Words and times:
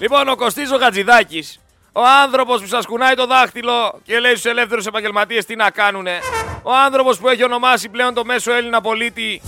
Λοιπόν, 0.00 0.28
ο 0.28 0.36
Κωστής 0.36 0.70
ο 0.72 0.76
Γατζηδάκης, 0.76 1.60
ο 1.92 2.00
άνθρωπος 2.22 2.60
που 2.60 2.66
σας 2.66 2.86
κουνάει 2.86 3.14
το 3.14 3.26
δάχτυλο 3.26 4.00
και 4.04 4.18
λέει 4.18 4.30
στους 4.32 4.44
ελεύθερους 4.44 4.86
επαγγελματίες 4.86 5.44
τι 5.44 5.56
να 5.56 5.70
κάνουνε, 5.70 6.18
ο 6.62 6.74
άνθρωπος 6.74 7.18
που 7.18 7.28
έχει 7.28 7.44
ονομάσει 7.44 7.88
πλέον 7.88 8.14
το 8.14 8.24
μέσο 8.24 8.52
Έλληνα 8.52 8.80
πολίτη 8.80 9.42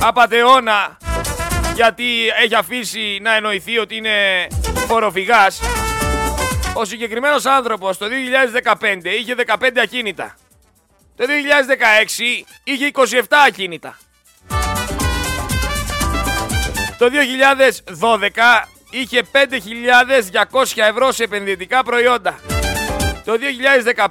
απατεώνα 0.00 0.96
γιατί 1.74 2.04
έχει 2.42 2.54
αφήσει 2.54 3.18
να 3.22 3.34
εννοηθεί 3.34 3.78
ότι 3.78 3.96
είναι 3.96 4.46
φοροφυγάς. 4.86 5.60
Ο 6.74 6.84
συγκεκριμένος 6.84 7.46
άνθρωπος 7.46 7.98
το 7.98 8.06
2015 8.06 9.04
είχε 9.04 9.34
15 9.34 9.78
ακίνητα. 9.82 10.36
Το 11.16 11.24
2016 11.24 12.44
είχε 12.64 12.90
27 12.92 13.22
ακίνητα. 13.46 13.98
Το 17.02 17.08
2012 18.00 18.64
είχε 18.90 19.22
5.200 19.32 20.62
ευρώ 20.74 21.12
σε 21.12 21.24
επενδυτικά 21.24 21.82
προϊόντα. 21.82 22.40
Το 23.24 23.32
2015 23.32 24.06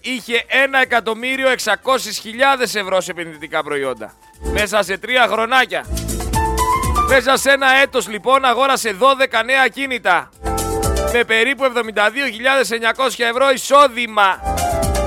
είχε 0.00 0.44
1.600.000 0.92 2.74
ευρώ 2.74 3.00
σε 3.00 3.10
επενδυτικά 3.10 3.62
προϊόντα. 3.62 4.14
Μέσα 4.52 4.82
σε 4.82 4.98
τρία 4.98 5.26
χρονάκια. 5.26 5.86
Μέσα 7.08 7.36
σε 7.36 7.50
ένα 7.50 7.70
έτος 7.82 8.08
λοιπόν 8.08 8.44
αγόρασε 8.44 8.96
12 9.00 9.44
νέα 9.44 9.62
ακίνητα. 9.64 10.30
Με 11.12 11.24
περίπου 11.24 11.64
72.900 11.64 11.74
ευρώ 13.16 13.50
εισόδημα. 13.50 14.40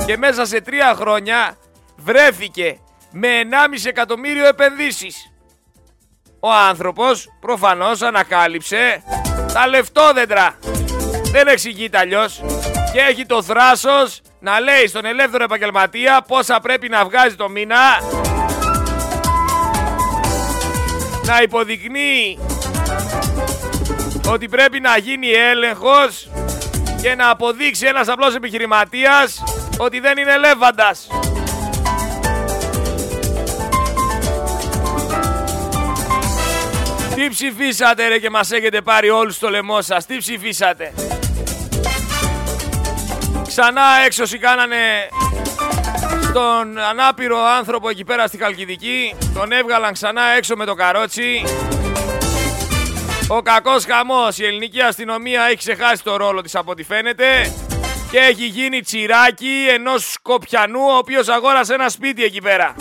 Και 0.06 0.18
μέσα 0.18 0.46
σε 0.46 0.62
τρία 0.62 0.94
χρόνια 0.96 1.58
βρέθηκε 1.98 2.80
με 3.12 3.28
1,5 3.74 3.86
εκατομμύριο 3.86 4.48
επενδύσεις. 4.48 5.32
Ο 6.40 6.52
άνθρωπος 6.70 7.30
προφανώς 7.40 8.02
ανακάλυψε 8.02 9.04
τα 9.54 9.68
λεφτόδεντρα. 9.68 10.58
Δεν 11.32 11.48
εξηγείται 11.48 11.98
αλλιώς 11.98 12.42
και 12.94 13.00
έχει 13.00 13.26
το 13.26 13.44
θράσος 13.44 14.22
να 14.40 14.60
λέει 14.60 14.88
στον 14.88 15.06
ελεύθερο 15.06 15.44
επαγγελματία 15.44 16.22
πόσα 16.28 16.60
πρέπει 16.60 16.90
να 16.90 17.06
βγάζει 17.06 17.36
το 17.36 17.50
μήνα 17.50 17.78
να 21.26 21.42
υποδεικνύει 21.42 22.40
ότι 24.28 24.48
πρέπει 24.50 24.80
να 24.80 24.98
γίνει 24.98 25.28
έλεγχος 25.32 26.30
και 27.02 27.16
να 27.16 27.30
αποδείξει 27.30 27.86
ένας 27.86 28.08
απλός 28.08 28.36
επιχειρηματίας 28.36 29.44
ότι 29.78 30.00
δεν 30.00 30.18
είναι 30.18 30.38
λέβαντας. 30.38 31.08
Τι 37.20 37.30
ψηφίσατε 37.30 38.08
ρε 38.08 38.20
και 38.20 38.30
μας 38.30 38.52
έχετε 38.52 38.82
πάρει 38.82 39.10
όλους 39.10 39.36
στο 39.36 39.50
λαιμό 39.50 39.82
σας. 39.82 40.06
Τι 40.06 40.18
ψηφίσατε. 40.18 40.94
Ξανά 43.48 43.82
έξωση 44.06 44.38
κάνανε 44.38 44.78
τον 46.34 46.80
ανάπηρο 46.80 47.38
άνθρωπο 47.46 47.90
εκεί 47.90 48.04
πέρα 48.04 48.28
στη 48.28 48.38
Χαλκιδική. 48.38 49.16
Τον 49.34 49.52
έβγαλαν 49.52 49.94
ξανά 49.94 50.22
έξω 50.38 50.56
με 50.56 50.66
το 50.66 50.74
καρότσι. 50.74 51.44
Ο 53.28 53.42
κακός 53.42 53.86
χαμός, 53.86 54.38
η 54.38 54.46
ελληνική 54.46 54.82
αστυνομία 54.82 55.44
έχει 55.44 55.58
ξεχάσει 55.58 56.04
το 56.04 56.18
ρόλο 56.18 56.42
της 56.42 56.56
από 56.56 56.72
ό,τι 56.72 56.84
φαίνεται 56.84 57.54
και 58.12 58.18
έχει 58.18 58.46
γίνει 58.46 58.82
τσιράκι 58.82 59.68
ενός 59.70 60.12
Σκοπιανού 60.12 60.82
ο 60.82 60.98
οποίος 60.98 61.28
αγόρασε 61.28 61.74
ένα 61.74 61.90
σπίτι 61.90 62.24
εκεί 62.24 62.42
πέρα. 62.42 62.76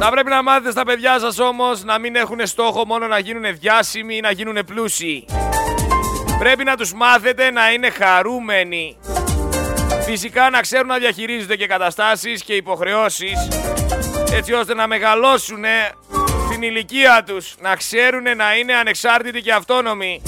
Θα 0.00 0.10
πρέπει 0.10 0.28
να 0.28 0.42
μάθετε 0.42 0.70
στα 0.70 0.84
παιδιά 0.84 1.18
σας 1.18 1.38
όμως 1.38 1.84
να 1.84 1.98
μην 1.98 2.16
έχουν 2.16 2.46
στόχο 2.46 2.86
μόνο 2.86 3.06
να 3.06 3.18
γίνουν 3.18 3.58
διάσημοι 3.58 4.16
ή 4.16 4.20
να 4.20 4.30
γίνουν 4.30 4.58
πλούσιοι. 4.66 5.24
Πρέπει 6.38 6.64
να 6.64 6.76
τους 6.76 6.92
μάθετε 6.92 7.50
να 7.50 7.72
είναι 7.72 7.90
χαρούμενοι. 7.90 8.96
Φυσικά 10.04 10.50
να 10.50 10.60
ξέρουν 10.60 10.86
να 10.86 10.98
διαχειρίζονται 10.98 11.56
και 11.56 11.66
καταστάσεις 11.66 12.42
και 12.42 12.54
υποχρεώσεις 12.54 13.48
έτσι 14.32 14.52
ώστε 14.52 14.74
να 14.74 14.86
μεγαλώσουν 14.86 15.64
την 16.50 16.62
ηλικία 16.62 17.24
τους, 17.26 17.54
να 17.60 17.76
ξέρουν 17.76 18.22
να 18.36 18.56
είναι 18.56 18.74
ανεξάρτητοι 18.74 19.40
και 19.40 19.52
αυτόνομοι. 19.52 20.22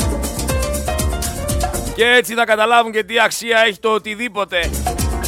Και 1.94 2.06
έτσι 2.06 2.34
θα 2.34 2.44
καταλάβουν 2.44 2.92
και 2.92 3.04
τι 3.04 3.20
αξία 3.20 3.64
έχει 3.66 3.78
το 3.78 3.88
οτιδήποτε. 3.88 4.70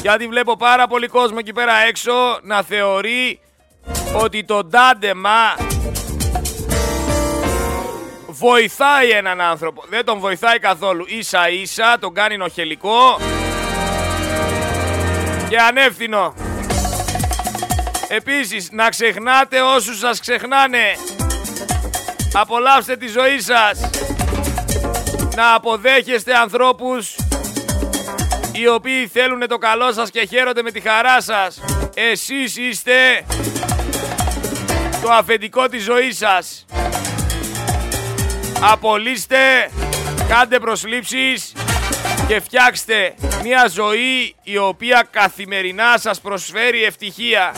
Γιατί 0.02 0.26
βλέπω 0.26 0.56
πάρα 0.56 0.86
πολύ 0.86 1.06
κόσμο 1.06 1.36
εκεί 1.40 1.52
πέρα 1.52 1.72
έξω 1.88 2.12
να 2.42 2.62
θεωρεί 2.62 3.40
ότι 4.14 4.44
το 4.44 4.64
ντάντεμα 4.64 5.56
βοηθάει 8.26 9.10
έναν 9.10 9.40
άνθρωπο. 9.40 9.84
Δεν 9.88 10.04
τον 10.04 10.18
βοηθάει 10.18 10.58
καθόλου. 10.58 11.04
Ίσα 11.08 11.48
ίσα 11.48 11.96
τον 12.00 12.14
κάνει 12.14 12.36
νοχελικό 12.36 13.18
και 15.48 15.58
ανεύθυνο. 15.58 16.34
Επίσης, 18.08 18.68
να 18.72 18.88
ξεχνάτε 18.88 19.60
όσους 19.60 19.98
σας 19.98 20.20
ξεχνάνε. 20.20 20.96
Απολαύστε 22.32 22.96
τη 22.96 23.08
ζωή 23.08 23.40
σας. 23.40 23.90
Να 25.36 25.54
αποδέχεστε 25.54 26.34
ανθρώπους 26.34 27.14
οι 28.52 28.68
οποίοι 28.68 29.06
θέλουν 29.06 29.48
το 29.48 29.58
καλό 29.58 29.92
σας 29.92 30.10
και 30.10 30.26
χαίρονται 30.26 30.62
με 30.62 30.70
τη 30.70 30.80
χαρά 30.80 31.20
σας. 31.20 31.60
Εσείς 31.94 32.56
είστε 32.56 33.24
το 35.02 35.10
αφεντικό 35.10 35.68
της 35.68 35.82
ζωής 35.82 36.16
σας. 36.16 36.64
Απολύστε, 38.60 39.70
κάντε 40.28 40.58
προσλήψεις 40.58 41.52
και 42.28 42.40
φτιάξτε 42.40 43.14
μια 43.42 43.68
ζωή 43.68 44.34
η 44.42 44.56
οποία 44.56 45.06
καθημερινά 45.10 45.98
σας 45.98 46.20
προσφέρει 46.20 46.84
ευτυχία. 46.84 47.52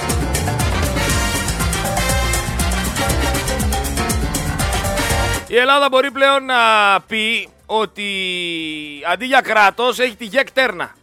Η 5.47 5.56
Ελλάδα 5.56 5.88
μπορεί 5.88 6.11
πλέον 6.11 6.44
να 6.44 6.56
πει 7.06 7.49
ότι 7.66 8.11
αντί 9.12 9.25
για 9.25 9.41
κράτος 9.41 9.99
έχει 9.99 10.16
τη 10.16 10.25
ΓΕΚ 10.25 10.50
τέρνα. 10.50 10.94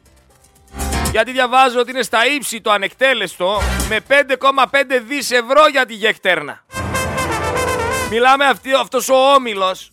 Γιατί 1.12 1.32
διαβάζω 1.32 1.80
ότι 1.80 1.92
είναι 1.92 2.02
στα 2.02 2.26
ύψη 2.26 2.62
το 2.62 2.72
ανεκτέλεστο 2.72 3.62
με 3.90 4.00
5,5 4.08 5.02
δις 5.08 5.32
ευρώ 5.32 5.68
για 5.72 5.86
τη 5.86 5.94
ΓΕΚ 5.94 6.20
τέρνα. 6.20 6.64
Μιλάμε 8.10 8.46
αυτή, 8.46 8.74
αυτός 8.74 9.10
ο 9.10 9.16
Όμιλος 9.16 9.92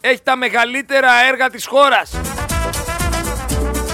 έχει 0.00 0.20
τα 0.22 0.36
μεγαλύτερα 0.36 1.24
έργα 1.28 1.50
της 1.50 1.66
χώρας. 1.66 2.10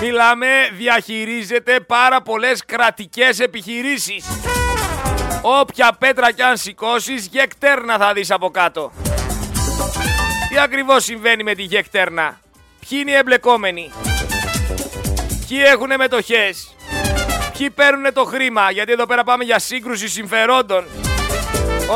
Μιλάμε 0.01 0.47
διαχειρίζεται 0.73 1.81
πάρα 1.81 2.23
πολλές 2.23 2.65
κρατικές 2.65 3.39
επιχειρήσεις. 3.41 4.25
Όποια 5.43 5.93
πέτρα 5.99 6.33
κι 6.33 6.43
αν 6.43 6.57
σηκώσεις, 6.57 7.27
γεκτέρνα 7.27 7.99
θα 7.99 8.13
δεις 8.13 8.31
από 8.31 8.51
κάτω. 8.51 8.93
Τι 10.49 10.59
ακριβώς 10.59 11.05
συμβαίνει 11.05 11.43
με 11.43 11.55
τη 11.55 11.63
γεκτέρνα. 11.63 12.41
Ποιοι 12.89 12.99
είναι 13.01 13.11
οι 13.11 13.15
εμπλεκόμενοι; 13.15 13.93
Ποιοι 15.53 15.63
έχουν 15.67 15.91
μετοχές; 15.97 16.77
Ποιοι 17.59 17.71
παίρνουν 17.71 18.13
το 18.13 18.25
χρήμα; 18.25 18.71
Γιατί 18.71 18.93
εδώ 18.93 19.07
πέρα 19.07 19.25
πάμε 19.25 19.45
για 19.45 19.59
σύγκρουση 19.59 20.09
συμφερόντων. 20.09 20.85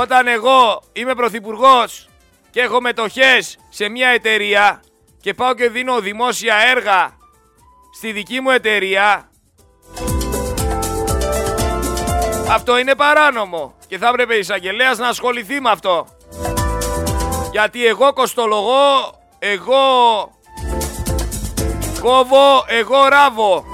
Όταν 0.00 0.26
εγώ 0.26 0.82
είμαι 0.92 1.14
πρωθυπουργός 1.14 2.08
και 2.50 2.60
έχω 2.60 2.80
μετοχές 2.80 3.58
σε 3.68 3.88
μια 3.88 4.08
εταιρεία 4.08 4.82
και 5.20 5.34
πάω 5.34 5.54
και 5.54 5.68
δίνω 5.68 6.00
δημόσια 6.00 6.54
έργα 6.56 7.16
στη 7.94 8.12
δική 8.12 8.40
μου 8.40 8.50
εταιρεία 8.50 9.30
αυτό 12.50 12.78
είναι 12.78 12.94
παράνομο 12.94 13.74
και 13.86 13.98
θα 13.98 14.08
έπρεπε 14.08 14.34
η 14.34 14.38
εισαγγελέα 14.38 14.94
να 14.94 15.08
ασχοληθεί 15.08 15.60
με 15.60 15.70
αυτό. 15.70 16.06
Γιατί 17.50 17.86
εγώ 17.86 18.12
κοστολογώ, 18.12 19.20
εγώ 19.38 19.84
κόβω, 22.06 22.64
εγώ 22.66 23.08
ράβω. 23.08 23.64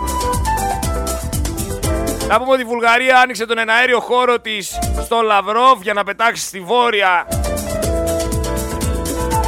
Να 2.29 2.39
πούμε 2.39 2.53
ότι 2.53 2.61
η 2.61 2.65
Βουλγαρία 2.65 3.19
άνοιξε 3.19 3.47
τον 3.47 3.59
εναέριο 3.59 4.01
χώρο 4.01 4.41
της 4.41 4.79
στο 5.05 5.21
Λαυρόβ 5.21 5.83
για 5.83 5.93
να 5.93 6.05
πετάξει 6.05 6.47
στη 6.47 6.61
Βόρεια. 6.61 7.27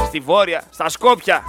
Στη 0.07 0.19
Βόρεια, 0.19 0.63
στα 0.69 0.89
Σκόπια. 0.89 1.43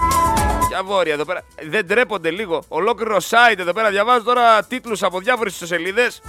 Ποια 0.69 0.83
Βόρεια 0.83 1.13
εδώ 1.13 1.25
πέρα. 1.25 1.41
Δεν 1.69 1.87
τρέπονται 1.87 2.31
λίγο. 2.31 2.63
Ολόκληρο 2.67 3.17
site 3.29 3.57
εδώ 3.57 3.73
πέρα. 3.73 3.89
Διαβάζω 3.89 4.23
τώρα 4.23 4.63
τίτλους 4.63 5.03
από 5.03 5.19
διάφορες 5.19 5.53
ιστοσελίδες. 5.53 6.21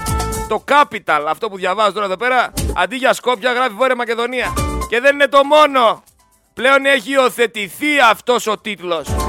Το 0.48 0.64
Capital, 0.68 1.24
αυτό 1.28 1.48
που 1.48 1.56
διαβάζω 1.56 1.92
τώρα 1.92 2.06
εδώ 2.06 2.16
πέρα, 2.16 2.52
αντί 2.76 2.96
για 2.96 3.12
Σκόπια 3.12 3.52
γράφει 3.52 3.72
Βόρεια 3.72 3.96
Μακεδονία. 3.96 4.52
Και 4.88 5.00
δεν 5.00 5.14
είναι 5.14 5.28
το 5.28 5.44
μόνο. 5.44 6.02
Πλέον 6.54 6.84
έχει 6.84 7.12
υιοθετηθεί 7.12 8.00
αυτός 8.10 8.46
ο 8.46 8.58
τίτλος. 8.58 9.27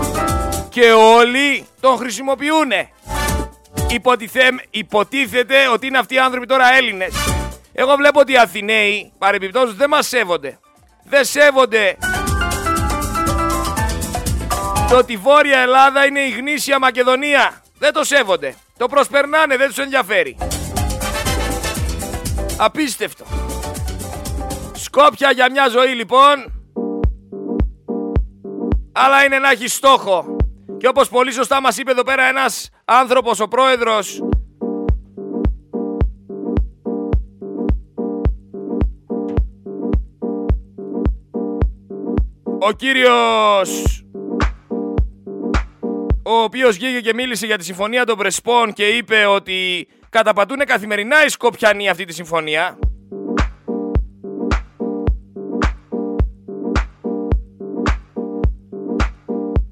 Και 0.69 0.91
όλοι 0.91 1.67
τον 1.79 1.97
χρησιμοποιούν. 1.97 2.71
Υποτιθέ, 3.89 4.49
υποτίθεται 4.69 5.67
ότι 5.67 5.87
είναι 5.87 5.97
αυτοί 5.97 6.15
οι 6.15 6.19
άνθρωποι 6.19 6.45
τώρα 6.45 6.73
Έλληνες. 6.73 7.13
Εγώ 7.73 7.95
βλέπω 7.95 8.19
ότι 8.19 8.31
οι 8.31 8.37
Αθηναίοι 8.37 9.11
παρεμπιπτόντως 9.17 9.75
δεν 9.75 9.89
μας 9.89 10.07
σέβονται. 10.07 10.59
Δεν 11.03 11.25
σέβονται 11.25 11.97
το 14.89 14.97
ότι 14.97 15.13
η 15.13 15.17
Βόρεια 15.17 15.59
Ελλάδα 15.59 16.05
είναι 16.05 16.19
η 16.19 16.29
γνήσια 16.29 16.79
Μακεδονία. 16.79 17.63
Δεν 17.79 17.93
το 17.93 18.03
σέβονται. 18.03 18.55
Το 18.77 18.87
προσπερνάνε, 18.87 19.57
δεν 19.57 19.67
τους 19.67 19.77
ενδιαφέρει. 19.77 20.37
Απίστευτο. 22.57 23.25
Σκόπια 24.73 25.31
για 25.31 25.51
μια 25.51 25.67
ζωή 25.67 25.93
λοιπόν. 25.93 26.53
Αλλά 28.91 29.23
είναι 29.25 29.39
να 29.39 29.49
έχει 29.49 29.67
στόχο. 29.67 30.37
Και 30.79 30.87
όπως 30.87 31.09
πολύ 31.09 31.31
σωστά 31.31 31.61
μας 31.61 31.77
είπε 31.77 31.91
εδώ 31.91 32.03
πέρα 32.03 32.23
ένας 32.23 32.69
άνθρωπος, 32.85 33.39
ο 33.39 33.47
πρόεδρος 33.47 34.21
ο 42.59 42.71
κύριος 42.71 44.03
ο 46.23 46.33
οποίος 46.43 46.75
βγήκε 46.75 47.01
και 47.01 47.13
μίλησε 47.13 47.45
για 47.45 47.57
τη 47.57 47.63
συμφωνία 47.63 48.05
των 48.05 48.17
Πρεσπών 48.17 48.73
και 48.73 48.87
είπε 48.87 49.25
ότι 49.25 49.87
καταπατούν 50.09 50.57
καθημερινά 50.57 51.25
οι 51.25 51.29
Σκοπιανοί 51.29 51.89
αυτή 51.89 52.05
τη 52.05 52.13
συμφωνία. 52.13 52.77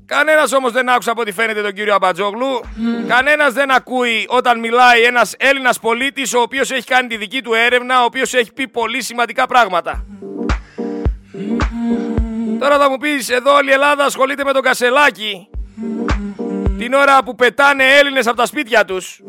Κανένας 0.07 0.53
όμως 0.53 0.71
δεν 0.71 0.89
άκουσε 0.89 1.09
από 1.09 1.21
ό,τι 1.21 1.31
φαίνεται 1.31 1.61
τον 1.61 1.73
κύριο 1.73 1.93
Αμπατζόγλου. 1.93 2.59
Mm. 2.61 3.07
Κανένας 3.07 3.53
δεν 3.53 3.71
ακούει 3.71 4.25
όταν 4.27 4.59
μιλάει 4.59 5.01
ένας 5.01 5.35
Έλληνας 5.37 5.79
πολίτης 5.79 6.33
ο 6.33 6.41
οποίος 6.41 6.71
έχει 6.71 6.83
κάνει 6.83 7.07
τη 7.07 7.17
δική 7.17 7.41
του 7.41 7.53
έρευνα, 7.53 8.01
ο 8.01 8.03
οποίος 8.05 8.33
έχει 8.33 8.53
πει 8.53 8.67
πολύ 8.67 9.01
σημαντικά 9.01 9.47
πράγματα. 9.47 10.05
Τώρα 12.59 12.77
θα 12.77 12.89
μου 12.89 12.97
πεις, 12.97 13.29
εδώ 13.29 13.53
όλη 13.53 13.69
η 13.69 13.73
Ελλάδα 13.73 14.03
ασχολείται 14.03 14.43
με 14.43 14.53
τον 14.53 14.61
Κασελάκη. 14.61 15.49
Την 16.77 16.93
ώρα 16.93 17.23
που 17.23 17.35
πετάνε 17.35 17.83
Έλληνες 17.83 18.27
από 18.27 18.37
τα 18.37 18.45
σπίτια 18.45 18.85
τους. 18.85 19.21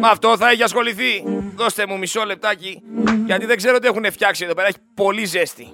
Με 0.00 0.08
αυτό 0.08 0.36
θα 0.36 0.50
έχει 0.50 0.62
ασχοληθεί. 0.62 1.24
Δώστε 1.54 1.86
μου 1.86 1.98
μισό 1.98 2.24
λεπτάκι, 2.24 2.82
γιατί 3.26 3.46
δεν 3.46 3.56
ξέρω 3.56 3.78
τι 3.78 3.86
έχουν 3.86 4.12
φτιάξει 4.12 4.44
εδώ 4.44 4.54
πέρα. 4.54 4.68
Έχει 4.68 4.78
πολύ 4.94 5.24
ζέστη. 5.24 5.72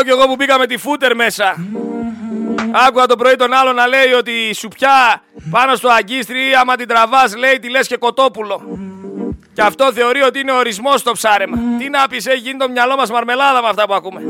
Φταίω 0.00 0.14
κι 0.14 0.20
εγώ 0.20 0.28
που 0.28 0.36
μπήκα 0.36 0.58
με 0.58 0.66
τη 0.66 0.76
φούτερ 0.76 1.14
μέσα. 1.14 1.56
Άκουγα 2.86 3.06
το 3.06 3.16
πρωί 3.16 3.36
τον 3.36 3.52
άλλο 3.52 3.72
να 3.72 3.86
λέει 3.86 4.12
ότι 4.18 4.30
η 4.30 4.54
σουπιά 4.54 5.22
πάνω 5.50 5.74
στο 5.74 5.88
αγκίστρι, 5.88 6.54
άμα 6.60 6.76
την 6.76 6.88
τραβάς 6.88 7.36
λέει 7.36 7.58
τη 7.58 7.70
λες 7.70 7.86
και 7.86 7.96
κοτόπουλο. 7.96 8.78
Και 9.54 9.62
αυτό 9.62 9.92
θεωρεί 9.92 10.22
ότι 10.22 10.38
είναι 10.40 10.52
ορισμός 10.52 11.00
στο 11.00 11.12
ψάρεμα. 11.12 11.56
Τι 11.78 11.88
να 11.88 12.08
πεις, 12.08 12.26
έχει 12.26 12.38
γίνει 12.38 12.58
το 12.58 12.68
μυαλό 12.68 12.96
μας 12.96 13.10
μαρμελάδα 13.10 13.62
με 13.62 13.68
αυτά 13.68 13.86
που 13.86 13.94
ακούμε. 13.94 14.20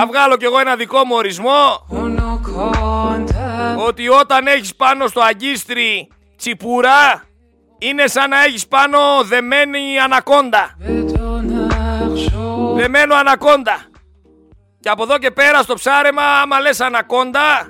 Α 0.00 0.06
βγάλω 0.06 0.36
κι 0.36 0.44
εγώ 0.44 0.58
ένα 0.58 0.76
δικό 0.76 1.04
μου 1.04 1.14
ορισμό 1.14 1.86
ότι 3.86 4.08
όταν 4.08 4.46
έχεις 4.46 4.74
πάνω 4.74 5.06
στο 5.06 5.20
αγκίστρι 5.20 6.08
τσιπούρα 6.36 7.24
είναι 7.78 8.06
σαν 8.06 8.30
να 8.30 8.44
έχεις 8.44 8.66
πάνω 8.66 8.98
δεμένη 9.24 9.98
ανακόντα. 10.04 10.76
Δεμένο 12.74 13.14
ανακόντα. 13.14 13.84
Και 14.80 14.88
από 14.88 15.02
εδώ 15.02 15.18
και 15.18 15.30
πέρα 15.30 15.62
στο 15.62 15.74
ψάρεμα 15.74 16.22
άμα 16.22 16.60
λες 16.60 16.80
ανακόντα 16.80 17.68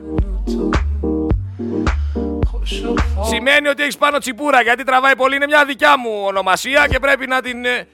Σημαίνει 3.22 3.68
ότι 3.68 3.82
έχεις 3.82 3.96
πάνω 3.96 4.18
τσιπούρα 4.18 4.62
γιατί 4.62 4.84
τραβάει 4.84 5.16
πολύ 5.16 5.36
είναι 5.36 5.46
μια 5.46 5.64
δικιά 5.64 5.98
μου 5.98 6.10
ονομασία 6.24 6.86
και 6.88 6.98
πρέπει 6.98 7.26
να 7.26 7.40
την, 7.40 7.64
ε, 7.64 7.86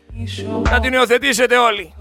να 0.70 0.80
την 0.80 0.92
υιοθετήσετε 0.92 1.56
όλοι. 1.56 1.94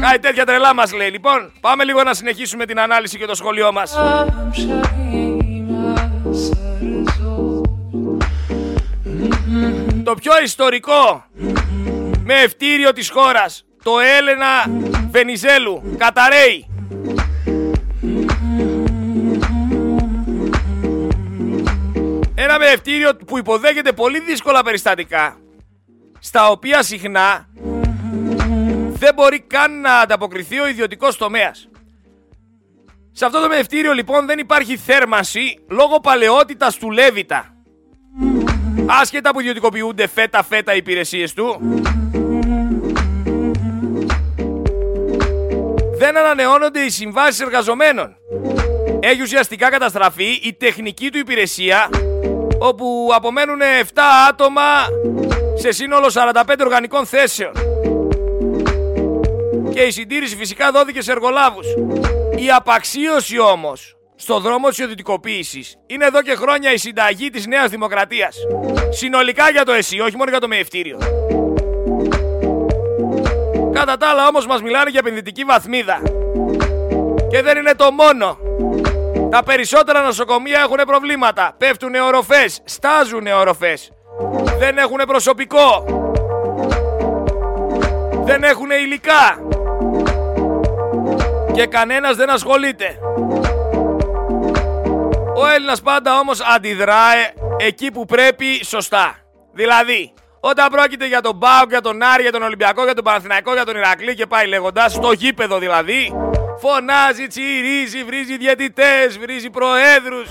Κάτι 0.00 0.18
τέτοια 0.18 0.44
τρελά 0.44 0.74
μας 0.74 0.92
λέει. 0.92 1.10
Λοιπόν, 1.10 1.52
πάμε 1.60 1.84
λίγο 1.84 2.02
να 2.02 2.14
συνεχίσουμε 2.14 2.64
την 2.66 2.80
ανάλυση 2.80 3.18
και 3.18 3.26
το 3.26 3.34
σχολείο 3.34 3.72
μας. 3.72 3.96
Το 10.04 10.14
πιο 10.14 10.32
ιστορικό 10.44 11.24
με 12.26 12.34
ευτήριο 12.34 12.92
της 12.92 13.10
χώρας, 13.10 13.64
το 13.82 13.98
Έλενα 13.98 14.64
Βενιζέλου, 15.10 15.94
Καταρέι. 15.98 16.68
Ένα 22.34 22.58
μεευτήριο 22.58 23.16
που 23.26 23.38
υποδέχεται 23.38 23.92
πολύ 23.92 24.20
δύσκολα 24.20 24.62
περιστατικά, 24.62 25.36
στα 26.18 26.50
οποία 26.50 26.82
συχνά 26.82 27.48
δεν 28.92 29.14
μπορεί 29.14 29.40
καν 29.40 29.80
να 29.80 29.98
ανταποκριθεί 29.98 30.60
ο 30.60 30.68
ιδιωτικός 30.68 31.16
τομέας. 31.16 31.68
Σε 33.12 33.24
αυτό 33.24 33.40
το 33.40 33.48
μευτήριο 33.48 33.92
λοιπόν 33.92 34.26
δεν 34.26 34.38
υπάρχει 34.38 34.76
θέρμανση 34.76 35.58
λόγω 35.68 36.00
παλαιότητας 36.00 36.76
του 36.76 36.90
Λέβητα. 36.90 37.53
Άσχετα 38.86 39.30
που 39.30 39.40
ιδιωτικοποιούνται 39.40 40.06
φέτα 40.06 40.42
φέτα 40.42 40.74
οι 40.74 40.76
υπηρεσίες 40.76 41.32
του, 41.32 41.58
δεν 45.96 46.16
ανανεώνονται 46.16 46.80
οι 46.80 46.90
συμβάσεις 46.90 47.40
εργαζομένων. 47.40 48.16
Έχει 49.00 49.22
ουσιαστικά 49.22 49.70
καταστραφεί 49.70 50.40
η 50.42 50.54
τεχνική 50.58 51.10
του 51.10 51.18
υπηρεσία 51.18 51.88
όπου 52.58 53.08
απομένουν 53.14 53.60
7 53.60 54.00
άτομα 54.28 54.62
σε 55.54 55.72
σύνολο 55.72 56.10
45 56.12 56.54
οργανικών 56.60 57.06
θέσεων. 57.06 57.52
Και 59.74 59.80
η 59.80 59.90
συντήρηση 59.90 60.36
φυσικά 60.36 60.70
δόθηκε 60.70 61.02
σε 61.02 61.10
εργολάβους. 61.10 61.66
Η 62.36 62.50
απαξίωση 62.56 63.38
όμως 63.38 63.96
στο 64.24 64.40
δρόμο 64.40 64.68
της 64.68 64.78
ιδιωτικοποίησης 64.78 65.76
είναι 65.86 66.04
εδώ 66.04 66.22
και 66.22 66.34
χρόνια 66.34 66.72
η 66.72 66.76
συνταγή 66.76 67.30
της 67.30 67.46
Νέας 67.46 67.70
Δημοκρατίας. 67.70 68.36
Συνολικά 68.90 69.50
για 69.50 69.64
το 69.64 69.72
ΕΣΥ, 69.72 70.00
όχι 70.00 70.16
μόνο 70.16 70.30
για 70.30 70.40
το 70.40 70.48
μεευτήριο. 70.48 70.98
Κατά 73.72 73.96
τα 73.96 74.08
άλλα 74.08 74.26
όμως 74.26 74.46
μας 74.46 74.62
μιλάνε 74.62 74.90
για 74.90 75.00
επενδυτική 75.02 75.44
βαθμίδα. 75.44 76.02
Και 77.30 77.42
δεν 77.42 77.56
είναι 77.56 77.74
το 77.76 77.90
μόνο. 77.92 78.38
Τα 79.30 79.42
περισσότερα 79.42 80.02
νοσοκομεία 80.02 80.60
έχουν 80.60 80.78
προβλήματα. 80.86 81.54
Πέφτουν 81.58 81.94
οροφές, 81.94 82.60
στάζουν 82.64 83.26
οροφές. 83.26 83.92
Δεν 84.58 84.78
έχουν 84.78 84.98
προσωπικό. 85.06 85.84
Δεν 88.24 88.42
έχουν 88.42 88.70
υλικά. 88.70 89.38
Και 91.52 91.66
κανένας 91.66 92.16
δεν 92.16 92.30
ασχολείται. 92.30 92.98
Ο 95.36 95.46
Έλληνας 95.46 95.82
πάντα 95.82 96.18
όμως 96.18 96.40
αντιδράει 96.40 97.18
εκεί 97.58 97.90
που 97.90 98.04
πρέπει 98.04 98.64
σωστά. 98.64 99.16
Δηλαδή, 99.52 100.12
όταν 100.40 100.68
πρόκειται 100.70 101.06
για 101.06 101.20
τον 101.20 101.36
Μπάουκ, 101.36 101.68
για 101.68 101.80
τον 101.80 102.02
Άρη, 102.02 102.22
για 102.22 102.32
τον 102.32 102.42
Ολυμπιακό, 102.42 102.84
για 102.84 102.94
τον 102.94 103.04
Παναθηναϊκό, 103.04 103.52
για 103.52 103.64
τον 103.64 103.76
Ηρακλή 103.76 104.14
και 104.14 104.26
πάει 104.26 104.46
λέγοντας, 104.46 104.92
στο 104.92 105.12
γήπεδο 105.12 105.58
δηλαδή, 105.58 106.12
Φωνάζει, 106.58 107.26
τσιρίζει, 107.26 108.04
βρίζει 108.04 108.36
διαιτητές, 108.36 109.18
βρίζει 109.18 109.50
προέδρους. 109.50 110.30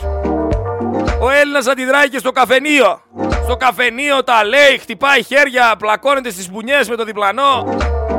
Ο 1.20 1.30
Έλληνας 1.30 1.68
αντιδράει 1.68 2.10
και 2.10 2.18
στο 2.18 2.32
καφενείο. 2.32 3.02
Στο 3.44 3.56
καφενείο 3.56 4.24
τα 4.24 4.46
λέει, 4.46 4.78
χτυπάει 4.78 5.24
χέρια, 5.24 5.76
πλακώνεται 5.78 6.30
στις 6.30 6.52
μπουνιές 6.52 6.90
με 6.90 6.96
το 6.96 7.04
διπλανό. 7.04 7.78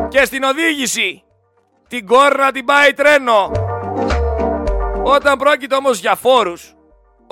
Και 0.08 0.24
στην 0.24 0.42
οδήγηση. 0.42 1.22
Την 1.88 2.06
κόρνα 2.06 2.52
την 2.52 2.64
πάει 2.64 2.92
τρένο. 2.92 3.50
Όταν 5.02 5.38
πρόκειται 5.38 5.74
όμως 5.74 5.98
για 5.98 6.14
φόρους, 6.14 6.73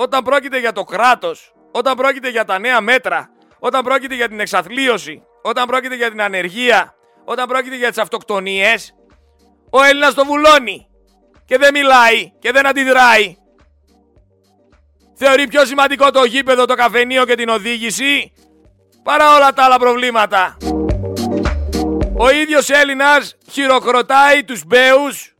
όταν 0.02 0.22
πρόκειται 0.22 0.58
για 0.58 0.72
το 0.72 0.84
κράτος, 0.84 1.54
όταν 1.72 1.96
πρόκειται 1.96 2.28
για 2.28 2.44
τα 2.44 2.58
νέα 2.58 2.80
μέτρα, 2.80 3.30
όταν 3.58 3.84
πρόκειται 3.84 4.14
για 4.14 4.28
την 4.28 4.40
εξαθλίωση, 4.40 5.22
όταν 5.42 5.66
πρόκειται 5.66 5.94
για 5.94 6.10
την 6.10 6.22
ανεργία, 6.22 6.94
όταν 7.24 7.46
πρόκειται 7.48 7.76
για 7.76 7.88
τις 7.88 7.98
αυτοκτονίες, 7.98 8.94
ο 9.70 9.82
Έλληνας 9.82 10.14
το 10.14 10.24
βουλώνει 10.24 10.86
και 11.44 11.58
δεν 11.58 11.70
μιλάει 11.72 12.32
και 12.38 12.52
δεν 12.52 12.66
αντιδράει. 12.66 13.36
Θεωρεί 15.14 15.46
πιο 15.48 15.64
σημαντικό 15.64 16.10
το 16.10 16.24
γήπεδο, 16.24 16.64
το 16.64 16.74
καφενείο 16.74 17.24
και 17.24 17.34
την 17.34 17.48
οδήγηση 17.48 18.32
παρά 19.02 19.34
όλα 19.36 19.52
τα 19.52 19.64
άλλα 19.64 19.78
προβλήματα. 19.78 20.56
Ο 22.16 22.30
ίδιος 22.30 22.70
Έλληνας 22.70 23.36
χειροκροτάει 23.50 24.44
τους 24.44 24.64
μπέους 24.64 25.34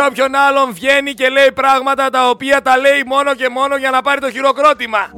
και 0.00 0.06
όποιον 0.06 0.34
άλλον 0.34 0.74
βγαίνει 0.74 1.12
και 1.12 1.28
λέει 1.28 1.52
πράγματα 1.52 2.10
τα 2.10 2.28
οποία 2.28 2.62
τα 2.62 2.78
λέει 2.78 3.02
μόνο 3.06 3.34
και 3.34 3.48
μόνο 3.48 3.76
για 3.76 3.90
να 3.90 4.02
πάρει 4.02 4.20
το 4.20 4.30
χειροκρότημα. 4.30 5.12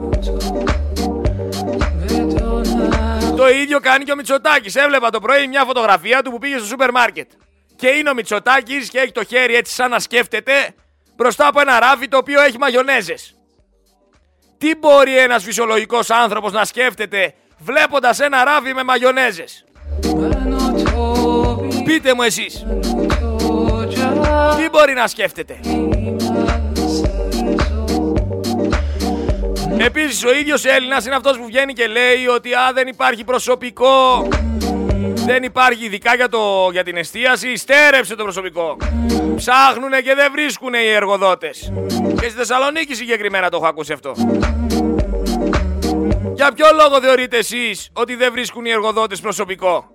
Το 3.36 3.48
ίδιο 3.48 3.80
κάνει 3.80 4.04
και 4.04 4.12
ο 4.12 4.16
Μητσοτάκης. 4.16 4.76
Έβλεπα 4.76 5.10
το 5.10 5.20
πρωί 5.20 5.46
μια 5.46 5.64
φωτογραφία 5.64 6.22
του 6.22 6.30
που 6.30 6.38
πήγε 6.38 6.56
στο 6.56 6.66
σούπερ 6.66 6.90
μάρκετ. 6.90 7.30
Και 7.76 7.88
είναι 7.88 8.10
ο 8.10 8.14
Μητσοτάκης 8.14 8.88
και 8.88 8.98
έχει 8.98 9.12
το 9.12 9.24
χέρι 9.24 9.54
έτσι 9.54 9.74
σαν 9.74 9.90
να 9.90 9.98
σκέφτεται 9.98 10.74
μπροστά 11.16 11.46
από 11.46 11.60
ένα 11.60 11.78
ράφι 11.78 12.08
το 12.08 12.16
οποίο 12.16 12.42
έχει 12.42 12.58
μαγιονέζες. 12.58 13.34
Τι 14.58 14.76
μπορεί 14.76 15.18
ένας 15.18 15.44
φυσιολογικός 15.44 16.10
άνθρωπος 16.10 16.52
να 16.52 16.64
σκέφτεται 16.64 17.34
βλέποντας 17.58 18.20
ένα 18.20 18.44
ράφι 18.44 18.74
με 18.74 18.84
μαγιονέζες; 18.84 19.64
Πείτε 21.84 22.14
μου 22.14 22.22
εσείς. 22.22 22.64
Τι 24.56 24.68
μπορεί 24.70 24.94
να 24.94 25.06
σκέφτεται; 25.06 25.60
Επίσης 29.78 30.24
ο 30.24 30.34
ίδιος 30.34 30.64
Έλληνας 30.64 31.06
είναι 31.06 31.14
αυτός 31.14 31.36
που 31.38 31.44
βγαίνει 31.44 31.72
και 31.72 31.86
λέει 31.86 32.26
ότι 32.34 32.54
α, 32.54 32.72
δεν 32.74 32.86
υπάρχει 32.86 33.24
προσωπικό, 33.24 34.28
δεν 35.14 35.42
υπάρχει 35.42 35.84
ειδικά 35.84 36.14
για, 36.14 36.28
το, 36.28 36.68
για 36.72 36.84
την 36.84 36.96
εστίαση, 36.96 37.56
στέρεψε 37.56 38.14
το 38.14 38.22
προσωπικό. 38.22 38.76
Ψάχνουνε 39.36 40.00
και 40.00 40.14
δεν 40.14 40.32
βρίσκουνε 40.32 40.78
οι 40.78 40.88
εργοδότες. 40.88 41.72
Και 42.20 42.28
στη 42.28 42.38
Θεσσαλονίκη 42.38 42.94
συγκεκριμένα 42.94 43.48
το 43.48 43.56
έχω 43.56 43.66
ακούσει 43.66 43.92
αυτό. 43.92 44.12
Για 46.34 46.52
ποιο 46.52 46.66
λόγο 46.74 47.00
θεωρείτε 47.00 47.36
εσείς 47.36 47.90
ότι 47.92 48.14
δεν 48.14 48.32
βρίσκουν 48.32 48.64
οι 48.64 48.70
εργοδότες 48.70 49.20
προσωπικό; 49.20 49.86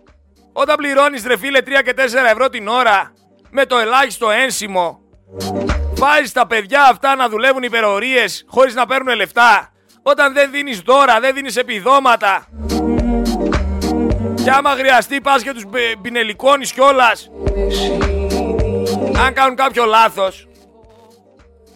Όταν 0.53 0.75
πληρώνεις 0.75 1.25
ρε 1.25 1.37
φίλε 1.37 1.59
3 1.59 1.63
και 1.83 1.93
4 1.95 2.01
ευρώ 2.31 2.49
την 2.49 2.67
ώρα 2.67 3.13
με 3.49 3.65
το 3.65 3.77
ελάχιστο 3.77 4.29
ένσημο 4.29 4.99
Βάζεις 5.97 6.31
τα 6.31 6.47
παιδιά 6.47 6.87
αυτά 6.91 7.15
να 7.15 7.29
δουλεύουν 7.29 7.63
υπερορίες 7.63 8.45
χωρίς 8.47 8.73
να 8.73 8.85
παίρνουν 8.85 9.15
λεφτά 9.15 9.71
όταν 10.01 10.33
δεν 10.33 10.51
δίνεις 10.51 10.79
δώρα, 10.79 11.19
δεν 11.19 11.33
δίνεις 11.33 11.55
επιδόματα. 11.55 12.47
Και 14.43 14.51
άμα 14.51 14.69
χρειαστεί 14.69 15.21
πας 15.21 15.43
και 15.43 15.53
τους 15.53 15.63
πινελικώνεις 16.01 16.71
κιόλας. 16.71 17.29
Αν 19.25 19.33
κάνουν 19.33 19.55
κάποιο 19.55 19.85
λάθος. 19.85 20.47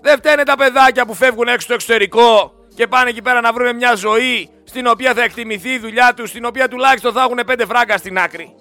Δεν 0.01 0.17
φταίνε 0.17 0.43
τα 0.43 0.55
παιδάκια 0.57 1.05
που 1.05 1.13
φεύγουν 1.13 1.47
έξω 1.47 1.59
στο 1.59 1.73
εξωτερικό 1.73 2.53
και 2.75 2.87
πάνε 2.87 3.09
εκεί 3.09 3.21
πέρα 3.21 3.41
να 3.41 3.53
βρουν 3.53 3.75
μια 3.75 3.95
ζωή 3.95 4.49
στην 4.63 4.87
οποία 4.87 5.13
θα 5.13 5.23
εκτιμηθεί 5.23 5.69
η 5.69 5.79
δουλειά 5.79 6.13
τους, 6.13 6.29
στην 6.29 6.45
οποία 6.45 6.67
τουλάχιστον 6.67 7.13
θα 7.13 7.21
έχουν 7.21 7.39
πέντε 7.45 7.65
φράγκα 7.65 7.97
στην 7.97 8.17
άκρη. 8.17 8.55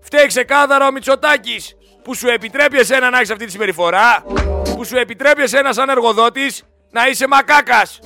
Φταίει 0.00 0.26
ξεκάθαρα 0.26 0.86
ο 0.86 0.92
Μητσοτάκης 0.92 1.76
που 2.08 2.14
σου 2.14 2.28
επιτρέπει 2.28 2.78
εσένα 2.78 3.10
να 3.10 3.16
έχεις 3.16 3.30
αυτή 3.30 3.44
τη 3.44 3.50
συμπεριφορά, 3.50 4.22
που 4.74 4.84
σου 4.84 4.96
επιτρέπει 4.96 5.42
εσένα 5.42 5.72
σαν 5.72 5.88
εργοδότης 5.88 6.62
να 6.90 7.08
είσαι 7.08 7.26
μακάκας. 7.26 7.98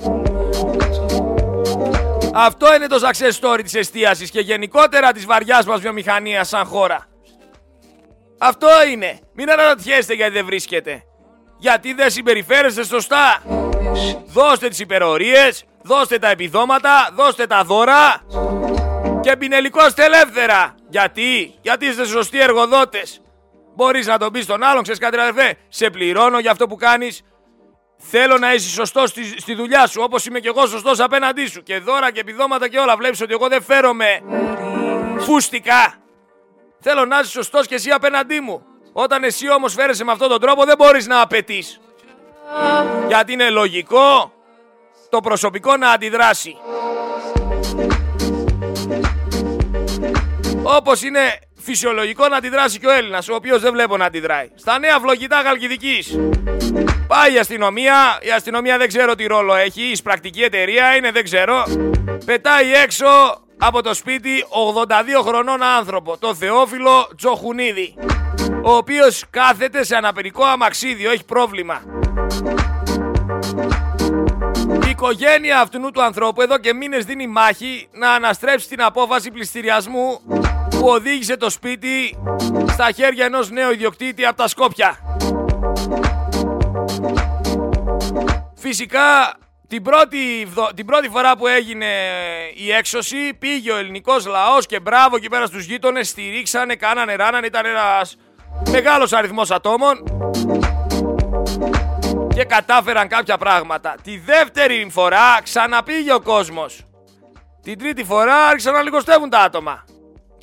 Αυτό 2.33 2.75
είναι 2.75 2.87
το 2.87 2.95
success 2.95 3.39
story 3.39 3.59
της 3.63 3.73
εστίασης 3.73 4.29
και 4.29 4.39
γενικότερα 4.39 5.11
της 5.11 5.25
βαριάς 5.25 5.65
μας 5.65 5.79
βιομηχανίας 5.79 6.47
σαν 6.47 6.65
χώρα. 6.65 7.07
Αυτό 8.37 8.67
είναι. 8.91 9.19
Μην 9.33 9.51
αναρωτιέστε 9.51 10.13
γιατί 10.13 10.31
δεν 10.33 10.45
βρίσκεται. 10.45 11.03
Γιατί 11.57 11.93
δεν 11.93 12.09
συμπεριφέρεστε 12.09 12.83
σωστά. 12.83 13.41
Δώστε 14.25 14.67
τις 14.67 14.79
υπερορίες, 14.79 15.63
δώστε 15.81 16.19
τα 16.19 16.29
επιδόματα, 16.29 17.09
δώστε 17.15 17.47
τα 17.47 17.63
δώρα 17.63 18.21
και 19.21 19.37
πινελικώστε 19.37 20.05
ελεύθερα. 20.05 20.75
Γιατί, 20.89 21.53
γιατί 21.61 21.85
είστε 21.85 22.05
σωστοί 22.05 22.39
εργοδότες. 22.39 23.22
Μπορείς 23.75 24.07
να 24.07 24.17
τον 24.17 24.31
πεις 24.31 24.43
στον 24.43 24.63
άλλον, 24.63 24.81
ξέρεις 24.81 24.99
κάτι 24.99 25.17
αδερφέ, 25.19 25.57
σε 25.67 25.89
πληρώνω 25.89 26.39
για 26.39 26.51
αυτό 26.51 26.67
που 26.67 26.75
κάνεις, 26.75 27.23
Θέλω 28.05 28.37
να 28.37 28.53
είσαι 28.53 28.69
σωστός 28.69 29.09
στη, 29.09 29.39
στη 29.39 29.53
δουλειά 29.53 29.87
σου, 29.87 30.01
όπως 30.03 30.25
είμαι 30.25 30.39
και 30.39 30.47
εγώ 30.47 30.65
σωστός 30.67 30.99
απέναντί 30.99 31.45
σου. 31.45 31.63
Και 31.63 31.79
δώρα 31.79 32.11
και 32.11 32.19
επιδόματα 32.19 32.67
και 32.67 32.79
όλα. 32.79 32.97
Βλέπεις 32.97 33.21
ότι 33.21 33.33
εγώ 33.33 33.47
δεν 33.47 33.63
φέρομαι 33.63 34.21
φούστικα. 35.17 35.93
Θέλω 36.79 37.05
να 37.05 37.19
είσαι 37.19 37.29
σωστός 37.29 37.67
και 37.67 37.75
εσύ 37.75 37.89
απέναντί 37.89 38.39
μου. 38.39 38.65
Όταν 38.93 39.23
εσύ 39.23 39.49
όμως 39.49 39.73
φέρεσαι 39.73 40.03
με 40.03 40.11
αυτόν 40.11 40.29
τον 40.29 40.41
τρόπο, 40.41 40.65
δεν 40.65 40.75
μπορείς 40.77 41.07
να 41.07 41.21
απαιτείς. 41.21 41.79
Γιατί 43.07 43.33
είναι 43.33 43.49
λογικό 43.49 44.33
το 45.09 45.19
προσωπικό 45.19 45.77
να 45.77 45.89
αντιδράσει. 45.89 46.57
Όπως 50.63 51.03
είναι 51.03 51.19
φυσιολογικό 51.63 52.27
να 52.27 52.37
αντιδράσει 52.37 52.79
και 52.79 52.87
ο 52.87 52.91
Έλληνας, 52.91 53.29
ο 53.29 53.35
οποίος 53.35 53.61
δεν 53.61 53.71
βλέπω 53.71 53.97
να 53.97 54.05
αντιδράει. 54.05 54.49
Στα 54.55 54.79
νέα 54.79 54.99
φλογητά 54.99 55.41
Γαλκιδικής. 55.41 56.19
Πάει 57.07 57.33
η 57.33 57.37
αστυνομία, 57.37 57.95
η 58.21 58.31
αστυνομία 58.31 58.77
δεν 58.77 58.87
ξέρω 58.87 59.15
τι 59.15 59.25
ρόλο 59.25 59.55
έχει, 59.55 59.81
η 59.81 59.97
πρακτική 60.03 60.41
εταιρεία 60.41 60.95
είναι, 60.95 61.11
δεν 61.11 61.23
ξέρω. 61.23 61.63
Πετάει 62.25 62.73
έξω 62.73 63.05
από 63.57 63.81
το 63.81 63.93
σπίτι 63.93 64.45
82 65.19 65.23
χρονών 65.25 65.63
άνθρωπο, 65.63 66.17
το 66.17 66.35
Θεόφιλο 66.35 67.09
Τζοχουνίδη, 67.17 67.95
ο 68.63 68.71
οποίος 68.71 69.23
κάθεται 69.29 69.83
σε 69.83 69.95
αναπηρικό 69.95 70.43
αμαξίδιο, 70.43 71.11
έχει 71.11 71.25
πρόβλημα. 71.25 71.81
Η 74.85 74.89
οικογένεια 74.89 75.59
αυτού 75.59 75.91
του 75.91 76.03
ανθρώπου 76.03 76.41
εδώ 76.41 76.57
και 76.57 76.73
μήνες 76.73 77.05
δίνει 77.05 77.27
μάχη 77.27 77.87
να 77.91 78.11
αναστρέψει 78.11 78.67
την 78.67 78.81
απόφαση 78.81 79.31
πληστηριασμού 79.31 80.21
που 80.83 80.89
οδήγησε 80.89 81.37
το 81.37 81.49
σπίτι 81.49 82.17
στα 82.69 82.91
χέρια 82.91 83.25
ενός 83.25 83.49
νέου 83.49 83.71
ιδιοκτήτη 83.71 84.25
από 84.25 84.37
τα 84.37 84.47
Σκόπια. 84.47 84.97
Φυσικά 88.55 89.33
την 89.67 89.83
πρώτη, 89.83 90.47
την 90.75 90.85
πρώτη 90.85 91.09
φορά 91.09 91.37
που 91.37 91.47
έγινε 91.47 91.85
η 92.55 92.71
έξωση 92.71 93.33
πήγε 93.39 93.71
ο 93.71 93.77
ελληνικός 93.77 94.25
λαός 94.25 94.65
και 94.65 94.79
μπράβο 94.79 95.15
εκεί 95.15 95.29
πέρα 95.29 95.45
στους 95.45 95.65
γείτονες 95.65 96.09
στηρίξανε, 96.09 96.75
κάνανε, 96.75 97.15
ράνανε, 97.15 97.45
ήταν 97.45 97.65
ένας 97.65 98.17
μεγάλος 98.69 99.13
αριθμός 99.13 99.51
ατόμων 99.51 100.03
και 102.35 102.43
κατάφεραν 102.43 103.07
κάποια 103.07 103.37
πράγματα. 103.37 103.95
Τη 104.03 104.17
δεύτερη 104.17 104.87
φορά 104.89 105.41
ξαναπήγε 105.43 106.13
ο 106.13 106.21
κόσμος. 106.21 106.85
Την 107.61 107.79
τρίτη 107.79 108.03
φορά 108.03 108.35
άρχισαν 108.35 108.73
να 108.73 108.81
λιγοστεύουν 108.81 109.29
τα 109.29 109.39
άτομα. 109.39 109.83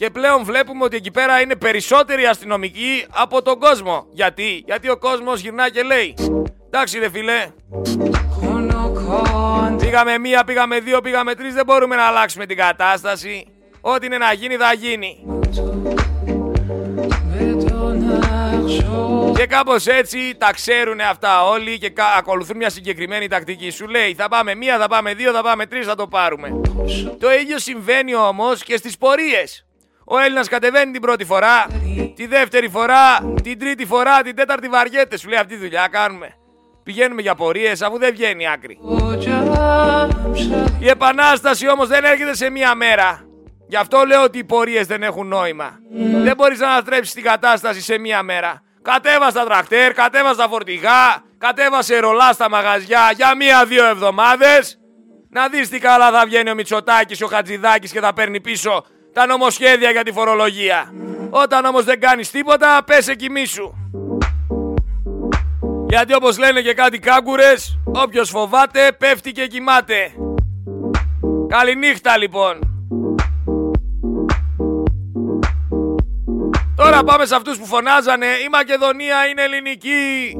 Και 0.00 0.10
πλέον 0.10 0.44
βλέπουμε 0.44 0.84
ότι 0.84 0.96
εκεί 0.96 1.10
πέρα 1.10 1.40
είναι 1.40 1.56
περισσότεροι 1.56 2.26
αστυνομικοί 2.26 3.04
από 3.10 3.42
τον 3.42 3.58
κόσμο. 3.58 4.06
Γιατί, 4.10 4.62
Γιατί 4.66 4.88
ο 4.88 4.96
κόσμος 4.96 5.40
γυρνά 5.40 5.70
και 5.70 5.82
λέει 5.82 6.14
Εντάξει 6.66 6.98
ρε 6.98 7.10
φίλε 7.10 7.46
Πήγαμε 9.78 10.18
μία, 10.18 10.44
πήγαμε 10.44 10.80
δύο, 10.80 11.00
πήγαμε 11.00 11.34
τρεις 11.34 11.54
Δεν 11.54 11.64
μπορούμε 11.64 11.96
να 11.96 12.02
αλλάξουμε 12.02 12.46
την 12.46 12.56
κατάσταση 12.56 13.46
Ό,τι 13.80 14.06
είναι 14.06 14.18
να 14.18 14.32
γίνει 14.32 14.54
θα 14.54 14.72
γίνει 14.72 15.24
και 19.36 19.46
κάπως 19.46 19.86
έτσι 19.86 20.34
τα 20.38 20.52
ξέρουν 20.52 21.00
αυτά 21.00 21.44
όλοι 21.44 21.78
και 21.78 21.92
ακολουθούν 22.18 22.56
μια 22.56 22.70
συγκεκριμένη 22.70 23.28
τακτική. 23.28 23.70
Σου 23.70 23.88
λέει 23.88 24.14
θα 24.14 24.28
πάμε 24.28 24.54
μία, 24.54 24.78
θα 24.78 24.88
πάμε 24.88 25.14
δύο, 25.14 25.32
θα 25.32 25.42
πάμε 25.42 25.66
τρεις, 25.66 25.86
θα 25.86 25.94
το 25.94 26.06
πάρουμε. 26.06 26.60
Το 27.20 27.32
ίδιο 27.32 27.58
συμβαίνει 27.58 28.14
όμως 28.14 28.62
και 28.62 28.76
στις 28.76 28.98
πορείες. 28.98 29.64
Ο 30.12 30.18
Έλληνας 30.18 30.48
κατεβαίνει 30.48 30.92
την 30.92 31.00
πρώτη 31.00 31.24
φορά, 31.24 31.66
τη 32.16 32.26
δεύτερη 32.26 32.68
φορά, 32.68 33.32
την 33.42 33.58
τρίτη 33.58 33.86
φορά, 33.86 34.22
την 34.22 34.36
τέταρτη 34.36 34.68
βαριέται. 34.68 35.16
Σου 35.16 35.28
λέει 35.28 35.38
αυτή 35.38 35.54
τη 35.54 35.60
δουλειά 35.60 35.88
κάνουμε. 35.90 36.34
Πηγαίνουμε 36.82 37.22
για 37.22 37.34
πορείες 37.34 37.82
αφού 37.82 37.98
δεν 37.98 38.12
βγαίνει 38.12 38.48
άκρη. 38.48 38.78
Η 40.80 40.88
επανάσταση 40.88 41.68
όμως 41.68 41.88
δεν 41.88 42.04
έρχεται 42.04 42.34
σε 42.34 42.50
μία 42.50 42.74
μέρα. 42.74 43.26
Γι' 43.68 43.76
αυτό 43.76 44.04
λέω 44.06 44.22
ότι 44.22 44.38
οι 44.38 44.44
πορείες 44.44 44.86
δεν 44.86 45.02
έχουν 45.02 45.26
νόημα. 45.26 45.78
Δεν 46.22 46.36
μπορείς 46.36 46.58
να 46.58 46.68
ανατρέψει 46.68 47.14
την 47.14 47.22
κατάσταση 47.22 47.80
σε 47.80 47.98
μία 47.98 48.22
μέρα. 48.22 48.62
Κατέβα 48.82 49.32
τα 49.32 49.44
τρακτέρ, 49.44 49.92
κατέβα 49.92 50.34
τα 50.34 50.48
φορτηγά, 50.48 51.22
κατέβασε 51.38 51.98
ρολά 51.98 52.32
στα 52.32 52.50
μαγαζιά 52.50 53.12
για 53.16 53.34
μία-δύο 53.36 53.86
εβδομάδες. 53.86 54.78
Να 55.30 55.48
δεις 55.48 55.68
τι 55.68 55.78
καλά 55.78 56.10
θα 56.10 56.24
βγαίνει 56.26 56.50
ο 56.50 56.54
Μητσοτάκης, 56.54 57.22
ο 57.22 57.26
Χατζηδάκης 57.26 57.92
και 57.92 58.00
θα 58.00 58.12
παίρνει 58.12 58.40
πίσω 58.40 58.84
τα 59.12 59.26
νομοσχέδια 59.26 59.90
για 59.90 60.04
τη 60.04 60.12
φορολογία. 60.12 60.92
Όταν 61.30 61.64
όμως 61.64 61.84
δεν 61.84 62.00
κάνεις 62.00 62.30
τίποτα, 62.30 62.84
πέσε 62.84 63.14
κοιμήσου. 63.14 63.72
Γιατί 65.88 66.14
όπως 66.14 66.38
λένε 66.38 66.60
και 66.60 66.74
κάτι 66.74 66.98
κάγκουρες, 66.98 67.78
όποιος 67.84 68.30
φοβάται 68.30 68.92
πέφτει 68.98 69.32
και 69.32 69.46
κοιμάται. 69.46 70.12
Καληνύχτα 71.48 72.18
λοιπόν. 72.18 72.58
Τώρα 76.76 77.04
πάμε 77.04 77.26
σε 77.26 77.34
αυτούς 77.34 77.58
που 77.58 77.66
φωνάζανε 77.66 78.26
«Η 78.26 78.48
Μακεδονία 78.50 79.26
είναι 79.26 79.42
ελληνική». 79.42 80.36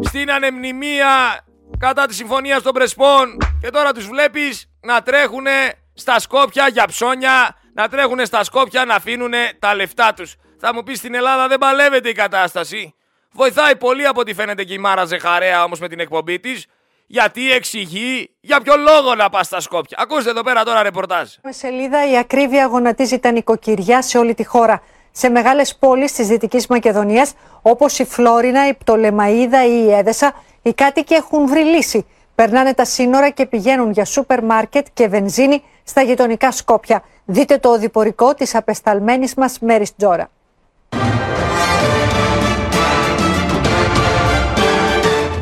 Στην 0.00 0.30
ανεμνημία 0.30 1.44
κατά 1.78 2.06
τη 2.06 2.14
συμφωνία 2.14 2.62
των 2.62 2.72
Πρεσπών 2.72 3.36
και 3.60 3.70
τώρα 3.70 3.92
τους 3.92 4.06
βλέπεις 4.06 4.70
να 4.80 5.02
τρέχουνε 5.02 5.79
στα 6.00 6.18
Σκόπια 6.18 6.68
για 6.68 6.86
ψώνια, 6.86 7.56
να 7.74 7.88
τρέχουν 7.88 8.26
στα 8.26 8.44
Σκόπια 8.44 8.84
να 8.84 8.94
αφήνουν 8.94 9.32
τα 9.58 9.74
λεφτά 9.74 10.14
τους. 10.14 10.36
Θα 10.58 10.74
μου 10.74 10.82
πεις 10.82 10.98
στην 10.98 11.14
Ελλάδα 11.14 11.48
δεν 11.48 11.58
παλεύεται 11.58 12.08
η 12.08 12.12
κατάσταση. 12.12 12.94
Βοηθάει 13.32 13.76
πολύ 13.76 14.06
από 14.06 14.20
ό,τι 14.20 14.34
φαίνεται 14.34 14.64
και 14.64 14.74
η 14.74 14.78
Μάρα 14.78 15.04
Ζεχαρέα 15.04 15.64
όμως 15.64 15.78
με 15.78 15.88
την 15.88 16.00
εκπομπή 16.00 16.40
της, 16.40 16.66
γιατί 17.06 17.52
εξηγεί 17.52 18.30
για 18.40 18.60
ποιο 18.60 18.76
λόγο 18.76 19.14
να 19.14 19.28
πας 19.30 19.46
στα 19.46 19.60
Σκόπια. 19.60 19.98
Ακούστε 20.00 20.30
εδώ 20.30 20.42
πέρα 20.42 20.64
τώρα 20.64 20.82
ρεπορτάζ. 20.82 21.28
Με 21.42 21.52
σελίδα 21.52 22.10
η 22.10 22.18
ακρίβεια 22.18 22.66
γονατίζει 22.66 23.18
τα 23.18 23.30
νοικοκυριά 23.30 24.02
σε 24.02 24.18
όλη 24.18 24.34
τη 24.34 24.44
χώρα. 24.44 24.82
Σε 25.12 25.28
μεγάλες 25.28 25.76
πόλεις 25.76 26.12
της 26.12 26.26
Δυτικής 26.28 26.66
Μακεδονίας, 26.66 27.32
όπως 27.62 27.98
η 27.98 28.04
Φλόρινα, 28.04 28.68
η 28.68 28.74
Πτολεμαίδα 28.74 29.66
ή 29.66 29.84
η 29.86 29.92
Έδεσα, 29.92 30.34
οι 30.62 30.72
κάτοικοι 30.72 31.14
έχουν 31.14 31.46
βρει 31.46 31.60
λύση. 31.60 32.06
Περνάνε 32.34 32.74
τα 32.74 32.84
σύνορα 32.84 33.30
και 33.30 33.46
πηγαίνουν 33.46 33.90
για 33.90 34.04
σούπερ 34.04 34.44
μάρκετ 34.44 34.86
και 34.94 35.08
βενζίνη 35.08 35.62
στα 35.90 36.02
γειτονικά 36.02 36.52
Σκόπια. 36.52 37.02
Δείτε 37.24 37.58
το 37.58 37.68
οδηπορικό 37.68 38.34
της 38.34 38.54
απεσταλμένης 38.54 39.34
μας 39.34 39.58
Μέρης 39.58 39.96
Τζόρα. 39.96 40.30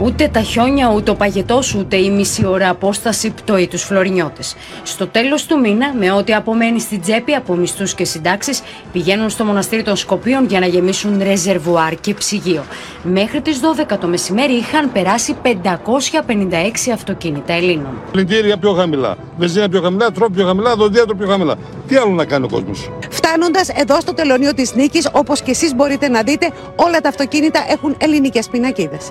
Ούτε 0.09 0.29
τα 0.29 0.41
χιόνια, 0.41 0.93
ούτε 0.95 1.11
ο 1.11 1.15
παγετός, 1.15 1.75
ούτε 1.75 1.97
η 1.97 2.11
μισή 2.11 2.47
ώρα 2.47 2.69
απόσταση 2.69 3.31
πτωεί 3.31 3.67
τους 3.67 3.83
φλωρινιώτες. 3.83 4.57
Στο 4.83 5.07
τέλος 5.07 5.47
του 5.47 5.61
μήνα, 5.61 5.95
με 5.95 6.13
ό,τι 6.13 6.35
απομένει 6.35 6.81
στην 6.81 7.01
τσέπη 7.01 7.35
από 7.35 7.55
μισθούς 7.55 7.95
και 7.95 8.05
συντάξεις, 8.05 8.63
πηγαίνουν 8.93 9.31
στο 9.31 9.45
μοναστήρι 9.45 9.83
των 9.83 9.97
Σκοπίων 9.97 10.47
για 10.47 10.61
να 10.61 10.67
γεμίσουν 10.67 11.23
ρεζερβουάρ 11.23 11.95
και 12.01 12.15
ψυγείο. 12.15 12.65
Μέχρι 13.03 13.41
τις 13.41 13.61
12 13.61 13.99
το 13.99 14.07
μεσημέρι 14.07 14.53
είχαν 14.53 14.93
περάσει 14.93 15.37
556 15.43 16.91
αυτοκίνητα 16.93 17.53
Ελλήνων. 17.53 18.03
Πλυντήρια 18.13 18.57
πιο 18.57 18.73
χαμηλά, 18.73 19.17
βενζίνα 19.39 19.69
πιο 19.69 19.81
χαμηλά, 19.81 20.11
τρόπο 20.11 20.33
πιο 20.35 20.47
χαμηλά, 20.47 20.75
δοντίατρο 20.75 21.17
πιο 21.17 21.27
χαμηλά. 21.29 21.55
Τι 21.89 21.97
άλλο 21.97 22.11
να 22.11 22.25
κάνει 22.25 22.45
ο 22.45 22.49
κόσμος; 22.49 22.91
Φτάνοντας 23.11 23.69
εδώ 23.69 24.01
στο 24.01 24.15
τελωνίο 24.15 24.55
της 24.55 24.75
Νίκης, 24.75 25.09
όπως 25.13 25.43
και 25.43 25.51
εσείς 25.51 25.75
μπορείτε 25.75 26.09
να 26.09 26.23
δείτε, 26.23 26.51
όλα 26.77 27.01
τα 27.01 27.09
αυτοκίνητα 27.09 27.65
έχουν 27.69 27.95
ελληνικές 27.99 28.49
πινακίδες 28.49 29.11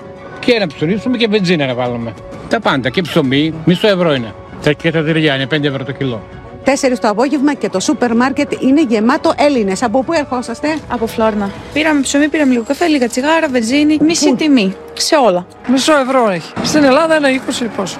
και 0.52 0.58
να 0.58 0.66
ψωνίσουμε 0.66 1.16
και 1.16 1.28
βενζίνα 1.28 1.66
να 1.66 1.74
βάλουμε. 1.74 2.14
Τα 2.48 2.60
πάντα 2.60 2.90
και 2.90 3.02
ψωμί, 3.02 3.54
μισό 3.64 3.88
ευρώ 3.88 4.14
είναι. 4.14 4.34
Και 4.76 4.90
τα 4.90 5.02
τυριά 5.04 5.34
είναι 5.34 5.46
5 5.46 5.64
ευρώ 5.64 5.84
το 5.84 5.92
κιλό. 5.92 6.22
Τέσσερις 6.64 6.98
το 6.98 7.08
απόγευμα 7.08 7.54
και 7.54 7.68
το 7.68 7.80
σούπερ 7.80 8.16
μάρκετ 8.16 8.52
είναι 8.62 8.82
γεμάτο 8.82 9.32
Έλληνες. 9.36 9.82
Από 9.82 10.02
πού 10.02 10.12
ερχόσαστε, 10.12 10.78
Από 10.88 11.06
Φλόρνα. 11.06 11.50
Πήραμε 11.72 12.00
ψωμί, 12.00 12.28
πήραμε 12.28 12.52
λίγο 12.52 12.64
καφέ, 12.64 12.86
λίγα 12.86 13.08
τσιγάρα, 13.08 13.48
βενζίνη, 13.48 13.98
μισή 14.00 14.34
τιμή. 14.34 14.74
Σε 14.92 15.16
όλα. 15.16 15.46
Μισό 15.68 15.92
ευρώ 15.98 16.30
έχει. 16.30 16.52
Στην 16.62 16.84
Ελλάδα 16.84 17.14
ένα 17.14 17.28
20 17.28 17.66
πόσο. 17.76 17.98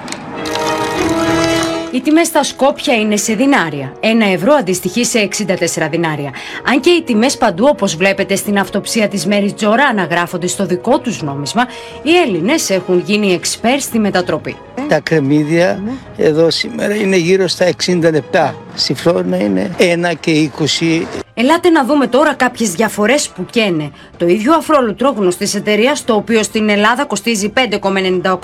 Οι 1.91 2.01
τιμές 2.01 2.27
στα 2.27 2.43
Σκόπια 2.43 2.95
είναι 2.95 3.17
σε 3.17 3.33
δινάρια. 3.33 3.93
Ένα 3.99 4.25
ευρώ 4.25 4.53
αντιστοιχεί 4.53 5.05
σε 5.05 5.29
64 5.47 5.87
δινάρια. 5.91 6.33
Αν 6.69 6.79
και 6.79 6.89
οι 6.89 7.03
τιμές 7.03 7.37
παντού, 7.37 7.65
όπως 7.69 7.95
βλέπετε 7.95 8.35
στην 8.35 8.59
αυτοψία 8.59 9.07
της 9.07 9.25
Μέρη 9.25 9.53
Τζόρα, 9.53 9.83
αναγράφονται 9.83 10.47
στο 10.47 10.65
δικό 10.65 10.99
τους 10.99 11.21
νόμισμα, 11.21 11.65
οι 12.03 12.15
Έλληνες 12.25 12.69
έχουν 12.69 13.03
γίνει 13.05 13.33
εξπέρ 13.33 13.79
στη 13.79 13.99
μετατροπή. 13.99 14.55
Τα 14.87 14.99
κρεμμύδια 14.99 15.83
εδώ 16.17 16.49
σήμερα 16.49 16.95
είναι 16.95 17.15
γύρω 17.15 17.47
στα 17.47 17.69
60 17.85 17.99
λεπτά. 18.01 18.55
Στη 18.75 18.93
Φλόρινα 18.93 19.37
είναι 19.37 19.75
1 19.77 20.13
και 20.19 20.49
20. 20.57 21.05
Ελάτε 21.41 21.69
να 21.69 21.85
δούμε 21.85 22.07
τώρα 22.07 22.33
κάποιες 22.33 22.71
διαφορές 22.71 23.29
που 23.29 23.45
καίνε. 23.49 23.91
Το 24.17 24.27
ίδιο 24.27 24.53
αφρόλουτρόγνο 24.53 25.29
τη 25.29 25.51
εταιρείας, 25.55 26.05
το 26.05 26.13
οποίο 26.13 26.43
στην 26.43 26.69
Ελλάδα 26.69 27.05
κοστίζει 27.05 27.53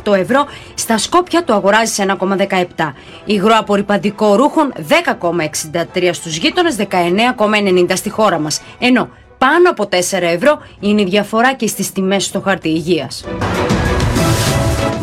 5,98 0.08 0.14
ευρώ, 0.14 0.46
στα 0.74 0.98
Σκόπια 0.98 1.44
το 1.44 1.54
αγοράζει 1.54 1.94
σε 1.94 2.06
1,17. 2.20 2.94
Υγρό 3.36 3.56
απορριπαντικό 3.58 4.36
ρούχων 4.36 4.74
10,63 4.78 6.10
στους 6.12 6.38
γείτονες, 6.38 6.76
19,90 6.76 7.96
στη 7.96 8.10
χώρα 8.10 8.40
μας. 8.40 8.62
Ενώ 8.80 9.10
πάνω 9.38 9.70
από 9.70 9.86
4 9.86 9.98
ευρώ 10.22 10.60
είναι 10.80 11.02
η 11.02 11.06
διαφορά 11.06 11.54
και 11.54 11.68
στις 11.68 11.92
τιμές 11.92 12.26
στο 12.26 12.42
χαρτί 12.42 12.70
υγείας. 12.70 13.26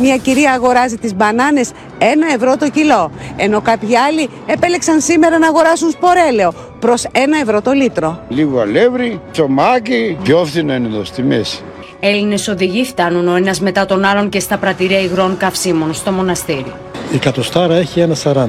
Μια 0.01 0.17
κυρία 0.17 0.53
αγοράζει 0.53 0.97
τις 0.97 1.15
μπανάνες 1.15 1.71
1 1.99 2.03
ευρώ 2.35 2.57
το 2.57 2.71
κιλό, 2.71 3.11
ενώ 3.37 3.61
κάποιοι 3.61 3.97
άλλοι 3.97 4.29
επέλεξαν 4.47 5.01
σήμερα 5.01 5.39
να 5.39 5.47
αγοράσουν 5.47 5.91
σπορέλαιο 5.91 6.53
προς 6.79 7.05
1 7.13 7.41
ευρώ 7.43 7.63
το 7.63 7.73
λίτρο. 7.73 8.21
Λίγο 8.29 8.61
αλεύρι, 8.61 9.21
τσομάκι, 9.33 10.19
πιο 10.23 10.45
φθηνό 10.45 10.75
είναι 10.75 10.87
εδώ 10.87 11.05
στη 11.05 11.23
μέση. 11.23 11.63
Έλληνες 12.01 12.49
οδηγοί 12.49 12.85
φτάνουν 12.85 13.29
ο 13.29 13.35
ένας 13.35 13.61
μετά 13.61 13.87
τον 13.87 14.05
άλλον 14.05 14.29
και 14.29 14.41
στα 14.41 14.57
πρατηρία 14.57 15.01
υγρών 15.01 15.37
καυσίμων 15.37 15.95
στο 15.95 16.13
μοναστήρι. 16.13 16.73
Η 17.13 17.19
κατοστάρα 17.19 17.75
έχει 17.75 18.05
1,40. 18.23 18.47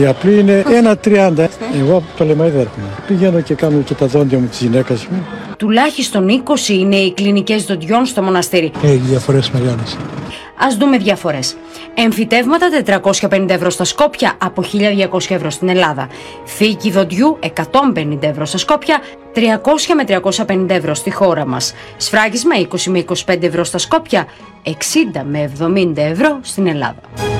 Η 0.00 0.06
απλή 0.06 0.38
είναι 0.38 0.64
1,30. 1.04 1.48
Εγώ 1.80 1.96
από 1.96 2.04
το 2.16 2.24
Λεμαϊδί 2.24 2.58
έρχομαι. 2.58 2.86
Πηγαίνω 3.06 3.40
και 3.40 3.54
κάνω 3.54 3.80
και 3.80 3.94
τα 3.94 4.06
δόντια 4.06 4.38
μου 4.38 4.46
της 4.46 4.60
γυναίκας 4.60 5.06
μου. 5.06 5.26
Τουλάχιστον 5.56 6.42
20 6.44 6.68
είναι 6.68 6.96
οι 6.96 7.12
κλινικές 7.12 7.64
δοντιών 7.64 8.06
στο 8.06 8.22
μοναστήρι. 8.22 8.70
Έχει 8.82 8.96
διαφορές 8.96 9.50
μεγάλες. 9.50 9.96
Α 10.58 10.66
δούμε 10.78 10.98
διαφορές. 10.98 11.56
Εμφυτεύματα 11.94 12.68
450 13.30 13.48
ευρώ 13.48 13.70
στα 13.70 13.84
Σκόπια 13.84 14.34
από 14.38 14.62
1200 14.62 15.34
ευρώ 15.34 15.50
στην 15.50 15.68
Ελλάδα. 15.68 16.08
Θήκη 16.44 16.90
δοντιού 16.90 17.38
150 17.40 18.18
ευρώ 18.20 18.44
στα 18.44 18.58
Σκόπια, 18.58 19.00
300 19.34 19.40
με 19.96 20.04
350 20.04 20.66
ευρώ 20.68 20.94
στη 20.94 21.10
χώρα 21.10 21.46
μας. 21.46 21.74
Σφράγισμα 21.96 22.54
20 22.56 22.90
με 22.90 23.04
25 23.26 23.42
ευρώ 23.42 23.64
στα 23.64 23.78
Σκόπια, 23.78 24.26
60 24.62 24.70
με 25.24 25.50
70 25.58 25.92
ευρώ 25.96 26.38
στην 26.42 26.66
Ελλάδα. 26.66 27.35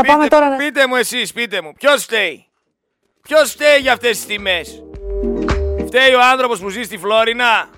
Θα 0.00 0.04
πάμε 0.04 0.24
πείτε, 0.24 0.36
τώρα 0.36 0.48
να... 0.50 0.56
πείτε 0.56 0.86
μου 0.86 0.96
εσείς, 0.96 1.32
πείτε 1.32 1.60
μου, 1.62 1.72
ποιος 1.72 2.02
φταίει; 2.02 2.46
Ποιος 3.22 3.50
φταίει 3.50 3.78
για 3.78 3.92
αυτές 3.92 4.16
τις 4.16 4.26
τιμές; 4.26 4.82
Φταίει 5.86 6.14
ο 6.14 6.20
άνθρωπος 6.32 6.60
που 6.60 6.68
ζει 6.68 6.82
στη 6.82 6.98
Φλόρινα; 6.98 7.70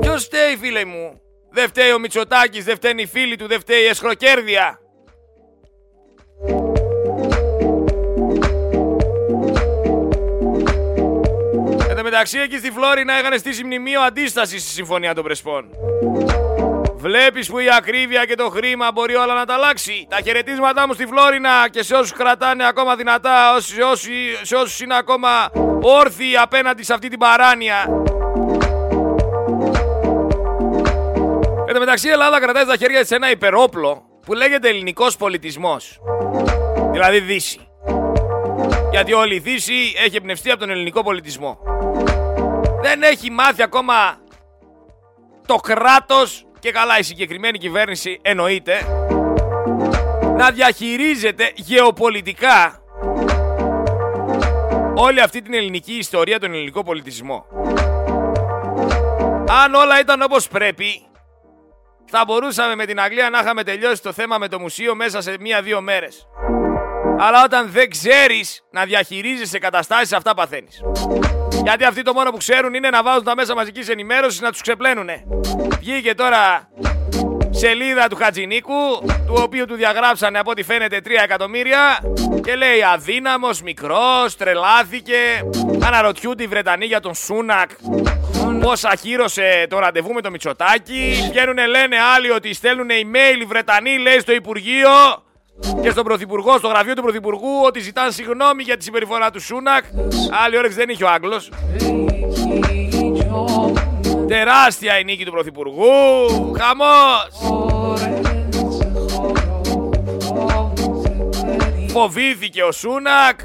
Ποιος 0.00 0.24
φταίει 0.24 0.56
φίλε 0.56 0.84
μου; 0.84 1.20
Δεν 1.50 1.68
φταίει 1.68 1.92
ο 1.92 1.98
Μητσοτάκης, 1.98 2.64
δεν 2.64 2.76
φταίνει 2.76 3.02
οι 3.02 3.06
φίλοι 3.06 3.36
του, 3.36 3.46
δεν 3.46 3.60
φταίει 3.60 3.82
η 3.82 3.86
εσχροκέρδεια. 3.86 4.80
Εν 11.88 11.96
τω 11.96 12.02
μεταξύ 12.02 12.38
εκεί 12.38 12.56
στη 12.56 12.70
Φλόρινα 12.70 13.18
είχαν 13.18 13.38
στήσει 13.38 13.64
μνημείο 13.64 14.00
αντίστασης 14.00 14.62
στη 14.62 14.70
Συμφωνία 14.70 15.14
των 15.14 15.24
Πρεσπών. 15.24 15.70
Βλέπεις 17.06 17.48
που 17.48 17.58
η 17.58 17.66
ακρίβεια 17.76 18.24
και 18.24 18.34
το 18.34 18.48
χρήμα 18.48 18.92
μπορεί 18.92 19.14
όλα 19.14 19.34
να 19.34 19.44
τα 19.44 19.54
αλλάξει. 19.54 20.06
Τα 20.10 20.20
χαιρετίσματά 20.24 20.86
μου 20.86 20.92
στη 20.92 21.06
Φλόρινα 21.06 21.68
και 21.70 21.82
σε 21.82 21.94
όσους 21.94 22.12
κρατάνε 22.12 22.66
ακόμα 22.66 22.96
δυνατά, 22.96 23.60
σε, 23.60 23.82
όσοι, 23.82 24.12
σε 24.42 24.56
όσους 24.56 24.80
είναι 24.80 24.96
ακόμα 24.96 25.50
όρθιοι 25.82 26.36
απέναντι 26.36 26.82
σε 26.82 26.92
αυτή 26.92 27.08
την 27.08 27.18
παράνοια. 27.18 27.84
Εν 31.66 31.74
τω 31.74 31.78
μεταξύ 31.78 32.08
η 32.08 32.10
Ελλάδα 32.10 32.40
κρατάει 32.40 32.64
στα 32.64 32.76
χέρια 32.76 33.00
της 33.00 33.10
ένα 33.10 33.30
υπερόπλο 33.30 34.02
που 34.26 34.34
λέγεται 34.34 34.68
ελληνικός 34.68 35.16
πολιτισμός. 35.16 36.00
Δηλαδή 36.92 37.20
Δύση. 37.20 37.68
Γιατί 38.90 39.12
όλη 39.12 39.34
η 39.34 39.38
Δύση 39.38 39.94
έχει 40.04 40.16
εμπνευστεί 40.16 40.50
από 40.50 40.60
τον 40.60 40.70
ελληνικό 40.70 41.02
πολιτισμό. 41.02 41.58
Δεν 42.82 43.02
έχει 43.02 43.30
μάθει 43.30 43.62
ακόμα 43.62 43.94
το 45.46 45.54
κράτος 45.54 46.45
και 46.66 46.72
καλά 46.72 46.98
η 46.98 47.02
συγκεκριμένη 47.02 47.58
κυβέρνηση 47.58 48.18
εννοείται 48.22 48.72
να 50.36 50.50
διαχειρίζεται 50.50 51.52
γεωπολιτικά 51.54 52.82
όλη 54.94 55.20
αυτή 55.20 55.42
την 55.42 55.54
ελληνική 55.54 55.92
ιστορία, 55.92 56.40
τον 56.40 56.52
ελληνικό 56.52 56.82
πολιτισμό. 56.82 57.46
Αν 59.64 59.74
όλα 59.74 60.00
ήταν 60.00 60.22
όπως 60.22 60.48
πρέπει, 60.48 61.06
θα 62.04 62.24
μπορούσαμε 62.26 62.74
με 62.74 62.86
την 62.86 63.00
Αγγλία 63.00 63.30
να 63.30 63.38
είχαμε 63.38 63.62
τελειώσει 63.62 64.02
το 64.02 64.12
θέμα 64.12 64.38
με 64.38 64.48
το 64.48 64.58
μουσείο 64.58 64.94
μέσα 64.94 65.20
σε 65.20 65.36
μία-δύο 65.40 65.80
μέρες. 65.80 66.26
Αλλά 67.18 67.44
όταν 67.44 67.70
δεν 67.70 67.90
ξέρεις 67.90 68.64
να 68.70 68.84
διαχειρίζεσαι 68.84 69.58
καταστάσεις, 69.58 70.12
αυτά 70.12 70.34
παθαίνεις. 70.34 70.80
Γιατί 71.62 71.84
αυτοί 71.84 72.02
το 72.02 72.12
μόνο 72.12 72.30
που 72.30 72.36
ξέρουν 72.36 72.74
είναι 72.74 72.90
να 72.90 73.02
βάζουν 73.02 73.24
τα 73.24 73.34
μέσα 73.34 73.54
μαζικής 73.54 73.88
ενημέρωσης 73.88 74.40
να 74.40 74.50
τους 74.50 74.60
ξεπλένουνε. 74.60 75.24
Βγήκε 75.78 76.14
τώρα 76.14 76.68
σελίδα 77.50 78.08
του 78.08 78.16
Χατζηνίκου, 78.16 78.72
του 79.26 79.34
οποίου 79.36 79.66
του 79.66 79.74
διαγράψανε 79.74 80.38
από 80.38 80.50
ό,τι 80.50 80.62
φαίνεται 80.62 81.00
3 81.04 81.10
εκατομμύρια 81.22 81.98
και 82.42 82.54
λέει 82.54 82.82
αδύναμος, 82.82 83.62
μικρός, 83.62 84.36
τρελάθηκε, 84.36 85.16
αναρωτιούνται 85.82 86.42
οι 86.42 86.46
Βρετανοί 86.46 86.86
για 86.86 87.00
τον 87.00 87.14
Σούνακ 87.14 87.70
πώς 88.60 88.84
αχύρωσε 88.84 89.66
το 89.70 89.78
ραντεβού 89.78 90.12
με 90.12 90.20
το 90.20 90.30
Μητσοτάκι, 90.30 91.28
βγαίνουνε 91.30 91.66
λένε 91.66 91.96
άλλοι 92.16 92.30
ότι 92.30 92.54
στέλνουν 92.54 92.88
email 92.88 93.40
οι 93.40 93.44
Βρετανοί 93.44 93.98
λέει 93.98 94.18
στο 94.18 94.32
Υπουργείο 94.32 94.90
και 95.82 95.90
στον 95.90 96.04
Πρωθυπουργό, 96.04 96.58
στο 96.58 96.68
γραφείο 96.68 96.94
του 96.94 97.02
Πρωθυπουργού, 97.02 97.62
ότι 97.64 97.80
ζητάνε 97.80 98.10
συγγνώμη 98.10 98.62
για 98.62 98.76
τη 98.76 98.84
συμπεριφορά 98.84 99.30
του 99.30 99.40
Σούνακ. 99.40 99.84
Άλλη 100.44 100.58
όρεξη 100.58 100.76
δεν 100.76 100.88
είχε 100.88 101.04
ο 101.04 101.08
Άγγλος. 101.08 101.50
Τεράστια 104.28 104.98
η 104.98 105.04
νίκη 105.04 105.24
του 105.24 105.30
Πρωθυπουργού. 105.30 105.92
Χαμός. 106.58 107.62
Φοβήθηκε 111.88 112.62
ο 112.62 112.72
Σούνακ. 112.72 113.40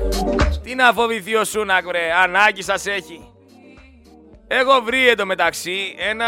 Τι 0.63 0.75
να 0.75 0.93
φοβηθεί 0.93 1.35
ο 1.35 1.43
Σούνακ, 1.43 1.85
βρε; 1.85 2.13
Ανάγκη 2.23 2.61
σας 2.61 2.85
έχει. 2.85 3.25
Έχω 4.47 4.81
βρει 4.81 5.07
εντωμεταξύ 5.07 5.95
ένα, 5.97 6.25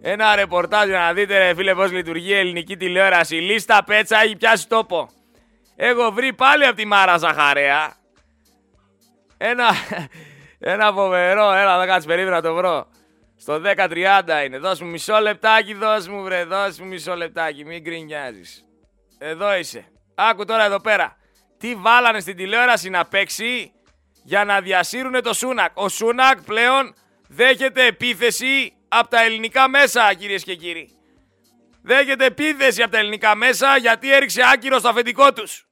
ένα 0.00 0.34
ρεπορτάζ 0.34 0.88
για 0.88 0.98
να 0.98 1.12
δείτε 1.12 1.38
ρε 1.38 1.54
φίλε 1.54 1.74
πώς 1.74 1.92
λειτουργεί 1.92 2.30
η 2.30 2.34
ελληνική 2.38 2.76
τηλεόραση. 2.76 3.36
Η 3.36 3.40
λίστα 3.40 3.84
πέτσα 3.84 4.22
έχει 4.22 4.36
πιάσει 4.36 4.68
τόπο. 4.68 5.08
Έχω 5.76 6.12
βρει 6.12 6.32
πάλι 6.32 6.64
από 6.64 6.76
τη 6.76 6.86
Μάρα 6.86 7.16
Ζαχαρέα 7.16 7.96
ένα, 9.38 9.68
ένα 10.74 10.92
φοβερό, 10.92 11.52
έλα 11.52 11.78
θα 11.78 11.86
κάτσεις 11.86 12.06
περίμενα 12.06 12.36
να 12.36 12.42
το 12.42 12.54
βρω. 12.54 12.86
Στο 13.36 13.60
10.30 13.64 14.44
είναι. 14.44 14.58
Δώσ' 14.58 14.80
μου 14.80 14.88
μισό 14.88 15.18
λεπτάκι, 15.18 15.74
δώσ' 15.74 16.08
μου 16.08 16.22
βρε, 16.22 16.44
δώσ' 16.44 16.78
μου 16.78 16.86
μισό 16.86 17.14
λεπτάκι, 17.14 17.64
μην 17.64 17.82
γκρινιάζεις. 17.82 18.64
Εδώ 19.18 19.56
είσαι. 19.56 19.84
Άκου 20.14 20.44
τώρα 20.44 20.64
εδώ 20.64 20.80
πέρα. 20.80 21.16
Τι 21.58 21.74
βάλανε 21.74 22.20
στην 22.20 22.36
τηλεόραση 22.36 22.90
να 22.90 23.04
παίξει 23.04 23.72
για 24.22 24.44
να 24.44 24.60
διασύρουν 24.60 25.22
το 25.22 25.32
Σούνακ. 25.32 25.70
Ο 25.74 25.88
Σούνακ 25.88 26.42
πλέον 26.42 26.94
δέχεται 27.28 27.86
επίθεση 27.86 28.72
από 28.88 29.08
τα 29.08 29.22
ελληνικά 29.22 29.68
μέσα, 29.68 30.14
κυρίες 30.14 30.42
και 30.42 30.54
κύριοι. 30.54 30.90
Δέχεται 31.82 32.24
επίθεση 32.24 32.82
από 32.82 32.92
τα 32.92 32.98
ελληνικά 32.98 33.34
μέσα 33.34 33.76
γιατί 33.76 34.12
έριξε 34.12 34.42
άκυρο 34.52 34.78
στο 34.78 34.88
αφεντικό 34.88 35.32
τους. 35.32 35.67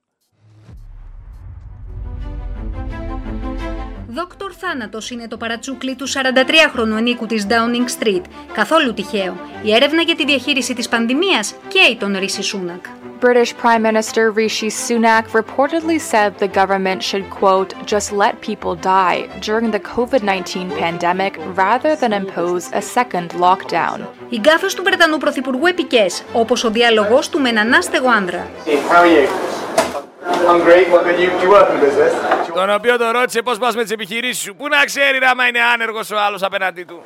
Δόκτωρ 4.16 4.52
Θάνατος 4.60 5.10
είναι 5.10 5.28
το 5.28 5.36
παρατσούκλι 5.36 5.94
του 5.94 6.08
43χρονου 6.08 6.96
ενίκου 6.98 7.26
της 7.26 7.46
Downing 7.48 8.02
Street. 8.02 8.22
Καθόλου 8.52 8.94
τυχαίο. 8.94 9.36
Η 9.62 9.74
έρευνα 9.74 10.02
για 10.02 10.16
τη 10.16 10.24
διαχείριση 10.24 10.74
της 10.74 10.88
πανδημίας 10.88 11.54
καίει 11.68 11.96
τον 11.96 12.16
Ρίση 12.18 12.42
Σούνακ. 12.42 12.84
British 13.20 13.52
Prime 13.62 13.82
Minister 13.90 14.30
Rishi 14.40 14.70
Sunak 14.84 15.24
reportedly 15.40 15.98
said 16.12 16.30
the 16.38 16.50
government 16.60 17.00
should, 17.08 17.26
quote, 17.40 17.70
just 17.92 18.08
let 18.22 18.34
people 18.48 18.74
die 18.74 19.20
during 19.48 19.70
the 19.70 19.82
COVID 19.94 20.22
19 20.22 20.70
pandemic 20.82 21.32
rather 21.64 21.92
than 22.00 22.12
impose 22.12 22.64
a 22.72 22.82
second 22.96 23.28
lockdown. 23.40 23.98
Οι 24.28 24.36
γκάφες 24.36 24.74
του 24.74 24.82
Βρετανού 24.82 25.18
Πρωθυπουργού 25.18 25.66
επικές, 25.66 26.22
όπως 26.32 26.64
ο 26.64 26.70
διάλογος 26.70 27.28
του 27.28 27.40
με 27.40 27.48
έναν 27.48 27.72
άστεγο 27.72 28.08
άνδρα. 28.08 28.46
I'm 30.26 30.60
great. 30.68 30.86
What 30.90 31.04
you, 31.22 31.30
you 31.42 31.50
work 31.50 31.68
in 31.70 31.80
business? 31.80 32.12
Τον 32.54 32.70
οποίο 32.74 32.98
τον 32.98 33.10
ρώτησε 33.10 33.42
πώς 33.42 33.58
πας 33.58 33.74
με 33.76 33.82
τις 33.82 33.90
επιχειρήσεις 33.90 34.42
σου. 34.42 34.54
Πού 34.56 34.68
να 34.68 34.84
ξέρει 34.84 35.18
άμα 35.30 35.46
είναι 35.46 35.58
άνεργος 35.74 36.10
ο 36.10 36.16
άλλος 36.26 36.42
απέναντί 36.42 36.84
του. 36.84 37.02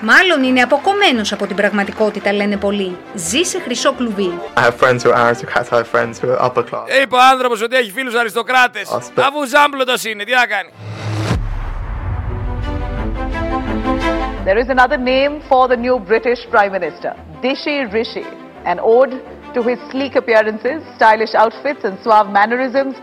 Μάλλον 0.00 0.42
είναι 0.42 0.60
αποκομμένος 0.60 1.32
από 1.32 1.46
την 1.46 1.56
πραγματικότητα, 1.56 2.32
λένε 2.32 2.56
πολλοί. 2.56 2.96
Ζει 3.14 3.42
σε 3.42 3.60
χρυσό 3.60 3.92
κλουβί. 3.92 4.38
I 4.56 4.60
have 4.60 4.74
friends 4.80 5.02
who 5.02 5.10
are 5.12 5.28
aristocrats, 5.28 5.72
I 5.72 5.76
have 5.76 5.88
friends 5.94 6.20
who 6.20 6.28
are 6.30 6.40
upper 6.46 6.62
class. 6.70 6.84
Ε, 6.86 7.00
είπε 7.00 7.14
ο 7.14 7.18
άνθρωπος 7.32 7.62
ότι 7.62 7.76
έχει 7.76 7.90
φίλους 7.90 8.14
αριστοκράτες. 8.14 8.90
Αφού 9.14 9.46
ζάμπλωτος 9.46 10.04
είναι, 10.04 10.24
τι 10.24 10.32
να 10.32 10.46
κάνει; 10.46 10.70
There 14.46 14.58
is 14.64 14.68
another 14.76 14.98
name 15.14 15.32
for 15.50 15.62
the 15.72 15.78
new 15.86 15.96
British 16.10 16.40
Prime 16.54 16.72
Minister, 16.78 17.10
Dishi 17.42 17.76
Rishi, 17.96 18.26
an 18.72 18.78
ode 18.98 19.14
to 19.56 19.62
his 19.70 19.80
sleek 19.90 20.14
appearances, 20.22 20.78
stylish 20.96 21.34
outfits 21.42 21.82
and 21.88 21.96
suave 22.04 22.28
mannerisms. 22.38 22.96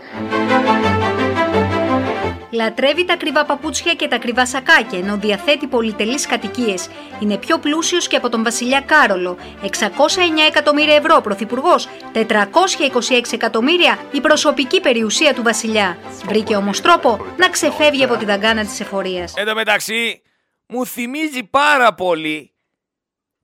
Λατρεύει 2.50 3.04
τα 3.04 3.12
ακριβά 3.12 3.44
παπούτσια 3.44 3.94
και 3.94 4.08
τα 4.08 4.16
ακριβά 4.16 4.46
σακάκια, 4.46 4.98
ενώ 4.98 5.16
διαθέτει 5.16 5.66
πολυτελείς 5.66 6.26
κατοικίες. 6.26 6.88
Είναι 7.20 7.36
πιο 7.36 7.58
πλούσιος 7.58 8.08
και 8.08 8.16
από 8.16 8.28
τον 8.28 8.44
βασιλιά 8.44 8.80
Κάρολο. 8.80 9.36
609 9.62 9.68
εκατομμύρια 10.48 10.94
ευρώ 10.94 11.20
πρωθυπουργός, 11.20 11.88
426 12.12 13.32
εκατομμύρια 13.32 13.98
η 14.12 14.20
προσωπική 14.20 14.80
περιουσία 14.80 15.34
του 15.34 15.42
βασιλιά. 15.42 15.98
Βρήκε 16.24 16.56
όμως 16.56 16.80
τρόπο 16.80 17.26
να 17.36 17.48
ξεφεύγει 17.48 18.04
από 18.04 18.16
τη 18.16 18.24
δαγκάνα 18.24 18.64
της 18.64 18.80
εφορίας. 18.80 19.34
Εν 19.36 19.46
τω 19.46 19.54
μεταξύ, 19.54 20.22
μου 20.66 20.86
θυμίζει 20.86 21.44
πάρα 21.44 21.94
πολύ 21.94 22.53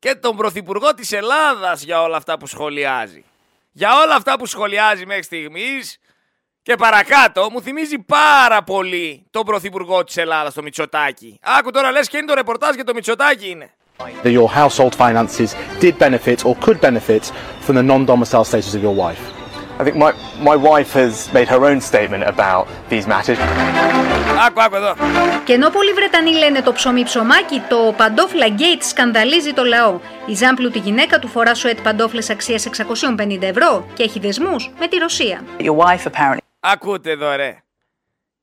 και 0.00 0.14
τον 0.14 0.36
Πρωθυπουργό 0.36 0.94
της 0.94 1.12
Ελλάδας 1.12 1.82
για 1.82 2.02
όλα 2.02 2.16
αυτά 2.16 2.38
που 2.38 2.46
σχολιάζει. 2.46 3.24
Για 3.72 4.00
όλα 4.04 4.14
αυτά 4.14 4.38
που 4.38 4.46
σχολιάζει 4.46 5.06
μέχρι 5.06 5.22
στιγμής 5.22 5.98
και 6.62 6.76
παρακάτω 6.76 7.50
μου 7.50 7.62
θυμίζει 7.62 7.98
πάρα 7.98 8.62
πολύ 8.62 9.26
τον 9.30 9.42
Πρωθυπουργό 9.42 10.04
της 10.04 10.16
Ελλάδας, 10.16 10.54
τον 10.54 10.64
Μητσοτάκη. 10.64 11.38
Άκου 11.42 11.70
τώρα 11.70 11.90
λες 11.90 12.08
και 12.08 12.16
είναι 12.16 12.26
το 12.26 12.34
ρεπορτάζ 12.34 12.74
για 12.74 12.84
το 12.84 12.94
Μητσοτάκη 12.94 13.48
είναι. 13.50 13.74
Your 14.24 14.48
household 14.48 14.94
finances 14.94 15.54
did 15.80 15.98
benefit 15.98 16.44
or 16.44 16.54
could 16.64 16.80
benefit 16.80 17.24
from 17.66 17.74
the 17.74 17.82
non-domicile 17.82 18.44
status 18.44 18.74
of 18.74 18.82
your 18.82 18.96
wife. 19.04 19.39
I 19.80 19.82
think 19.82 19.96
my, 19.96 20.12
my 20.50 20.56
wife 20.70 20.92
has 20.92 21.32
made 21.32 21.48
her 21.48 21.64
own 21.64 21.80
statement 21.80 22.24
about 22.34 22.64
these 22.90 23.06
matters. 23.06 23.38
Άκου, 24.46 24.60
άκου 24.62 24.74
εδώ. 24.74 24.94
Και 25.44 25.52
ενώ 25.52 25.70
πολλοί 25.70 25.92
Βρετανοί 25.92 26.32
λένε 26.32 26.62
το 26.62 26.72
ψωμί 26.72 27.04
ψωμάκι, 27.04 27.62
το 27.68 27.94
παντόφλα 27.96 28.46
γκέιτς 28.46 28.88
σκανδαλίζει 28.88 29.52
το 29.52 29.64
λαό. 29.64 30.00
Η 30.26 30.34
ζάμπλουτη 30.34 30.78
γυναίκα 30.78 31.18
του 31.18 31.28
φορά 31.28 31.54
σουέτ 31.54 31.80
παντόφλες 31.80 32.30
αξίας 32.30 32.66
650 33.18 33.42
ευρώ 33.42 33.86
και 33.94 34.02
έχει 34.02 34.18
δεσμούς 34.18 34.70
με 34.78 34.88
τη 34.88 34.96
Ρωσία. 34.96 35.44
Your 35.58 35.76
wife 35.76 36.10
apparently. 36.10 36.36
Ακούτε 36.60 37.10
εδώ 37.10 37.36
ρε. 37.36 37.62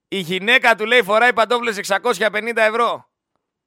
Η 0.07 0.17
γυναίκα 0.19 0.75
του 0.75 0.85
λέει 0.85 1.01
φοράει 1.01 1.33
παντόφλες 1.33 1.79
650 1.87 1.97
ευρώ. 2.55 3.09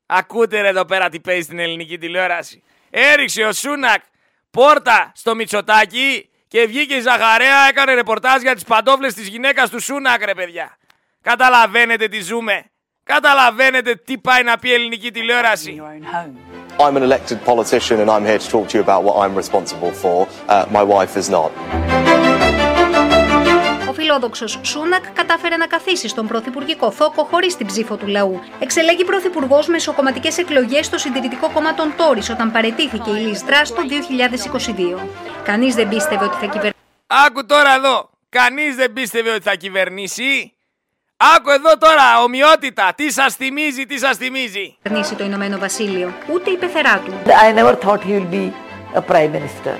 Ακούτε 0.06 0.60
ρε 0.60 0.68
εδώ 0.68 0.84
πέρα 0.84 1.08
τι 1.08 1.20
παίζει 1.20 1.42
στην 1.42 1.58
ελληνική 1.58 1.98
τηλεόραση. 1.98 2.62
Έριξε 2.90 3.42
ο 3.42 3.52
Σούνακ 3.52 4.02
πόρτα 4.50 5.12
στο 5.14 5.34
Μητσοτάκι 5.34 6.29
και 6.50 6.66
βγήκε 6.66 6.94
η 6.94 7.00
Ζαχαρέα, 7.00 7.68
έκανε 7.68 7.94
ρεπορτάζ 7.94 8.42
για 8.42 8.54
τις 8.54 8.64
παντόφλες 8.64 9.14
της 9.14 9.28
γυναίκας 9.28 9.70
του 9.70 9.80
Σούνακ, 9.82 10.24
ρε 10.24 10.34
παιδιά. 10.34 10.76
Καταλαβαίνετε 11.22 12.08
τι 12.08 12.20
ζούμε. 12.20 12.64
Καταλαβαίνετε 13.04 13.94
τι 13.94 14.18
πάει 14.18 14.42
να 14.42 14.58
πει 14.58 14.68
η 14.68 14.72
ελληνική 14.72 15.10
τηλεόραση. 15.10 15.82
I'm 16.78 16.96
an 16.96 17.02
elected 17.02 17.38
politician 17.44 18.00
and 18.00 18.10
I'm 18.10 18.24
here 18.24 18.38
to 18.38 18.48
talk 18.56 18.68
to 18.68 18.74
you 18.78 18.82
about 18.88 19.02
what 19.04 19.16
I'm 19.22 19.34
responsible 19.42 19.92
for. 20.02 20.18
Uh, 20.48 20.64
my 20.78 20.82
wife 20.94 21.14
is 21.22 21.28
not. 21.36 21.50
Ο 24.10 24.12
φιλόδοξος 24.12 24.58
Σούνακ 24.62 25.04
κατάφερε 25.12 25.56
να 25.56 25.66
καθίσει 25.66 26.08
στον 26.08 26.26
πρωθυπουργικό 26.26 26.90
θόκο 26.90 27.24
χωρίς 27.24 27.56
την 27.56 27.66
ψήφο 27.66 27.96
του 27.96 28.06
λαού. 28.06 28.40
Εξελέγει 28.58 29.04
πρωθυπουργός 29.04 29.66
με 29.66 29.78
σοκομματικέ 29.78 30.28
εκλογές 30.36 30.86
στο 30.86 30.98
συντηρητικό 30.98 31.50
κόμμα 31.50 31.74
των 31.74 31.92
Τόρις 31.96 32.30
όταν 32.30 32.52
παρετήθηκε 32.52 33.10
η 33.10 33.14
Λίστρα 33.14 33.62
το 33.62 33.82
2022. 34.96 35.06
Κανείς 35.44 35.74
δεν 35.74 35.88
πίστευε 35.88 36.24
ότι 36.24 36.36
θα 36.36 36.46
κυβερνήσει. 36.46 36.76
Άκου 37.06 37.46
τώρα 37.46 37.74
εδώ. 37.74 38.10
Κανείς 38.28 38.74
δεν 38.76 38.92
πίστευε 38.92 39.30
ότι 39.30 39.42
θα 39.42 39.54
κυβερνήσει. 39.54 40.54
Άκου 41.36 41.50
εδώ 41.50 41.78
τώρα, 41.78 42.22
ομοιότητα. 42.22 42.92
Τι 42.96 43.12
σας 43.12 43.34
θυμίζει, 43.34 43.86
τι 43.86 43.98
σας 43.98 44.16
θυμίζει. 44.16 44.76
Κυβερνήσει 44.82 45.14
το 45.14 45.24
Ηνωμένο 45.24 45.58
Βασίλειο. 45.58 46.14
Ούτε 46.32 46.50
η 46.50 46.56
πεθερά 46.56 47.02
του. 47.04 47.12
I 47.26 47.58
never 47.58 47.74
thought 47.74 48.00
he 48.00 48.12
will 48.16 48.32
be 48.32 48.69
a 48.94 49.00
prime 49.00 49.32
minister. 49.32 49.74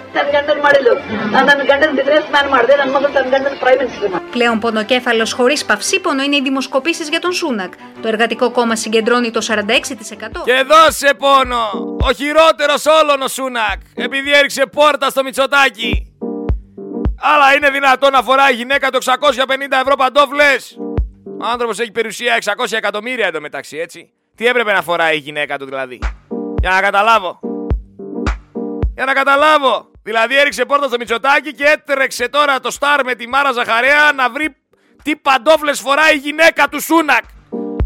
Πλέον 4.30 4.58
πονοκέφαλος 4.58 5.32
χωρίς 5.32 5.64
παυσίπονο 5.64 6.22
είναι 6.22 6.36
οι 6.36 6.40
δημοσκοπήσεις 6.42 7.08
για 7.08 7.20
τον 7.20 7.32
Σούνακ. 7.32 7.72
Το 8.02 8.08
εργατικό 8.08 8.50
κόμμα 8.50 8.76
συγκεντρώνει 8.76 9.30
το 9.30 9.40
46%. 9.40 10.42
Και 10.44 10.64
δώσε 10.66 11.14
πόνο! 11.14 11.96
Ο 12.00 12.12
χειρότερος 12.12 12.86
όλων 12.86 13.22
ο 13.22 13.28
Σούνακ! 13.28 13.80
Επειδή 13.94 14.32
έριξε 14.32 14.66
πόρτα 14.66 15.10
στο 15.10 15.22
Μητσοτάκι. 15.22 16.14
Αλλά 17.20 17.54
είναι 17.54 17.70
δυνατό 17.70 18.10
να 18.10 18.22
φοράει 18.22 18.54
γυναίκα 18.54 18.90
το 18.90 18.98
650 19.04 19.12
ευρώ 19.80 19.96
παντόφλες. 19.96 20.76
Ο 21.40 21.46
άνθρωπος 21.52 21.78
έχει 21.78 21.90
περιουσία 21.90 22.38
600 22.44 22.64
εκατομμύρια 22.70 23.26
εντωμεταξύ, 23.26 23.76
έτσι. 23.76 24.12
Τι 24.36 24.46
έπρεπε 24.46 24.72
να 24.72 24.82
φοράει 24.82 25.16
η 25.16 25.18
γυναίκα 25.18 25.58
του 25.58 25.64
δηλαδή; 25.64 25.98
Για 26.60 26.70
να 26.70 26.80
καταλάβω. 26.80 27.49
Για 29.00 29.08
να 29.08 29.14
καταλάβω. 29.14 29.90
Δηλαδή 30.02 30.36
έριξε 30.36 30.64
πόρτα 30.64 30.86
στο 30.86 30.96
Μητσοτάκι 30.98 31.54
και 31.54 31.64
έτρεξε 31.64 32.28
τώρα 32.28 32.60
το 32.60 32.70
Σταρ 32.70 33.04
με 33.04 33.14
τη 33.14 33.28
Μάρα 33.28 33.52
Ζαχαρέα 33.52 34.12
να 34.12 34.30
βρει 34.30 34.56
τι 35.02 35.16
παντόφλες 35.16 35.80
φοράει 35.80 36.14
η 36.14 36.18
γυναίκα 36.18 36.68
του 36.68 36.82
Σούνακ. 36.82 37.24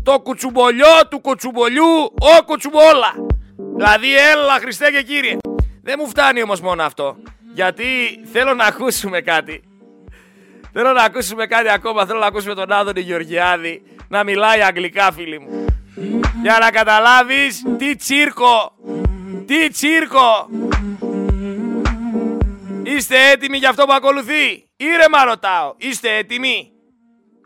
Το 0.02 0.18
κουτσουμπολιό 0.18 1.08
του 1.10 1.20
κουτσουμπολιού, 1.20 1.86
ο 2.04 2.44
κουτσουμπόλα. 2.44 3.14
Δηλαδή 3.76 4.16
έλα 4.16 4.58
Χριστέ 4.60 4.90
και 4.90 5.02
Κύριε. 5.02 5.36
Δεν 5.82 5.94
μου 5.98 6.08
φτάνει 6.08 6.42
όμως 6.42 6.60
μόνο 6.60 6.82
αυτό. 6.82 7.16
Γιατί 7.52 7.84
θέλω 8.32 8.54
να 8.54 8.64
ακούσουμε 8.64 9.20
κάτι. 9.20 9.62
Θέλω 10.72 10.92
να 10.92 11.02
ακούσουμε 11.02 11.46
κάτι 11.46 11.68
ακόμα. 11.68 12.06
Θέλω 12.06 12.18
να 12.18 12.26
ακούσουμε 12.26 12.54
τον 12.54 12.72
Άδωνη 12.72 13.00
Γεωργιάδη 13.00 13.82
να 14.08 14.24
μιλάει 14.24 14.62
αγγλικά, 14.62 15.12
φίλοι 15.12 15.38
μου. 15.38 15.64
Για 16.42 16.58
να 16.60 16.70
καταλάβεις 16.70 17.62
τι 17.78 17.96
τσίρκο, 17.96 18.72
τι 19.46 19.68
τσίρκο 19.68 20.48
Είστε 22.84 23.30
έτοιμοι 23.30 23.58
για 23.58 23.68
αυτό 23.68 23.84
που 23.84 23.92
ακολουθεί; 23.92 24.68
Ήρεμα 24.76 25.24
ρωτάω. 25.24 25.74
Είστε 25.76 26.16
έτοιμοι; 26.16 26.72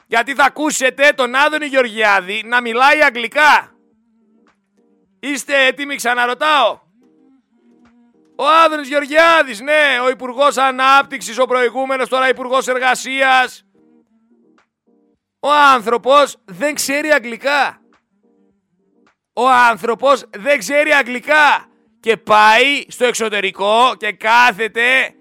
Γιατί 0.07 0.35
θα 0.35 0.45
ακούσετε 0.45 1.13
τον 1.17 1.35
Άδωνη 1.35 1.67
Γεωργιάδη 1.67 2.43
να 2.45 2.61
μιλάει 2.61 3.03
αγγλικά. 3.03 3.73
Είστε 5.21 5.67
έτοιμοι 5.67 5.97
ξαναρωτάω. 5.97 6.81
Ο 8.37 8.45
Άδωνης 8.65 8.89
Γεωργιάδης, 8.89 9.61
ναι, 9.61 10.01
ο 10.05 10.09
Υπουργός 10.09 10.57
Ανάπτυξης, 10.57 11.39
ο 11.39 11.45
προηγούμενος, 11.45 12.09
τώρα 12.09 12.29
Υπουργός 12.29 12.69
Εργασίας. 12.69 13.65
Ο 15.41 15.53
άνθρωπος 15.53 16.37
δεν 16.45 16.75
ξέρει 16.75 17.13
αγγλικά. 17.13 17.81
Ο 19.33 19.49
άνθρωπος 19.49 20.25
δεν 20.37 20.59
ξέρει 20.59 20.93
αγγλικά 20.93 21.67
και 22.01 22.17
πάει 22.17 22.85
στο 22.89 23.05
εξωτερικό 23.05 23.95
και 23.97 24.13
κάθεται 24.13 25.15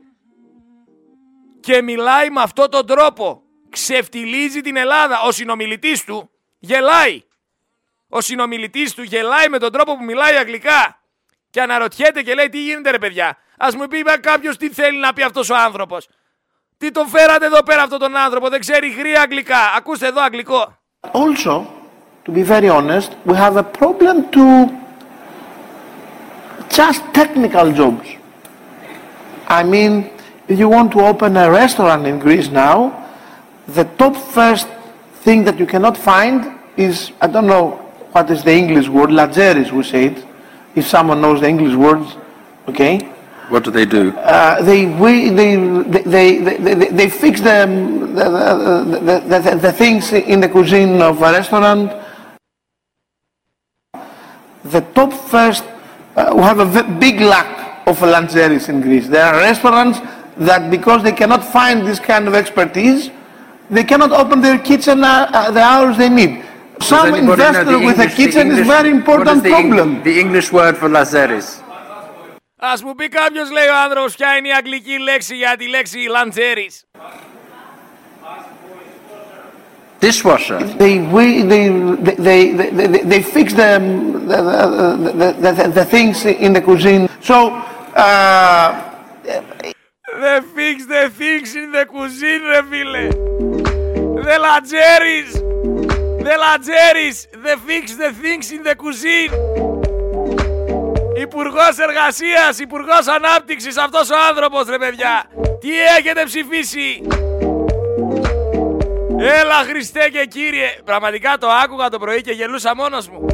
και 1.59 1.81
μιλάει 1.81 2.29
με 2.29 2.41
αυτόν 2.41 2.69
τον 2.69 2.85
τρόπο. 2.85 3.41
Ξεφτιλίζει 3.69 4.61
την 4.61 4.75
Ελλάδα. 4.75 5.21
Ο 5.21 5.31
συνομιλητής 5.31 6.03
του 6.03 6.29
γελάει. 6.59 7.21
Ο 8.09 8.21
συνομιλητής 8.21 8.93
του 8.93 9.03
γελάει 9.03 9.49
με 9.49 9.57
τον 9.57 9.71
τρόπο 9.71 9.97
που 9.97 10.03
μιλάει 10.03 10.35
αγγλικά. 10.35 10.99
Και 11.49 11.61
αναρωτιέται 11.61 12.21
και 12.21 12.33
λέει 12.33 12.49
τι 12.49 12.63
γίνεται 12.63 12.91
ρε 12.91 12.97
παιδιά; 12.97 13.37
Ας 13.57 13.75
μου 13.75 13.87
πει 13.87 14.03
κάποιος 14.21 14.57
τι 14.57 14.69
θέλει 14.69 14.99
να 14.99 15.13
πει 15.13 15.23
αυτός 15.23 15.49
ο 15.49 15.55
άνθρωπος. 15.55 16.07
Τι 16.77 16.91
τον 16.91 17.07
φέρατε 17.07 17.45
εδώ 17.45 17.63
πέρα 17.63 17.81
αυτόν 17.81 17.99
τον 17.99 18.15
άνθρωπο; 18.15 18.49
Δεν 18.49 18.59
ξέρει 18.59 18.89
γρήγορα 18.89 19.21
αγγλικά. 19.21 19.73
Ακούστε 19.77 20.07
εδώ 20.07 20.21
αγγλικό. 20.21 20.77
Also, 21.11 21.65
to 22.25 22.31
be 22.31 22.43
very 22.43 22.69
honest, 22.69 23.09
we 23.25 23.35
have 23.35 23.55
a 23.57 23.63
problem 23.63 24.29
to 24.35 24.45
just 26.69 27.01
technical 27.13 27.71
jobs. 27.71 28.07
I 29.47 29.63
mean, 29.63 29.93
if 30.47 30.57
you 30.59 30.69
want 30.69 30.91
to 30.93 31.01
open 31.01 31.35
a 31.37 31.49
restaurant 31.51 32.07
in 32.07 32.19
Greece 32.19 32.49
now, 32.49 33.05
the 33.67 33.83
top 33.83 34.15
first 34.15 34.67
thing 35.21 35.43
that 35.43 35.59
you 35.59 35.65
cannot 35.65 35.97
find 35.97 36.57
is, 36.77 37.11
I 37.19 37.27
don't 37.27 37.47
know 37.47 37.71
what 38.13 38.29
is 38.31 38.43
the 38.43 38.53
English 38.53 38.87
word, 38.87 39.09
lageris 39.09 39.71
we 39.71 39.83
say 39.83 40.05
it, 40.05 40.25
if 40.75 40.87
someone 40.87 41.21
knows 41.21 41.41
the 41.41 41.47
English 41.47 41.75
words, 41.75 42.15
okay? 42.67 42.99
What 43.49 43.63
do 43.63 43.71
they 43.71 43.85
do? 43.85 44.11
Uh, 44.11 44.61
they, 44.61 44.85
we, 44.85 45.29
they, 45.29 45.55
they, 45.55 46.37
they, 46.37 46.57
they, 46.57 46.87
they 46.89 47.09
fix 47.09 47.39
the, 47.41 47.65
the, 48.13 48.23
the, 48.29 49.19
the, 49.19 49.39
the, 49.39 49.55
the 49.55 49.71
things 49.71 50.11
in 50.13 50.39
the 50.39 50.49
cuisine 50.49 51.01
of 51.01 51.21
a 51.21 51.31
restaurant. 51.31 51.91
The 54.65 54.81
top 54.93 55.13
first, 55.13 55.63
uh, 56.15 56.33
we 56.35 56.41
have 56.41 56.59
a 56.59 56.65
v- 56.65 56.99
big 56.99 57.21
lack 57.21 57.87
of 57.87 57.99
lancheris 57.99 58.67
in 58.67 58.81
Greece. 58.81 59.07
There 59.07 59.23
are 59.23 59.39
restaurants 59.39 59.99
that 60.48 60.70
because 60.70 61.02
they 61.02 61.12
cannot 61.12 61.42
find 61.44 61.86
this 61.86 61.98
kind 62.10 62.24
of 62.28 62.34
expertise, 62.34 63.10
they 63.70 63.84
cannot 63.84 64.12
open 64.12 64.40
their 64.40 64.58
kitchen 64.58 65.02
uh, 65.04 65.10
uh, 65.32 65.50
the 65.50 65.60
hours 65.72 65.96
they 65.96 66.08
need. 66.08 66.32
Does 66.78 66.88
Some 66.88 67.06
anybody 67.14 67.26
know 67.26 67.32
investor 67.32 67.64
the 67.64 67.78
with 67.78 67.98
a 67.98 68.02
English- 68.02 68.16
the 68.16 68.22
kitchen 68.22 68.46
is 68.52 68.58
English- 68.58 68.66
very 68.76 68.92
what 68.92 68.98
important 69.00 69.36
is 69.38 69.42
the 69.42 69.54
Eng- 69.54 69.68
problem. 69.70 70.02
the 70.08 70.14
English 70.24 70.48
word 70.52 70.74
for 70.80 70.88
lazeris. 70.88 71.48
Ας 72.64 72.82
μου 72.82 72.94
πει 72.94 73.08
κάποιος 73.08 73.50
λέει 73.50 73.66
ο 73.66 73.76
άνθρωπος 73.84 74.14
ποια 74.16 74.36
είναι 74.36 74.48
η 74.48 74.52
αγγλική 74.52 74.98
λέξη 74.98 75.34
για 75.36 75.56
τη 75.58 75.68
λέξη 75.68 75.98
λαντζέρις. 76.10 76.84
Dishwasher. 80.00 80.58
They, 80.82 80.98
we, 81.16 81.42
they, 81.42 81.68
they, 82.18 82.40
they, 82.52 82.70
they, 82.70 83.02
they 83.12 83.22
fix 83.22 83.52
the, 83.54 83.78
the, 84.30 84.38
the, 84.42 85.32
the, 85.42 85.52
the, 85.52 85.68
the 85.68 85.84
things 85.84 86.24
in 86.24 86.52
the 86.52 86.60
cuisine. 86.60 87.08
So, 87.20 87.36
uh, 87.94 88.90
The 90.17 90.41
fix 90.55 90.77
the 90.87 91.03
things 91.19 91.49
in 91.55 91.71
the 91.71 91.85
cuisine 91.85 92.43
ρε 92.47 92.61
φίλε. 92.69 93.07
The 94.25 94.37
λατζέρις. 94.39 95.43
The 96.19 96.35
λατζέρις. 96.43 97.27
The 97.43 97.55
fix 97.67 97.85
the 98.01 98.11
things 98.21 98.51
in 98.51 98.63
the 98.67 98.75
cuisine. 98.75 99.33
Υπουργός 101.21 101.77
Εργασίας, 101.77 102.59
Υπουργός 102.59 103.07
Ανάπτυξης, 103.07 103.77
αυτός 103.77 104.09
ο 104.09 104.15
άνθρωπος 104.29 104.67
ρε 104.67 104.77
παιδιά. 104.77 105.25
Τι 105.59 105.69
έχετε 105.97 106.23
ψηφίσει; 106.23 107.07
Έλα 109.19 109.63
Χριστέ 109.67 110.09
και 110.09 110.25
Κύριε. 110.25 110.69
Πραγματικά 110.83 111.37
το 111.37 111.47
άκουγα 111.63 111.89
το 111.89 111.99
πρωί 111.99 112.21
και 112.21 112.31
γελούσα 112.31 112.75
μόνος 112.75 113.09
μου. 113.09 113.25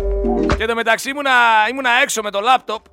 Και 0.57 0.65
το 0.65 0.75
μεταξύ 0.75 1.09
ήμουνα, 1.09 1.31
ήμουνα 1.69 1.89
έξω 2.01 2.21
με 2.21 2.31
το 2.31 2.39
λάπτοπ. 2.39 2.85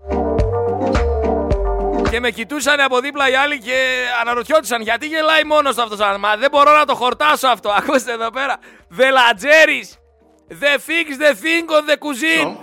Και 2.10 2.20
με 2.20 2.30
κοιτούσαν 2.30 2.80
από 2.80 3.00
δίπλα 3.00 3.30
οι 3.30 3.34
άλλοι 3.34 3.58
και 3.58 3.76
αναρωτιόντουσαν 4.20 4.82
γιατί 4.82 5.06
γελάει 5.06 5.44
μόνος 5.44 5.74
του 5.74 5.82
αυτός 5.82 5.98
ο 6.00 6.04
άνθρωπος. 6.04 6.28
Μα 6.30 6.36
δεν 6.36 6.50
μπορώ 6.50 6.72
να 6.78 6.84
το 6.84 6.94
χορτάσω 6.94 7.48
αυτό. 7.48 7.70
Ακούστε 7.70 8.12
εδώ 8.12 8.30
πέρα. 8.30 8.56
The 8.98 9.08
Lageris. 9.18 9.88
The 10.50 10.78
fix 10.86 11.06
the 11.24 11.34
thing 11.34 11.64
on 11.76 11.86
the 11.90 11.96
cuisine. 11.96 12.56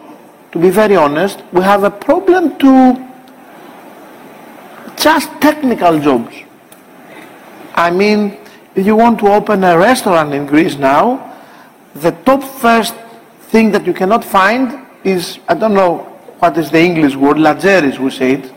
to 0.51 0.59
be 0.59 0.69
very 0.69 0.95
honest, 0.95 1.43
we 1.51 1.61
have 1.61 1.83
a 1.83 1.91
problem 1.91 2.57
to 2.57 2.71
just 4.97 5.29
technical 5.39 5.99
jobs. 5.99 6.35
I 7.75 7.91
mean, 7.91 8.37
if 8.75 8.85
you 8.85 8.95
want 8.95 9.19
to 9.19 9.27
open 9.27 9.63
a 9.63 9.77
restaurant 9.77 10.33
in 10.33 10.45
Greece 10.45 10.77
now, 10.77 11.35
the 11.95 12.11
top 12.27 12.43
first 12.43 12.95
thing 13.51 13.71
that 13.71 13.85
you 13.85 13.93
cannot 13.93 14.23
find 14.23 14.85
is, 15.03 15.39
I 15.47 15.53
don't 15.53 15.73
know 15.73 15.93
what 16.39 16.57
is 16.57 16.71
the 16.71 16.79
English 16.79 17.15
word, 17.15 17.37
lageris 17.37 17.99
we 17.99 18.09
say 18.09 18.31
it, 18.33 18.51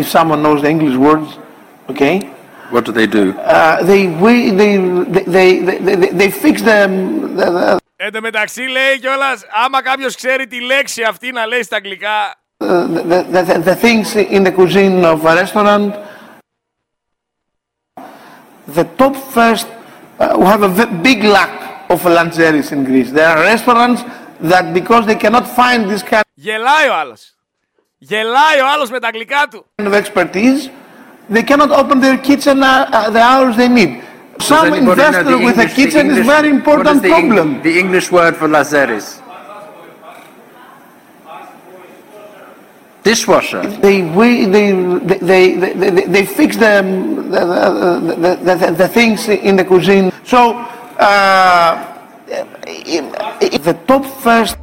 if 0.00 0.06
someone 0.08 0.40
knows 0.42 0.60
the 0.62 0.68
English 0.76 0.96
words, 0.96 1.28
okay? 1.90 2.14
What 2.70 2.84
do 2.84 2.92
they 2.92 3.06
do? 3.06 3.24
Uh, 3.38 3.82
they, 3.90 4.02
we, 4.24 4.50
they, 4.60 4.72
they, 5.36 5.48
they, 5.66 5.78
they, 5.86 6.10
they 6.20 6.30
fix 6.30 6.62
the, 6.62 6.78
the, 7.38 7.46
the 7.50 7.78
Εν 7.98 8.12
τω 8.12 8.20
μεταξύ 8.20 8.62
λέει 8.62 8.98
κιόλα, 9.00 9.38
άμα 9.64 9.82
κάποιο 9.82 10.06
ξέρει 10.10 10.46
τη 10.46 10.60
λέξη 10.60 11.02
αυτή 11.02 11.32
να 11.32 11.46
λέει 11.46 11.62
στα 11.62 11.76
αγγλικά. 11.76 12.34
uh, 12.60 12.86
the, 12.86 13.22
the, 13.32 13.42
the, 13.42 13.58
the 13.70 13.74
things 13.76 14.16
in 14.16 14.42
the 14.42 14.52
cuisine 14.52 15.04
of 15.04 15.24
a 15.24 15.34
restaurant. 15.34 15.94
The 18.68 18.84
top 19.00 19.14
first, 19.16 19.66
uh, 20.18 20.36
we 20.38 20.44
have 20.46 20.62
a 20.62 20.68
v- 20.68 20.92
big 21.02 21.22
lack 21.24 21.90
of 21.90 22.02
lancheris 22.02 22.72
in 22.72 22.84
Greece. 22.84 23.10
There 23.12 23.28
are 23.28 23.38
restaurants 23.42 24.02
that 24.40 24.74
because 24.74 25.06
they 25.06 25.14
cannot 25.14 25.46
find 25.48 25.88
this 25.90 26.02
kind 26.02 26.22
Γελάει 26.34 26.88
ο 26.88 26.94
άλλο. 26.94 27.16
Γελάει 28.03 28.59
ο 28.63 28.65
άλλο 28.73 28.87
με 28.91 28.99
τα 28.99 29.07
αγγλικά 29.07 29.47
του. 29.51 29.65
of 29.79 29.93
expertise, 30.03 30.61
they 31.33 31.43
cannot 31.49 31.71
open 31.81 31.97
their 32.05 32.17
kitchen 32.29 32.57
uh, 32.63 32.69
uh, 32.97 33.09
the 33.15 33.21
hours 33.31 33.55
they 33.61 33.69
need. 33.79 33.91
Does 34.37 34.47
Some 34.47 34.65
anybody 34.67 34.85
know 34.85 34.91
investor 34.93 35.23
the 35.23 35.37
with 35.47 35.57
a 35.57 35.61
English- 35.61 35.75
the 35.75 35.81
kitchen 35.81 36.05
is 36.11 36.17
English- 36.17 36.25
very 36.35 36.51
what 36.51 36.55
is 36.55 36.59
important 36.61 36.95
the 37.07 37.13
Eng- 37.19 37.29
problem. 37.29 37.47
the 37.67 37.73
English 37.83 38.07
word 38.17 38.33
for 38.39 38.47
lazeris. 38.55 39.07
Dishwasher. 43.03 43.61
They, 43.85 43.97
we, 44.19 44.29
they, 44.55 44.67
they, 45.31 45.43
they, 45.61 45.73
they, 45.95 46.05
they 46.15 46.25
fix 46.39 46.49
the, 46.65 46.73
the, 47.33 47.41
the, 48.15 48.35
the, 48.45 48.55
the, 48.61 48.71
the 48.81 48.87
things 48.97 49.19
in 49.49 49.55
the 49.55 49.65
cuisine. 49.71 50.11
So, 50.33 50.39
uh, 50.99 51.71
the 53.67 53.75
top 53.87 54.03
first 54.25 54.55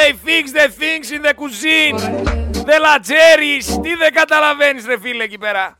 They 0.00 0.12
fix 0.14 0.44
the 0.52 0.68
things 0.82 1.06
in 1.16 1.20
the 1.28 1.34
cuisine. 1.34 1.96
The 2.68 2.78
Lageris. 2.86 3.66
Τι 3.82 3.94
δεν 3.94 4.12
καταλαβαίνεις 4.12 4.86
ρε 4.86 4.98
φίλε 5.00 5.24
εκεί 5.24 5.38
πέρα. 5.38 5.78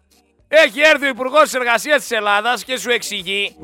Έχει 0.49 0.81
έρθει 0.81 1.05
ο 1.05 1.09
Υπουργός 1.09 1.43
της 1.43 1.55
Εργασίας 1.55 2.01
της 2.01 2.11
Ελλάδας 2.11 2.65
και 2.65 2.79
σου 2.79 2.91
εξηγεί 2.91 3.57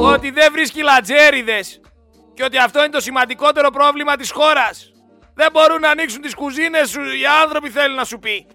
ότι 0.00 0.30
δεν 0.30 0.52
βρίσκει 0.52 0.82
λατζέριδες 0.82 1.80
και 2.34 2.44
ότι 2.44 2.58
αυτό 2.58 2.78
είναι 2.78 2.88
το 2.88 3.00
σημαντικότερο 3.00 3.70
πρόβλημα 3.70 4.16
της 4.16 4.30
χώρας. 4.30 4.92
Δεν 5.34 5.48
μπορούν 5.52 5.80
να 5.80 5.90
ανοίξουν 5.90 6.20
τις 6.20 6.34
κουζίνες 6.34 6.90
σου, 6.90 7.00
οι 7.00 7.26
άνθρωποι 7.42 7.70
θέλουν 7.70 7.96
να 7.96 8.04
σου 8.04 8.18
πει. 8.18 8.46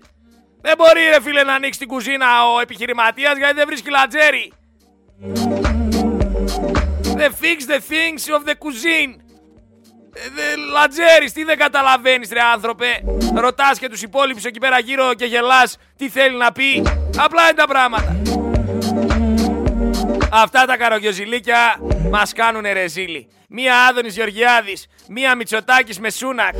Δεν 0.62 0.74
μπορεί 0.78 1.02
ρε 1.14 1.22
φίλε 1.22 1.44
να 1.44 1.54
ανοίξει 1.54 1.80
την 1.80 1.88
κουζίνα 1.88 2.54
ο 2.54 2.60
επιχειρηματίας 2.60 3.38
γιατί 3.38 3.54
δεν 3.54 3.66
βρίσκει 3.68 3.90
λατζέρι. 3.90 4.54
The 7.18 7.30
fix 7.42 7.58
the 7.68 7.80
things 7.80 8.22
of 8.36 8.46
the 8.46 8.56
cuisine. 8.56 9.25
Ε, 10.18 10.56
Λατζέρης, 10.72 11.34
τι 11.34 11.44
δεν 11.44 11.58
καταλαβαίνεις 11.58 12.30
ρε 12.32 12.42
άνθρωπε. 12.54 13.04
Ρωτάς 13.36 13.80
και 13.80 13.90
τους 13.90 14.02
υπόλοιπους 14.02 14.44
εκεί 14.44 14.60
πέρα 14.60 14.80
γύρω 14.80 15.14
και 15.14 15.26
γελάς 15.26 15.78
τι 15.98 16.10
θέλει 16.10 16.38
να 16.38 16.52
πει. 16.52 16.84
Απλά 17.18 17.44
είναι 17.44 17.54
τα 17.54 17.68
πράγματα. 17.68 18.22
Αυτά 20.32 20.66
τα 20.66 20.78
καρογιοζηλίκια 20.78 21.80
μας 22.10 22.34
κάνουνε 22.34 22.72
ρεζίλι. 22.72 23.28
Μία 23.50 23.86
Άδωνης 23.88 24.16
Γεωργιάδης, 24.16 24.88
μία 25.08 25.36
Μητσοτάκης 25.36 26.00
με 26.00 26.10
Σούνακ, 26.10 26.56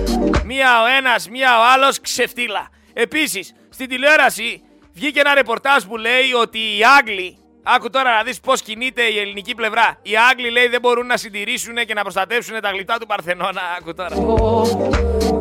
μία 0.46 0.82
ο 0.82 0.86
ένας, 0.98 1.30
μία 1.30 1.60
ο 1.60 1.64
άλλος 1.74 2.02
ξεφτύλα. 2.02 2.70
Επίσης, 2.94 3.54
στην 3.70 3.90
τηλεόραση 3.90 4.64
βγήκε 4.94 5.20
ένα 5.20 5.34
ρεπορτάζ 5.34 5.84
που 5.84 5.98
λέει 5.98 6.34
ότι 6.42 6.58
οι 6.58 6.84
Άγγλοι, 7.00 7.38
άκου 7.68 7.90
τώρα 7.90 8.16
να 8.16 8.24
δεις 8.24 8.40
πώς 8.40 8.62
κινείται 8.62 9.02
η 9.02 9.20
ελληνική 9.20 9.56
πλευρά, 9.56 9.98
οι 10.02 10.12
Άγγλοι 10.30 10.50
λέει 10.50 10.68
δεν 10.68 10.82
μπορούν 10.82 11.06
να 11.06 11.18
συντηρήσουν 11.18 11.76
και 11.76 11.94
να 11.94 12.02
προστατεύσουν 12.02 12.62
τα 12.62 12.70
γλυπτά 12.70 12.98
του 12.98 13.06
Παρθενώνα, 13.06 13.62
άκου 13.78 13.94
τώρα. 13.94 14.16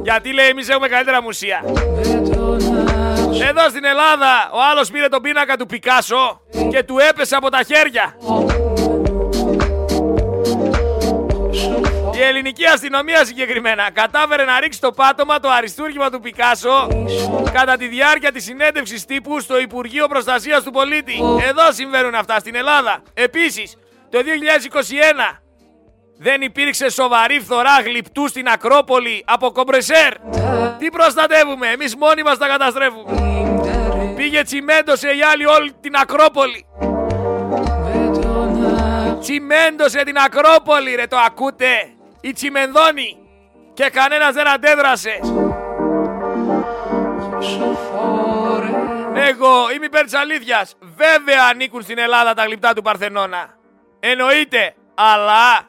Γιατί 0.03 0.33
λέει 0.33 0.49
εμείς 0.49 0.69
έχουμε 0.69 0.89
καλύτερα 0.89 1.23
μουσεία. 1.23 1.63
Εδώ 3.49 3.69
στην 3.69 3.85
Ελλάδα 3.85 4.51
ο 4.53 4.59
άλλος 4.71 4.91
πήρε 4.91 5.09
τον 5.09 5.23
πίνακα 5.23 5.57
του 5.57 5.67
Πικάσο 5.67 6.41
και 6.71 6.83
του 6.83 6.99
έπεσε 6.99 7.37
από 7.37 7.51
τα 7.51 7.61
χέρια. 7.63 8.17
Η 12.25 12.27
ελληνική 12.27 12.67
αστυνομία 12.67 13.25
συγκεκριμένα 13.25 13.91
κατάφερε 13.93 14.45
να 14.45 14.61
ρίξει 14.61 14.81
το 14.81 14.91
πάτωμα 14.91 15.41
το 15.41 15.51
αριστούργημα 15.51 16.11
του 16.11 16.21
Πικάσο 16.21 16.89
κατά 17.53 17.77
τη 17.77 17.87
διάρκεια 17.87 18.33
της 18.33 18.45
συνέντευξης 18.45 19.05
τύπου 19.05 19.41
στο 19.41 19.61
Υπουργείο 19.61 20.07
Προστασίας 20.07 20.63
του 20.63 20.71
Πολίτη. 20.71 21.15
Εδώ 21.49 21.73
συμβαίνουν 21.73 22.15
αυτά 22.15 22.39
στην 22.39 22.55
Ελλάδα. 22.55 23.03
Επίσης, 23.15 23.77
το 24.11 24.19
2021 24.19 25.43
Δεν 26.19 26.43
υπήρξε 26.43 26.91
σοβαρή 26.91 27.41
φθορά 27.41 27.81
γλυπτού 27.85 28.29
στην 28.29 28.49
Ακρόπολη 28.49 29.25
από 29.27 29.51
κομπρεσέρ. 29.51 30.13
Τι 30.79 30.91
προστατεύουμε, 30.91 31.67
εμείς 31.67 31.97
μόνοι 31.97 32.23
μας 32.23 32.39
τα 32.39 32.47
καταστρέφουμε. 32.47 34.15
Πήγε 34.17 34.43
τσιμέντωσε 34.43 35.09
η 35.09 35.23
άλλη 35.33 35.47
όλη 35.47 35.73
την 35.81 35.95
Ακρόπολη. 35.97 36.67
Τσιμέντωσε 39.21 40.03
την 40.05 40.17
Ακρόπολη 40.17 40.95
ρε 40.95 41.07
το 41.07 41.17
ακούτε; 41.17 41.95
Η 42.25 42.33
Τσιμενδώνη. 42.33 43.17
Και 43.75 43.91
κανένας 43.91 44.35
δεν 44.35 44.49
αντέδρασε. 44.49 45.21
Εγώ 49.15 49.71
είμαι 49.75 49.85
υπέρ 49.85 50.05
της 50.05 50.15
αλήθειας. 50.15 50.75
Βέβαια 50.81 51.49
ανήκουν 51.51 51.83
στην 51.83 51.99
Ελλάδα 51.99 52.35
τα 52.35 52.45
γλυπτά 52.45 52.73
του 52.73 52.83
Παρθενώνα. 52.83 53.55
Εννοείται. 54.01 54.75
Αλλά 54.95 55.69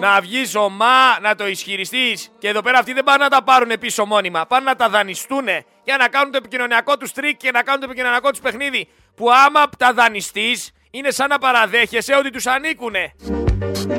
να 0.00 0.20
βγεις 0.20 0.54
ωμά, 0.54 1.20
να 1.20 1.34
το 1.34 1.46
ισχυριστείς. 1.46 2.32
Και 2.38 2.48
εδώ 2.48 2.62
πέρα 2.62 2.78
αυτοί 2.78 2.92
δεν 2.92 3.04
πάνε 3.04 3.24
να 3.24 3.30
τα 3.30 3.42
πάρουν 3.42 3.78
πίσω 3.80 4.04
μόνιμα. 4.04 4.46
Πάνε 4.46 4.64
να 4.64 4.76
τα 4.76 4.88
δανειστούν 4.88 5.46
για 5.84 5.96
να 5.96 6.08
κάνουν 6.08 6.32
το 6.32 6.36
επικοινωνιακό 6.36 6.96
τους 6.96 7.12
τρικ 7.12 7.36
και 7.36 7.50
να 7.50 7.62
κάνουν 7.62 7.80
το 7.80 7.86
επικοινωνιακό 7.86 8.30
τους 8.30 8.40
παιχνίδι. 8.40 8.88
Που 9.14 9.30
άμα 9.30 9.68
τα 9.78 9.92
δανειστείς, 9.92 10.72
είναι 10.90 11.10
σαν 11.10 11.28
να 11.28 11.38
παραδέχεσαι 11.38 12.14
ότι 12.14 12.30
τους 12.30 12.46
ανήκουν. 12.46 12.94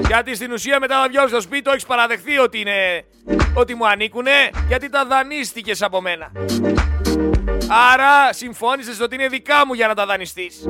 Γιατί 0.07 0.35
στην 0.35 0.51
ουσία 0.51 0.79
μετά 0.79 1.01
θα 1.01 1.07
βγει 1.07 1.27
στο 1.27 1.41
σπίτι, 1.41 1.61
το 1.61 1.71
έχεις 1.71 1.85
παραδεχθεί 1.85 2.37
ότι, 2.37 2.59
είναι, 2.59 3.05
ότι 3.53 3.75
μου 3.75 3.87
ανήκουν, 3.87 4.25
γιατί 4.67 4.89
τα 4.89 5.05
δανείστηκες 5.05 5.81
από 5.81 6.01
μένα. 6.01 6.31
Άρα 7.93 8.33
συμφώνησες 8.33 8.99
ότι 9.01 9.15
είναι 9.15 9.27
δικά 9.27 9.65
μου 9.65 9.73
για 9.73 9.87
να 9.87 9.93
τα 9.93 10.05
δανειστείς. 10.05 10.65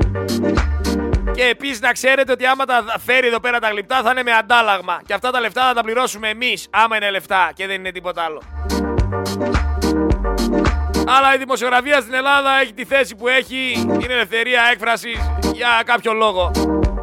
Και 1.34 1.44
επίσης 1.44 1.80
να 1.80 1.92
ξέρετε 1.92 2.32
ότι 2.32 2.46
άμα 2.46 2.64
τα 2.64 2.84
φέρει 3.04 3.26
εδώ 3.26 3.40
πέρα 3.40 3.58
τα 3.58 3.68
γλυπτά 3.68 4.02
θα 4.02 4.10
είναι 4.10 4.22
με 4.22 4.32
αντάλλαγμα. 4.32 5.02
Και 5.06 5.14
αυτά 5.14 5.30
τα 5.30 5.40
λεφτά 5.40 5.66
θα 5.66 5.74
τα 5.74 5.82
πληρώσουμε 5.82 6.28
εμείς, 6.28 6.66
άμα 6.70 6.96
είναι 6.96 7.10
λεφτά 7.10 7.50
και 7.54 7.66
δεν 7.66 7.76
είναι 7.76 7.92
τίποτα 7.92 8.22
άλλο. 8.22 8.42
Αλλά 11.16 11.34
η 11.34 11.38
δημοσιογραφία 11.38 12.00
στην 12.00 12.14
Ελλάδα 12.14 12.60
έχει 12.60 12.72
τη 12.72 12.84
θέση 12.84 13.16
που 13.16 13.28
έχει, 13.28 13.72
είναι 13.76 14.12
ελευθερία 14.14 14.62
έκφρασης 14.72 15.18
για 15.52 15.82
κάποιο 15.84 16.12
λόγο. 16.12 16.50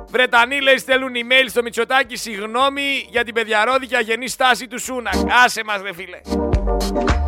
Βρετανοί 0.09 0.61
λέει 0.61 0.77
στέλνουν 0.77 1.11
email 1.13 1.45
στο 1.49 1.61
Μητσοτάκι 1.61 2.15
συγγνώμη 2.15 3.07
για 3.09 3.23
την 3.23 3.33
παιδιαρόδικη 3.33 3.95
αγενή 3.95 4.27
στάση 4.27 4.67
του 4.67 4.79
Σούνακ. 4.79 5.13
Άσε 5.45 5.63
μας 5.63 5.81
ρε 5.81 5.93
φίλε. 5.93 6.19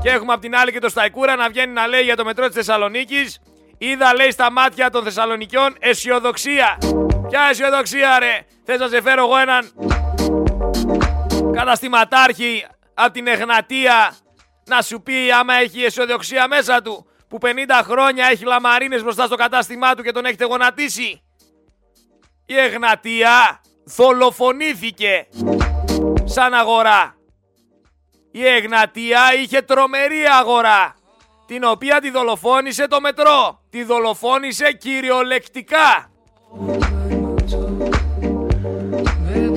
Και 0.02 0.10
έχουμε 0.10 0.34
απ' 0.34 0.42
την 0.42 0.56
άλλη 0.56 0.72
και 0.72 0.80
το 0.80 0.90
Σταϊκούρα 0.90 1.36
να 1.36 1.50
βγαίνει 1.50 1.74
να 1.74 1.88
λέει 1.88 2.02
για 2.02 2.16
το 2.16 2.24
μετρό 2.26 2.46
της 2.46 2.56
Θεσσαλονίκης 2.56 3.40
Είδα 3.82 4.14
λέει 4.16 4.32
στα 4.32 4.52
μάτια 4.52 4.90
των 4.90 5.04
Θεσσαλονικιών 5.04 5.76
αισιοδοξία. 5.80 6.78
Ποια 7.30 7.42
αισιοδοξία 7.50 8.20
ρε; 8.20 8.40
Θες 8.66 8.80
να 8.80 8.88
σε 8.88 9.02
φέρω 9.02 9.24
εγώ 9.24 9.38
έναν 9.38 9.72
καταστηματάρχη 11.54 12.66
από 12.94 13.12
την 13.12 13.28
Εγνατία 13.28 14.16
να 14.70 14.82
σου 14.82 15.02
πει 15.02 15.32
άμα 15.40 15.54
έχει 15.54 15.84
αισιοδοξία 15.84 16.48
μέσα 16.48 16.82
του 16.82 17.08
που 17.28 17.38
50 17.42 17.46
χρόνια 17.84 18.26
έχει 18.26 18.46
λαμαρίνες 18.46 19.02
μπροστά 19.04 19.26
στο 19.26 19.36
κατάστημά 19.36 19.96
του 19.96 20.04
και 20.04 20.12
τον 20.12 20.26
έχετε 20.26 20.46
γονατίσει. 20.46 21.22
Η 22.46 22.58
Εγνατία 22.58 23.62
δολοφονήθηκε 23.84 25.28
σαν 26.24 26.54
αγορά. 26.54 27.16
Η 28.32 28.48
Εγνατία 28.48 29.34
είχε 29.42 29.62
τρομερή 29.62 30.26
αγορά 30.40 30.96
την 31.46 31.64
οποία 31.64 32.00
τη 32.00 32.10
δολοφόνησε 32.10 32.88
το 32.88 33.02
μετρό. 33.02 33.62
Τη 33.70 33.84
δολοφόνησε 33.84 34.72
κυριολεκτικά. 34.72 36.12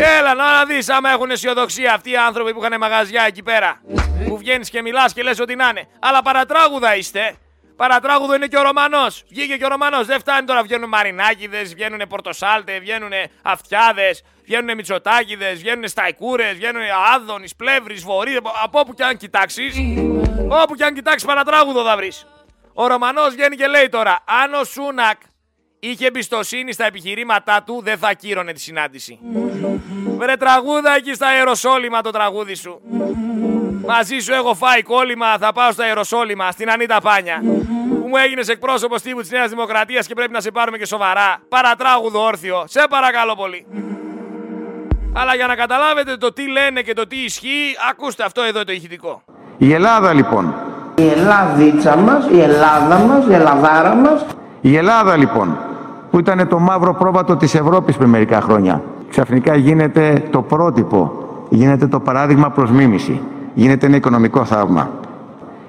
Έλα 0.04 0.34
να 0.34 0.64
δεις 0.64 0.88
άμα 0.88 1.10
έχουν 1.10 1.30
αισιοδοξία 1.30 1.94
αυτοί 1.94 2.10
οι 2.10 2.16
άνθρωποι 2.16 2.54
που 2.54 2.64
είχαν 2.64 2.80
μαγαζιά 2.80 3.24
εκεί 3.26 3.42
πέρα. 3.42 3.80
Που 4.28 4.38
βγαίνεις 4.38 4.70
και 4.70 4.82
μιλάς 4.82 5.12
και 5.12 5.22
λες 5.22 5.40
ότι 5.40 5.54
να 5.54 5.68
είναι. 5.68 5.88
Αλλά 6.00 6.22
παρατράγουδα 6.22 6.96
είστε. 6.96 7.36
Παρατράγουδο 7.76 8.34
είναι 8.34 8.46
και 8.46 8.56
ο 8.56 8.62
Ρωμανός. 8.62 9.24
Βγήκε 9.28 9.56
και 9.56 9.64
ο 9.64 9.68
Ρωμανός. 9.68 10.06
Δεν 10.06 10.18
φτάνει 10.18 10.46
τώρα. 10.46 10.62
Βγαίνουν 10.62 10.88
μαρινάκιδες, 10.88 11.74
βγαίνουν 11.74 12.02
πορτοσάλτε, 12.08 12.78
βγαίνουν 12.78 13.10
αυτιάδες, 13.42 14.22
βγαίνουν 14.44 14.74
μυτσοτάκιδε, 14.74 15.52
βγαίνουν 15.52 15.88
σταϊκούρες, 15.88 16.54
βγαίνουν 16.54 16.82
άδωνης, 17.14 17.56
πλεύρης, 17.56 18.02
βορρή. 18.02 18.36
Από 18.62 18.78
όπου 18.78 18.94
και 18.94 19.04
αν 19.04 19.16
κοιτάξεις, 19.16 19.74
όπου 20.48 20.74
και 20.74 20.84
αν 20.84 20.94
κοιτάξεις 20.94 21.24
παρατράγουδο 21.24 21.84
θα 21.84 21.96
βρεις. 21.96 22.26
Ο 22.74 22.86
Ρωμανός 22.86 23.34
βγαίνει 23.34 23.56
και 23.56 23.66
λέει 23.66 23.88
τώρα, 23.88 24.18
αν 24.42 24.54
ο 24.54 24.64
Σούνακ 24.64 25.20
είχε 25.84 26.06
εμπιστοσύνη 26.06 26.72
στα 26.72 26.86
επιχειρήματά 26.86 27.62
του, 27.66 27.80
δεν 27.84 27.98
θα 27.98 28.12
κύρωνε 28.12 28.52
τη 28.52 28.60
συνάντηση. 28.60 29.18
Βρε 30.18 30.36
τραγούδα 30.36 30.96
εκεί 30.96 31.14
στα 31.14 31.36
Ιεροσόλυμα 31.36 32.00
το 32.00 32.10
τραγούδι 32.10 32.54
σου. 32.54 32.80
Μαζί 33.86 34.18
σου 34.18 34.32
έχω 34.32 34.54
φάει 34.54 34.82
κόλλημα, 34.82 35.38
θα 35.38 35.52
πάω 35.52 35.72
στα 35.72 35.86
Ιεροσόλυμα, 35.86 36.50
στην 36.50 36.70
Ανίτα 36.70 37.00
Πάνια. 37.00 37.42
Που 38.00 38.08
μου 38.08 38.16
έγινες 38.24 38.48
εκπρόσωπος 38.48 39.02
τύπου 39.02 39.20
της 39.20 39.30
Νέας 39.30 39.48
Δημοκρατίας 39.50 40.06
και 40.06 40.14
πρέπει 40.14 40.32
να 40.32 40.40
σε 40.40 40.50
πάρουμε 40.50 40.78
και 40.78 40.86
σοβαρά. 40.86 41.42
Παρατράγουδο 41.48 42.24
όρθιο. 42.24 42.64
Σε 42.68 42.84
παρακαλώ 42.90 43.34
πολύ. 43.34 43.66
Αλλά 45.14 45.34
για 45.34 45.46
να 45.46 45.54
καταλάβετε 45.54 46.16
το 46.16 46.32
τι 46.32 46.48
λένε 46.48 46.82
και 46.82 46.92
το 46.92 47.06
τι 47.06 47.16
ισχύει, 47.16 47.76
ακούστε 47.90 48.24
αυτό 48.24 48.42
εδώ 48.42 48.64
το 48.64 48.72
ηχητικό. 48.72 49.22
Η 49.58 49.72
Ελλάδα 49.72 50.12
λοιπόν. 50.12 50.54
Η 50.94 51.08
Ελλάδίτσα 51.08 51.96
μας, 51.96 52.26
η 52.32 52.40
Ελλάδα 52.40 52.98
μας, 52.98 53.26
η 53.26 53.34
Ελλαδάρα 53.34 53.94
μας. 53.94 54.24
Η 54.64 54.76
Ελλάδα 54.76 55.16
λοιπόν, 55.16 55.58
που 56.12 56.18
ήταν 56.18 56.48
το 56.48 56.58
μαύρο 56.58 56.94
πρόβατο 56.94 57.36
της 57.36 57.54
Ευρώπης 57.54 57.96
πριν 57.96 58.08
μερικά 58.08 58.40
χρόνια, 58.40 58.82
ξαφνικά 59.10 59.56
γίνεται 59.56 60.22
το 60.30 60.42
πρότυπο, 60.42 61.12
γίνεται 61.48 61.86
το 61.86 62.00
παράδειγμα 62.00 62.50
προς 62.50 62.70
μίμηση 62.70 63.20
γίνεται 63.54 63.86
ένα 63.86 63.96
οικονομικό 63.96 64.44
θαύμα. 64.44 64.90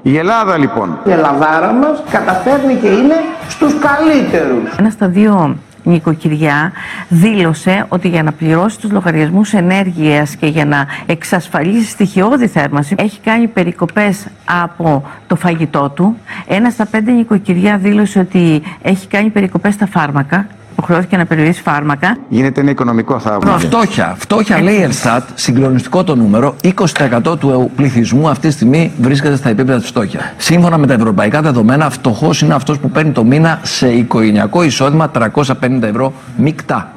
Η 0.02 0.18
Ελλάδα 0.18 0.58
λοιπόν. 0.58 0.98
Η 1.04 1.12
Ελλαδάρα 1.12 1.72
μας 1.72 2.04
καταφέρνει 2.12 2.76
και 2.76 2.88
είναι 2.88 3.16
στους 3.48 3.80
καλύτερους. 3.80 4.76
Ένα 4.78 4.90
στα 4.90 5.08
δύο 5.08 5.58
νοικοκυριά 5.84 6.72
δήλωσε 7.10 7.86
ότι 7.90 8.08
για 8.08 8.24
να 8.24 8.32
πληρώσει 8.32 8.80
τους 8.80 8.92
λογαριασμούς 8.92 9.54
ενέργειας 9.54 10.36
και 10.36 10.46
για 10.48 10.66
να 10.66 10.88
εξασφαλίσει 11.06 11.90
στοιχειώδη 11.90 12.48
θέρμανση 12.48 12.96
έχει 12.98 13.20
κάνει 13.20 13.48
περικοπές 13.48 14.26
από 14.64 15.04
το 15.28 15.36
φαγητό 15.36 15.90
του. 15.90 16.18
Ένας 16.48 16.74
στα 16.74 16.86
πέντε 16.86 17.12
νοικοκυριά 17.12 17.78
δήλωσε 17.78 18.20
ότι 18.20 18.62
έχει 18.82 19.08
κάνει 19.08 19.30
περικοπές 19.30 19.74
στα 19.74 19.88
φάρμακα 19.88 20.48
υποχρεώθηκε 20.74 21.18
να 21.18 21.26
περιορίσει 21.26 21.62
φάρμακα. 21.62 22.18
Γίνεται 22.30 22.62
ένα 22.62 22.70
οικονομικό 22.70 23.20
θαύμα. 23.20 23.58
Φτώχεια. 23.58 24.16
Φτώχεια 24.18 24.62
λέει 24.62 24.76
η 24.76 24.82
Ελστάτ, 24.82 25.30
συγκλονιστικό 25.36 26.04
το 26.04 26.16
νούμερο, 26.16 26.56
20% 26.64 27.40
του 27.40 27.72
πληθυσμού 27.76 28.30
αυτή 28.30 28.48
τη 28.48 28.54
στιγμή 28.54 28.92
βρίσκεται 29.02 29.36
στα 29.36 29.50
επίπεδα 29.50 29.80
της 29.80 29.88
φτώχειας. 29.88 30.24
Σύμφωνα 30.38 30.78
με 30.78 30.88
τα 30.88 30.94
ευρωπαϊκά 30.94 31.42
δεδομένα, 31.42 31.90
φτωχός 31.90 32.42
είναι 32.42 32.54
αυτός 32.54 32.80
που 32.80 32.90
παίρνει 32.90 33.12
το 33.12 33.24
μήνα 33.24 33.60
σε 33.64 33.88
οικογενειακό 33.88 34.64
εισόδημα 34.64 35.12
350 35.12 35.82
ευρώ 35.82 36.14
μεικτά. 36.38 36.92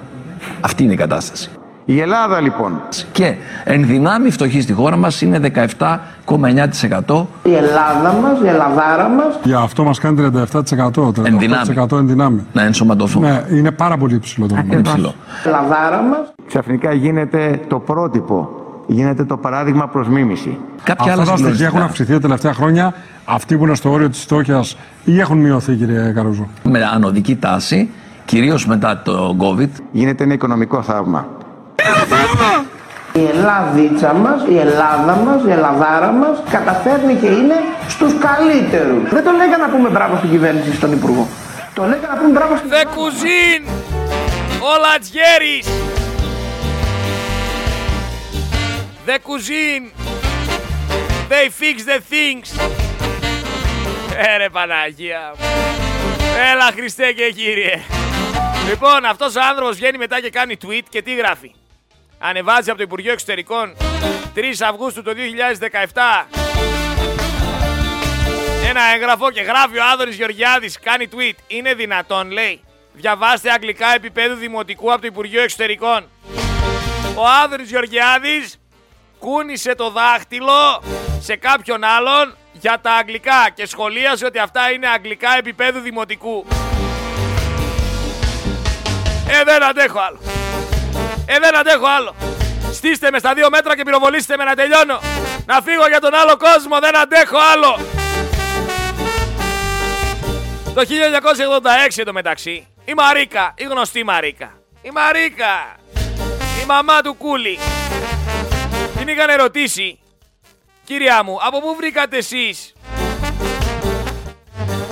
Αυτή 0.60 0.82
είναι 0.82 0.92
η 0.92 0.96
κατάσταση. 0.96 1.50
Η 1.88 2.00
Ελλάδα 2.00 2.40
λοιπόν. 2.40 2.80
Και 3.12 3.34
εν 3.64 3.86
δυνάμει 3.86 4.30
φτωχή 4.30 4.60
στη 4.60 4.72
χώρα 4.72 4.96
μας 4.96 5.20
είναι 5.20 5.40
17,9%. 5.78 7.24
Η 7.42 7.54
Ελλάδα 7.54 8.12
μας, 8.22 8.40
η 8.44 8.48
Ελλαδάρα 8.48 9.08
μας. 9.08 9.38
Για 9.42 9.58
αυτό 9.58 9.84
μας 9.84 9.98
κάνει 9.98 10.30
37%. 10.52 11.12
37% 11.12 11.22
εν 11.22 11.38
δυνάμει. 11.38 11.74
Εν 11.92 12.06
δυνάμει. 12.06 12.46
Να 12.52 12.62
ενσωματωθούν. 12.62 13.22
Ναι, 13.22 13.44
είναι 13.50 13.70
πάρα 13.70 13.96
πολύ 13.96 14.14
υψηλό 14.14 14.46
το 14.46 14.54
νούμερο. 14.54 14.80
Η 14.80 15.08
Ελλαδάρα 15.44 16.02
μας. 16.02 16.32
Ξαφνικά 16.46 16.92
γίνεται 16.92 17.60
το 17.68 17.78
πρότυπο. 17.78 18.48
Γίνεται 18.86 19.24
το 19.24 19.36
παράδειγμα 19.36 19.88
προς 19.88 20.08
μίμηση. 20.08 20.58
Κάποια 20.82 21.12
Αυτά 21.12 21.24
τα 21.24 21.36
στοιχεία 21.36 21.66
έχουν 21.66 21.82
αυξηθεί 21.82 22.12
τα 22.12 22.20
τελευταία 22.20 22.52
χρόνια. 22.52 22.94
Αυτοί 23.24 23.56
που 23.56 23.64
είναι 23.64 23.74
στο 23.74 23.90
όριο 23.90 24.10
της 24.10 24.20
φτώχειας 24.20 24.76
ή 25.04 25.20
έχουν 25.20 25.38
μειωθεί, 25.38 25.74
κύριε 25.74 26.12
Καρούζο; 26.12 26.48
Με 26.62 26.84
ανωδική 26.94 27.36
τάση, 27.36 27.90
κυρίως 28.24 28.66
μετά 28.66 29.02
το 29.04 29.36
COVID. 29.38 29.70
Γίνεται 29.92 30.24
ένα 30.24 30.32
οικονομικό 30.32 30.82
θαύμα. 30.82 31.26
Η 33.12 33.26
Ελλάδίτσα 33.34 34.12
μας, 34.12 34.42
η 34.48 34.58
Ελλάδα 34.58 35.16
μας, 35.24 35.42
η 35.46 35.50
Ελλαδάρα 35.50 36.10
μας 36.12 36.42
καταφέρνει 36.50 37.14
και 37.14 37.26
είναι 37.26 37.54
στους 37.88 38.12
καλύτερους. 38.18 39.10
Δεν 39.10 39.24
το 39.24 39.30
λέγα 39.30 39.56
να 39.56 39.68
πούμε 39.68 39.88
μπράβο 39.88 40.16
στην 40.16 40.30
κυβέρνηση 40.30 40.74
στον 40.74 40.92
Υπουργό. 40.92 41.28
Το 41.74 41.82
λέγα 41.82 42.08
να 42.08 42.16
πούμε 42.16 42.30
μπράβο 42.30 42.56
στην 42.56 42.70
The 42.70 42.84
cuisine! 42.84 43.64
Ο 44.60 44.72
Λατζιέρης! 44.84 45.66
The 49.06 49.18
cuisine! 49.28 49.86
They 51.30 51.48
fix 51.60 51.76
the 51.90 51.98
things! 52.12 52.48
Έρε 54.34 54.48
Παναγία 54.48 55.34
Έλα 56.52 56.70
Χριστέ 56.76 57.12
και 57.12 57.32
Κύριε 57.36 57.80
Λοιπόν 58.68 59.04
αυτός 59.04 59.34
ο 59.36 59.40
άνθρωπος 59.50 59.76
βγαίνει 59.76 59.98
μετά 59.98 60.20
και 60.20 60.30
κάνει 60.30 60.56
tweet 60.66 60.82
και 60.88 61.02
τι 61.02 61.14
γράφει; 61.14 61.54
Ανεβάζει 62.18 62.68
από 62.68 62.78
το 62.78 62.84
Υπουργείο 62.84 63.12
Εξωτερικών 63.12 63.76
3 64.34 64.40
Αυγούστου 64.60 65.02
το 65.02 65.12
2017 65.92 66.36
ένα 68.68 68.80
έγγραφο 68.94 69.30
και 69.30 69.40
γράφει 69.40 69.78
ο 69.78 69.84
Άδωνης 69.92 70.16
Γεωργιάδης, 70.16 70.78
κάνει 70.80 71.08
tweet. 71.12 71.34
Είναι 71.46 71.74
δυνατόν, 71.74 72.30
λέει. 72.30 72.60
Διαβάστε 72.92 73.50
αγγλικά 73.50 73.94
επίπεδου 73.94 74.34
δημοτικού 74.34 74.92
από 74.92 75.00
το 75.00 75.06
Υπουργείο 75.06 75.42
Εξωτερικών. 75.42 76.08
Ο 77.14 77.26
Άδωνης 77.44 77.70
Γεωργιάδης 77.70 78.60
κούνησε 79.18 79.74
το 79.74 79.90
δάχτυλο 79.90 80.82
σε 81.20 81.36
κάποιον 81.36 81.84
άλλον 81.84 82.34
για 82.52 82.78
τα 82.82 82.92
αγγλικά 82.92 83.50
και 83.54 83.66
σχολίασε 83.66 84.24
ότι 84.24 84.38
αυτά 84.38 84.70
είναι 84.70 84.88
αγγλικά 84.88 85.36
επίπεδου 85.38 85.80
δημοτικού. 85.80 86.46
Ε, 89.28 89.44
δεν 89.44 89.62
αντέχω 89.62 89.98
άλλο. 89.98 90.35
Ε, 91.26 91.38
δεν 91.38 91.56
αντέχω 91.56 91.86
άλλο. 91.86 92.14
Στήστε 92.72 93.10
με 93.10 93.18
στα 93.18 93.34
δύο 93.34 93.50
μέτρα 93.50 93.76
και 93.76 93.82
πυροβολήστε 93.82 94.36
με 94.36 94.44
να 94.44 94.54
τελειώνω. 94.54 95.00
Να 95.46 95.60
φύγω 95.60 95.86
για 95.88 96.00
τον 96.00 96.14
άλλο 96.14 96.36
κόσμο, 96.36 96.78
δεν 96.78 96.96
αντέχω 96.96 97.38
άλλο. 97.52 97.78
Το 100.74 100.82
1986 101.98 102.02
το 102.04 102.12
μεταξύ, 102.12 102.66
η 102.84 102.94
Μαρίκα, 102.94 103.54
η 103.56 103.64
γνωστή 103.64 104.04
Μαρίκα, 104.04 104.58
η 104.82 104.90
Μαρίκα, 104.90 105.76
η 106.62 106.66
μαμά 106.66 107.00
του 107.00 107.14
Κούλη, 107.14 107.58
την 108.98 109.08
είχαν 109.08 109.28
ερωτήσει, 109.28 109.98
κυρία 110.84 111.22
μου, 111.22 111.38
από 111.46 111.60
πού 111.60 111.74
βρήκατε 111.76 112.16
εσείς 112.16 112.72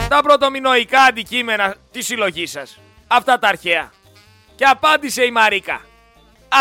τα 0.09 0.22
πρωτομηνοϊκά 0.22 1.03
αντικείμενα 1.03 1.74
της 1.91 2.07
συλλογής 2.07 2.51
σας, 2.51 2.78
αυτά 3.07 3.39
τα 3.39 3.49
αρχαία; 3.49 3.93
Και 4.55 4.64
απάντησε 4.64 5.24
η 5.24 5.30
Μαρίκα, 5.30 5.80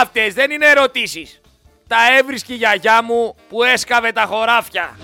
αυτές 0.02 0.34
δεν 0.34 0.52
είναι 0.52 0.66
ερωτήσεις. 0.66 1.42
Τα 1.88 1.98
έβρισκε 2.18 2.54
η 2.54 2.56
γιαγιά 2.56 3.04
μου 3.04 3.36
που 3.50 3.64
έσκαβε 3.64 4.12
τα 4.12 4.26
χωράφια. 4.26 4.98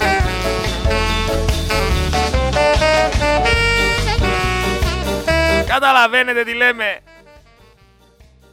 Καταλαβαίνετε 5.68 6.44
τι 6.44 6.54
λέμε. 6.54 7.00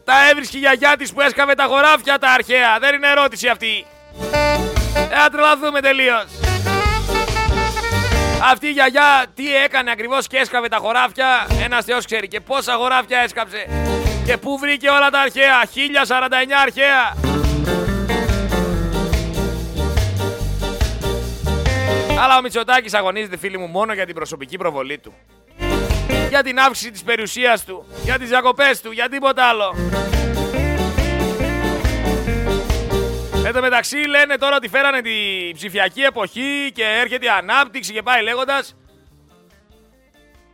Τα 0.04 0.28
έβρισκε 0.30 0.56
η 0.56 0.60
γιαγιά 0.60 0.96
της 0.96 1.12
που 1.12 1.20
έσκαβε 1.20 1.54
τα 1.54 1.64
χωράφια 1.64 2.18
τα 2.18 2.30
αρχαία. 2.30 2.78
Δεν 2.78 2.94
είναι 2.94 3.08
ερώτηση 3.08 3.48
αυτή. 3.48 3.84
Ε, 5.10 5.16
να 5.16 5.30
τρελαθούμε 5.30 5.80
τελείως. 5.80 6.26
Αυτή 8.42 8.66
η 8.66 8.70
γιαγιά 8.70 9.26
τι 9.34 9.56
έκανε 9.56 9.90
ακριβώς 9.90 10.26
και 10.26 10.36
έσκαβε 10.36 10.68
τα 10.68 10.76
χωράφια. 10.76 11.46
Ένας 11.64 11.84
θεός 11.84 12.04
ξέρει 12.04 12.28
και 12.28 12.40
πόσα 12.40 12.74
χωράφια 12.74 13.18
έσκαψε. 13.18 13.66
Και 14.26 14.36
πού 14.36 14.58
βρήκε 14.58 14.88
όλα 14.88 15.10
τα 15.10 15.20
αρχαία; 15.20 15.64
1049 15.64 15.72
αρχαία. 16.62 17.16
Αλλά 22.18 22.38
ο 22.38 22.42
Μητσοτάκης 22.42 22.94
αγωνίζεται 22.94 23.36
φίλοι 23.36 23.58
μου 23.58 23.66
μόνο 23.66 23.92
για 23.92 24.06
την 24.06 24.14
προσωπική 24.14 24.56
προβολή 24.56 24.98
του 24.98 25.14
για 26.28 26.42
την 26.42 26.58
αύξηση 26.58 26.90
της 26.90 27.02
περιουσίας 27.02 27.64
του, 27.64 27.86
για 28.04 28.18
τις 28.18 28.28
διακοπές 28.28 28.80
του, 28.80 28.90
για 28.90 29.08
τίποτα 29.08 29.44
άλλο. 29.44 29.74
Εν 33.46 33.52
τω 33.52 33.60
μεταξύ 33.60 33.96
λένε 33.96 34.36
τώρα 34.36 34.56
ότι 34.56 34.68
φέρανε 34.68 35.00
τη 35.00 35.10
ψηφιακή 35.54 36.00
εποχή 36.00 36.70
και 36.74 36.84
έρχεται 36.84 37.24
η 37.24 37.28
ανάπτυξη 37.28 37.92
και 37.92 38.02
πάει 38.02 38.22
λέγοντας. 38.22 38.76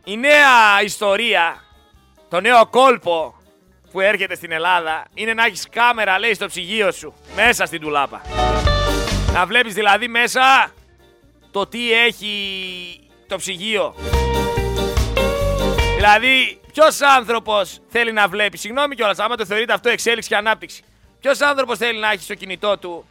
Η 0.03 0.17
νέα 0.17 0.81
ιστορία, 0.83 1.63
το 2.29 2.41
νέο 2.41 2.65
κόλπο 2.65 3.35
που 3.93 3.99
έρχεται 3.99 4.35
στην 4.35 4.51
Ελλάδα 4.51 5.05
είναι 5.13 5.33
να 5.33 5.45
έχεις 5.45 5.67
κάμερα 5.69 6.19
λέει 6.19 6.33
στο 6.33 6.45
ψυγείο 6.45 6.91
σου, 6.91 7.13
μέσα 7.35 7.65
στην 7.65 7.81
τουλάπα. 7.81 8.21
Να 9.33 9.45
βλέπεις 9.45 9.73
δηλαδή 9.73 10.07
μέσα 10.07 10.71
το 11.51 11.67
τι 11.67 11.93
έχει 11.93 12.29
το 13.27 13.37
ψυγείο. 13.37 13.95
Δηλαδή, 15.95 16.59
ποιος 16.73 17.01
άνθρωπος 17.01 17.79
θέλει 17.89 18.11
να 18.11 18.27
βλέπει, 18.27 18.57
συγγνώμη 18.57 18.95
κιόλας, 18.95 19.19
άμα 19.19 19.35
το 19.35 19.45
θεωρείτε 19.45 19.73
αυτό 19.73 19.89
εξέλιξη 19.89 20.29
και 20.29 20.35
ανάπτυξη. 20.35 20.83
Ποιος 21.19 21.41
άνθρωπος 21.41 21.77
θέλει 21.77 21.99
να 21.99 22.11
έχει 22.11 22.23
στο 22.23 22.35
κινητό 22.35 22.77
του 22.77 23.05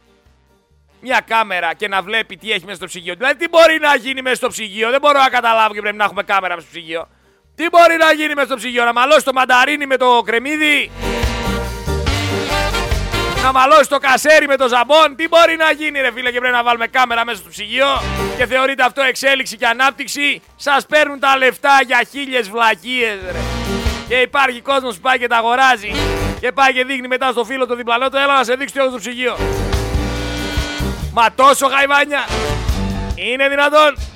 μια 1.01 1.23
κάμερα 1.27 1.73
και 1.73 1.87
να 1.87 2.01
βλέπει 2.01 2.37
τι 2.37 2.51
έχει 2.51 2.65
μέσα 2.65 2.77
στο 2.77 2.85
ψυγείο. 2.85 3.15
Δηλαδή, 3.15 3.35
τι 3.35 3.47
μπορεί 3.49 3.79
να 3.79 3.95
γίνει 3.95 4.21
μέσα 4.21 4.35
στο 4.35 4.47
ψυγείο, 4.47 4.89
δεν 4.89 4.99
μπορώ 4.99 5.19
να 5.19 5.29
καταλάβω 5.29 5.73
και 5.73 5.81
πρέπει 5.81 5.97
να 5.97 6.03
έχουμε 6.03 6.23
κάμερα 6.23 6.55
μέσα 6.55 6.67
στο 6.67 6.77
ψυγείο. 6.77 7.07
Τι 7.55 7.65
μπορεί 7.71 7.97
να 7.97 8.13
γίνει 8.13 8.33
μέσα 8.33 8.47
στο 8.47 8.55
ψυγείο, 8.55 8.83
να 8.83 8.93
μαλώσει 8.93 9.23
το 9.23 9.33
μανταρίνι 9.33 9.85
με 9.85 9.97
το 9.97 10.21
κρεμμύδι, 10.25 10.91
να 13.43 13.51
μαλώσει 13.51 13.89
το 13.89 13.97
κασέρι 13.97 14.47
με 14.47 14.55
το 14.55 14.67
ζαμπόν; 14.67 15.15
Τι 15.15 15.27
μπορεί 15.27 15.55
να 15.55 15.71
γίνει, 15.71 16.01
ρε 16.01 16.11
φίλε, 16.11 16.31
και 16.31 16.39
πρέπει 16.39 16.55
να 16.55 16.63
βάλουμε 16.63 16.87
κάμερα 16.87 17.25
μέσα 17.25 17.37
στο 17.37 17.49
ψυγείο; 17.49 18.01
Και 18.37 18.45
θεωρείται 18.45 18.83
αυτό 18.83 19.01
εξέλιξη 19.01 19.57
και 19.57 19.65
ανάπτυξη; 19.65 20.41
Σας 20.55 20.85
παίρνουν 20.85 21.19
τα 21.19 21.37
λεφτά 21.37 21.79
για 21.85 22.03
χίλιες 22.11 22.49
βλακίες, 22.49 23.17
ρε. 23.31 23.39
Και 24.07 24.15
υπάρχει 24.15 24.61
κόσμος 24.61 24.95
που 24.95 25.01
πάει 25.01 25.17
και 25.17 25.27
τα 25.27 25.37
αγοράζει 25.37 25.91
και 26.39 26.51
πάει 26.51 26.73
και 26.73 26.83
δείχνει 26.83 27.07
μετά 27.07 27.31
στο 27.31 27.43
φίλο 27.43 27.67
του 27.67 27.75
διπλανό 27.75 28.09
του, 28.09 28.17
έλα 28.17 28.37
να 28.37 28.43
σε 28.43 28.53
δείξει 28.55 28.73
τι 28.73 28.81
στο 28.81 28.97
ψυγείο. 28.97 29.37
Μα 31.13 31.31
τόσο 31.35 31.67
γαϊβάνια 31.67 32.25
είναι 33.15 33.49
δυνατόν. 33.49 34.12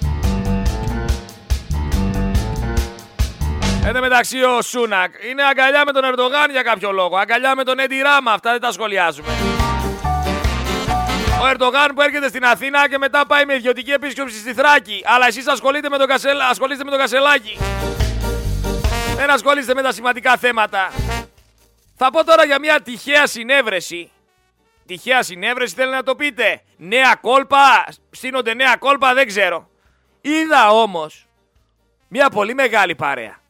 Εν 3.87 3.93
τω 3.93 3.99
μεταξύ 3.99 4.43
ο 4.43 4.61
Σούνακ 4.61 5.13
είναι 5.29 5.43
αγκαλιά 5.43 5.83
με 5.85 5.91
τον 5.91 6.03
Ερντογάν 6.03 6.51
για 6.51 6.61
κάποιο 6.61 6.91
λόγο. 6.91 7.17
Αγκαλιά 7.17 7.55
με 7.55 7.63
τον 7.63 7.79
Έντι 7.79 8.01
Ράμα. 8.01 8.31
Αυτά 8.31 8.51
δεν 8.51 8.61
τα 8.61 8.71
σχολιάζουμε. 8.71 9.27
Ο 11.41 11.47
Ερντογάν 11.47 11.91
που 11.95 12.01
έρχεται 12.01 12.27
στην 12.27 12.45
Αθήνα 12.45 12.89
και 12.89 12.97
μετά 12.97 13.25
πάει 13.25 13.45
με 13.45 13.53
ιδιωτική 13.53 13.91
επίσκεψη 13.91 14.37
στη 14.37 14.53
Θράκη. 14.53 15.01
Αλλά 15.05 15.27
εσείς 15.27 15.47
ασχολείστε 15.47 15.89
με 15.89 15.97
τον 15.97 16.07
Κασελ... 16.07 16.41
ασχολείστε 16.41 16.83
με 16.83 16.89
τον 16.89 16.99
Κασελάκη. 16.99 17.57
Δεν 19.15 19.31
ασχολείστε 19.31 19.73
με 19.73 19.81
τα 19.81 19.91
σημαντικά 19.91 20.37
θέματα. 20.37 20.91
Θα 21.95 22.11
πω 22.11 22.23
τώρα 22.23 22.45
για 22.45 22.59
μια 22.59 22.81
τυχαία 22.81 23.27
συνέβρεση. 23.27 24.11
Τυχαία 24.85 25.23
συνέβρεση 25.23 25.75
θέλει 25.75 25.91
να 25.91 26.03
το 26.03 26.15
πείτε. 26.15 26.61
Νέα 26.77 27.15
κόλπα, 27.21 27.85
στείνονται 28.11 28.53
νέα 28.53 28.75
κόλπα, 28.75 29.13
δεν 29.13 29.27
ξέρω. 29.27 29.69
Είδα 30.21 30.69
όμως 30.69 31.27
μια 32.07 32.29
πολύ 32.29 32.53
μεγάλη 32.53 32.95
παρέα 32.95 33.45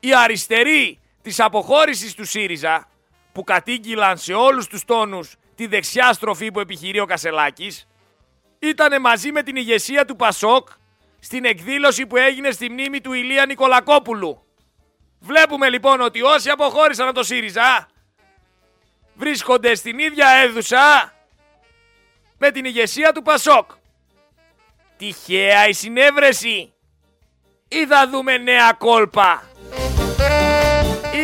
οι 0.00 0.14
αριστεροί 0.14 1.00
της 1.22 1.40
αποχώρησης 1.40 2.14
του 2.14 2.24
ΣΥΡΙΖΑ 2.24 2.88
που 3.32 3.44
κατήγγυλαν 3.44 4.18
σε 4.18 4.32
όλους 4.32 4.66
τους 4.66 4.84
τόνους 4.84 5.34
τη 5.54 5.66
δεξιά 5.66 6.12
στροφή 6.12 6.50
που 6.50 6.60
επιχειρεί 6.60 7.00
ο 7.00 7.06
Κασελάκης 7.06 7.88
ήταν 8.58 9.00
μαζί 9.00 9.32
με 9.32 9.42
την 9.42 9.56
ηγεσία 9.56 10.04
του 10.04 10.16
Πασόκ 10.16 10.68
στην 11.20 11.44
εκδήλωση 11.44 12.06
που 12.06 12.16
έγινε 12.16 12.50
στη 12.50 12.70
μνήμη 12.70 13.00
του 13.00 13.12
Ηλία 13.12 13.46
Νικολακόπουλου. 13.46 14.42
Βλέπουμε 15.20 15.68
λοιπόν 15.68 16.00
ότι 16.00 16.22
όσοι 16.22 16.50
αποχώρησαν 16.50 17.06
από 17.06 17.16
το 17.16 17.24
ΣΥΡΙΖΑ 17.24 17.88
βρίσκονται 19.14 19.74
στην 19.74 19.98
ίδια 19.98 20.28
αίθουσα 20.28 21.12
με 22.38 22.50
την 22.50 22.64
ηγεσία 22.64 23.12
του 23.12 23.22
Πασόκ. 23.22 23.70
Τυχαία 24.96 25.68
η 25.68 25.72
συνέβρεση 25.72 26.72
ή 27.68 27.86
θα 27.86 28.08
δούμε 28.08 28.36
νέα 28.36 28.72
κόλπα; 28.72 29.42
ή 29.84 29.87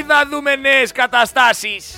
θα 0.06 0.26
δούμε 0.30 0.56
νέες 0.56 0.92
καταστάσεις. 0.92 1.96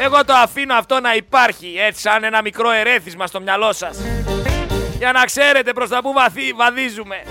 Εγώ 0.00 0.24
το 0.24 0.32
αφήνω 0.32 0.74
αυτό 0.74 1.00
να 1.00 1.14
υπάρχει 1.14 1.74
έτσι 1.78 2.00
σαν 2.00 2.24
ένα 2.24 2.42
μικρό 2.42 2.70
ερέθισμα 2.70 3.26
στο 3.26 3.40
μυαλό 3.40 3.72
σας. 3.72 3.98
Για 4.98 5.12
να 5.12 5.24
ξέρετε 5.24 5.72
προς 5.72 5.88
τα 5.88 6.00
που 6.02 6.12
βαθύ, 6.12 6.52
βαδίζουμε. 6.52 7.22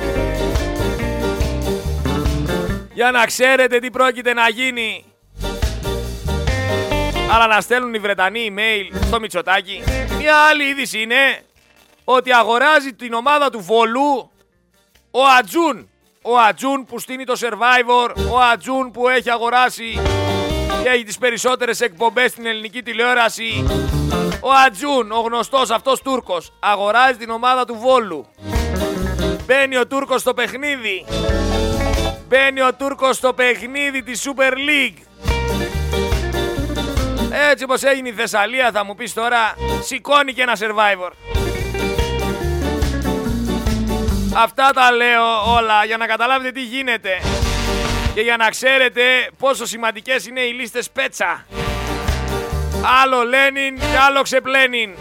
Για 2.94 3.12
να 3.12 3.26
ξέρετε 3.26 3.80
τι 3.80 3.92
πρόκειται 3.92 4.34
να 4.34 4.50
γίνει. 4.50 5.06
Αλλά 7.32 7.48
να 7.48 7.62
στέλνουν 7.62 7.94
οι 7.94 8.00
Βρετανοί 8.00 8.54
email 8.56 8.98
στο 9.06 9.20
Μητσοτάκι. 9.20 9.84
Μια 10.18 10.36
άλλη 10.36 10.64
είδηση 10.64 11.02
είναι 11.02 11.42
ότι 12.04 12.34
αγοράζει 12.34 12.94
την 12.94 13.14
ομάδα 13.14 13.50
του 13.50 13.60
Βολού 13.60 14.32
ο 15.12 15.20
Ατζούν 15.40 15.90
ο 16.22 16.38
Ατζούν 16.38 16.86
που 16.86 17.00
στείνει 17.00 17.24
το 17.24 17.34
Survivor, 17.40 18.16
ο 18.32 18.40
Ατζούν 18.40 18.92
που 18.92 19.10
έχει 19.10 19.32
αγοράσει 19.32 20.00
και 20.84 20.90
έχει 20.90 21.04
τις 21.04 21.18
περισσότερες 21.18 21.82
εκπομπές 21.82 22.32
στην 22.32 22.46
ελληνική 22.46 22.82
τηλεόραση. 22.84 23.66
Ο 24.42 24.50
Ατζούν, 24.68 25.12
ο 25.12 25.20
γνωστός 25.20 25.70
αυτός 25.70 26.02
Τούρκος, 26.02 26.54
αγοράζει 26.60 27.18
την 27.18 27.30
ομάδα 27.30 27.66
του 27.66 27.76
Βόλου. 27.76 28.26
Μπαίνει 29.46 29.78
ο 29.78 29.88
Τούρκος 29.88 30.22
στο 30.22 30.34
παιχνίδι. 30.34 31.06
Μπαίνει 32.28 32.62
ο 32.62 32.74
Τούρκος 32.76 33.16
στο 33.16 33.34
παιχνίδι 33.34 34.04
της 34.04 34.28
Super 34.28 34.54
League. 34.54 34.98
Έτσι 37.52 37.64
όπως 37.64 37.84
έγινε 37.84 38.10
η 38.10 38.14
Θεσσαλία 38.14 38.72
θα 38.74 38.86
μου 38.86 38.96
πεις 38.96 39.14
τώρα, 39.14 39.56
σηκώνει 39.84 40.34
και 40.34 40.42
ένα 40.42 40.58
Survivor. 40.60 41.39
Αυτά 44.36 44.70
τα 44.74 44.92
λέω 44.92 45.54
όλα 45.56 45.86
για 45.86 45.98
να 45.98 46.08
καταλάβετε 46.08 46.52
τι 46.52 46.64
γίνεται 46.64 47.22
και 48.14 48.22
για 48.22 48.38
να 48.38 48.50
ξέρετε 48.50 49.02
πόσο 49.38 49.66
σημαντικές 49.66 50.28
είναι 50.28 50.42
οι 50.42 50.52
λίστες 50.52 50.90
πέτσα. 50.90 51.46
Άλλο 53.02 53.24
Λένιν 53.24 53.80
και 53.80 53.98
άλλο 54.08 54.22
ξεπλένιν. 54.22 54.96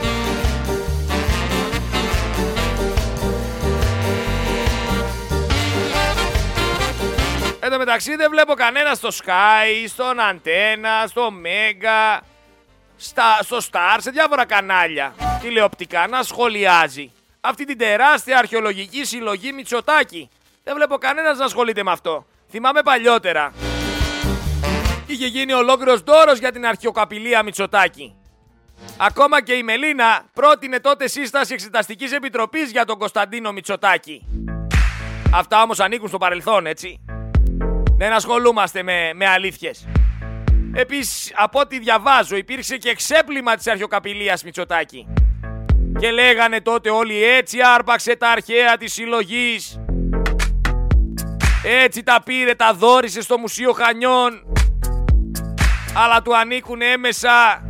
Εν 7.61 7.71
τω 7.71 7.79
μεταξύ 7.79 8.17
δεν 8.17 8.31
βλέπω 8.31 8.55
κανένα 8.55 8.95
στο 8.95 9.09
Sky, 9.09 9.87
στον 9.89 10.21
Αντένα, 10.21 11.05
στο 11.07 11.33
Mega. 11.45 12.21
στα, 12.97 13.39
στο 13.43 13.57
Star, 13.57 13.97
σε 13.99 14.11
διάφορα 14.11 14.45
κανάλια 14.45 15.15
τηλεοπτικά 15.41 16.07
να 16.07 16.23
σχολιάζει 16.23 17.13
αυτή 17.41 17.65
την 17.65 17.79
τεράστια 17.79 18.39
αρχαιολογική 18.39 19.05
συλλογή 19.05 19.53
Μητσοτάκη. 19.53 20.29
Δεν 20.65 20.75
βλέπω 20.75 20.97
κανένας 20.97 21.39
να 21.39 21.45
ασχολείται 21.45 21.83
με 21.83 21.91
αυτό. 21.91 22.27
Θυμάμαι 22.51 22.83
παλιότερα. 22.83 23.53
Είχε 25.07 25.27
γίνει 25.27 25.53
ολόκληρος 25.53 26.01
δώρος 26.01 26.39
για 26.39 26.53
την 26.53 26.67
αρχαιοκαπηλεία 26.67 27.43
Μητσοτάκη. 27.43 28.15
Ακόμα 28.97 29.43
και 29.43 29.53
η 29.53 29.63
Μελίνα 29.63 30.25
πρότεινε 30.33 30.81
τότε 30.81 31.09
σύσταση 31.09 31.55
εξεταστικής 31.55 32.13
επιτροπής 32.13 32.71
για 32.71 32.85
τον 32.85 32.99
Κωνσταντίνο 32.99 33.53
Μητσοτάκη. 33.53 34.27
Αυτά 35.35 35.63
όμως 35.63 35.81
ανήκουν 35.81 36.09
στο 36.09 36.19
παρελθόν, 36.19 36.67
έτσι. 36.67 37.01
Δεν 37.97 38.13
ασχολούμαστε 38.13 38.83
με, 38.83 39.13
με 39.15 39.27
αλήθειες. 39.27 39.87
Επίσης, 40.75 41.33
από 41.37 41.61
ό,τι 41.61 41.79
διαβάζω, 41.79 42.37
υπήρξε 42.37 42.77
και 42.77 42.95
ξέπλυμα 42.95 43.57
της 43.57 43.67
αρχαιοκαπηλείας 43.67 44.45
Μητσοτάκη. 44.45 45.07
Και 45.99 46.11
λέγανε 46.11 46.61
τότε 46.61 46.91
όλοι 46.91 47.25
έτσι 47.25 47.59
άρπαξε 47.75 48.17
τα 48.17 48.29
αρχαία 48.29 48.77
της 48.77 48.93
συλλογής. 48.93 49.81
Έτσι 51.63 52.03
τα 52.03 52.23
πήρε, 52.25 52.55
τα 52.55 52.75
δόρισε 52.75 53.23
στο 53.23 53.39
Μουσείο 53.39 53.73
Χανιών. 53.73 54.43
Αλλά 55.97 56.23
του 56.23 56.37
ανήκουν 56.37 56.83
έμεσα. 56.83 57.65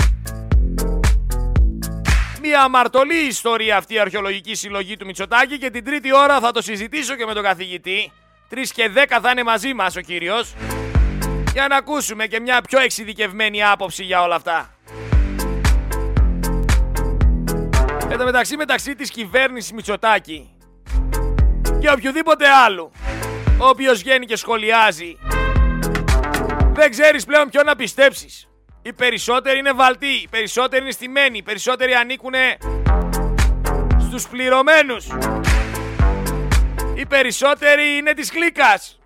Μια 2.41 2.63
αμαρτωλή 2.63 3.27
ιστορία 3.27 3.77
αυτή 3.77 3.95
η 3.95 3.99
αρχαιολογική 3.99 4.55
συλλογή 4.55 4.97
του 4.97 5.07
Μητσοτάκη 5.07 5.59
και 5.59 5.71
την 5.71 5.85
τρίτη 5.85 6.15
ώρα 6.15 6.41
θα 6.41 6.51
το 6.51 6.63
συζητήσω 6.63 7.15
και 7.15 7.27
με 7.27 7.35
τον 7.35 7.43
καθηγητή. 7.43 8.13
Τρεις 8.49 8.73
και 8.73 8.89
δέκα 8.89 9.21
θα 9.21 9.31
είναι 9.31 9.43
μαζί 9.43 9.75
μας 9.75 9.97
ο 9.97 10.01
κύριος. 10.01 10.55
Για 11.53 11.69
να 11.69 11.77
ακούσουμε 11.77 12.27
και 12.27 12.41
μια 12.41 12.61
πιο 12.61 12.81
εξειδικευμένη 12.81 13.65
άποψη 13.65 14.05
για 14.05 14.23
όλα 14.23 14.35
αυτά. 14.35 14.71
Εν 18.11 18.19
τω 18.19 18.25
μεταξύ 18.25 18.57
μεταξύ 18.57 18.95
της 18.95 19.11
κυβέρνησης 19.11 19.73
Μητσοτάκη 19.73 20.57
και 21.81 21.91
οποιοδήποτε 21.91 22.49
άλλου 22.49 22.91
ο 23.61 23.67
οποίος 23.67 23.99
βγαίνει 23.99 24.27
και 24.27 24.37
σχολιάζει 24.37 25.19
δεν 26.79 26.91
ξέρεις 26.91 27.25
πλέον 27.25 27.49
ποιον 27.49 27.65
να 27.65 27.77
πιστέψεις. 27.77 28.49
Οι 28.83 28.93
περισσότεροι 28.93 29.59
είναι 29.59 29.73
βαλτοί, 29.73 30.07
οι 30.07 30.29
περισσότεροι 30.31 30.83
είναι 30.83 30.91
στημένοι, 30.91 31.39
οι 31.39 31.43
περισσότεροι 31.43 31.95
ανήκουν 31.95 32.33
στους 34.01 34.29
πληρωμένους. 34.29 35.07
Οι 36.95 37.07
περισσότεροι 37.07 37.97
είναι 37.97 38.13
της 38.13 38.31
κλίκας. 38.31 38.98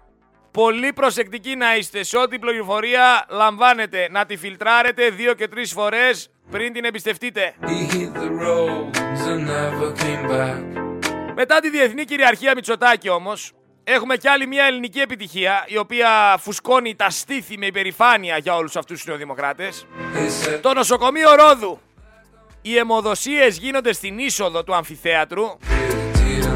Πολύ 0.53 0.93
προσεκτικοί 0.93 1.57
να 1.57 1.77
είστε 1.77 2.03
σε 2.03 2.19
ό,τι 2.19 2.39
πληροφορία 2.39 3.27
λαμβάνετε. 3.29 4.09
Να 4.11 4.27
τη 4.27 4.37
φιλτράρετε 4.37 5.09
δύο 5.09 5.35
και 5.35 5.49
τρεις 5.49 5.73
φορές 5.73 6.31
πριν 6.51 6.73
την 6.73 6.85
εμπιστευτείτε. 6.85 7.55
Μετά 11.35 11.61
τη 11.61 11.71
διεθνή 11.71 12.05
κυριαρχία 12.05 12.53
Μητσοτάκη 12.55 13.09
όμως, 13.09 13.53
έχουμε 13.85 14.17
κι 14.17 14.29
άλλη 14.29 14.47
μια 14.47 14.65
ελληνική 14.65 15.01
επιτυχία, 15.01 15.65
η 15.67 15.77
οποία 15.79 16.37
φουσκώνει 16.39 16.95
τα 16.95 17.11
στήθη 17.11 17.59
με 17.59 17.67
υπερηφάνεια 17.67 18.37
για 18.37 18.55
όλους 18.55 18.77
αυτούς 18.77 18.97
τους 18.99 19.07
νεοδημοκράτες. 19.07 19.87
Το 20.61 20.73
νοσοκομείο 20.73 21.35
Ρόδου. 21.35 21.81
Οι 22.63 22.77
αιμοδοσίες 22.77 23.59
γίνονται 23.59 23.93
στην 23.93 24.19
είσοδο 24.19 24.65
του 24.65 24.75
αμφιθέατρου. 24.75 25.45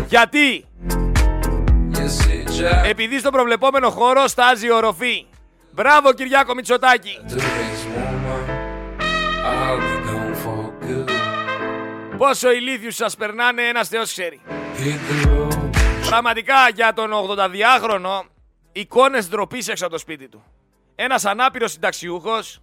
Γιατί; 0.09 0.65
Επειδή 2.85 3.19
στο 3.19 3.31
προβλεπόμενο 3.31 3.91
χώρο 3.91 4.27
στάζει 4.27 4.71
οροφή. 4.71 5.27
Μπράβο 5.71 6.13
Κυριάκο 6.13 6.55
Μητσοτάκη. 6.55 7.19
Πόσο 12.17 12.51
ηλίθιους 12.51 12.95
σας 12.95 13.17
περνάνε 13.17 13.63
ένας 13.63 13.89
θεός 13.89 14.11
ξέρει. 14.13 14.41
Πραγματικά 16.09 16.69
για 16.75 16.93
τον 16.93 17.11
82χρονο 17.13 18.25
εικόνες 18.73 19.29
ντροπής 19.29 19.69
έξω 19.69 19.85
από 19.85 19.93
το 19.95 20.01
σπίτι 20.01 20.29
του. 20.29 20.45
Ένας 20.95 21.25
ανάπηρος 21.25 21.73
συνταξιούχος 21.73 22.61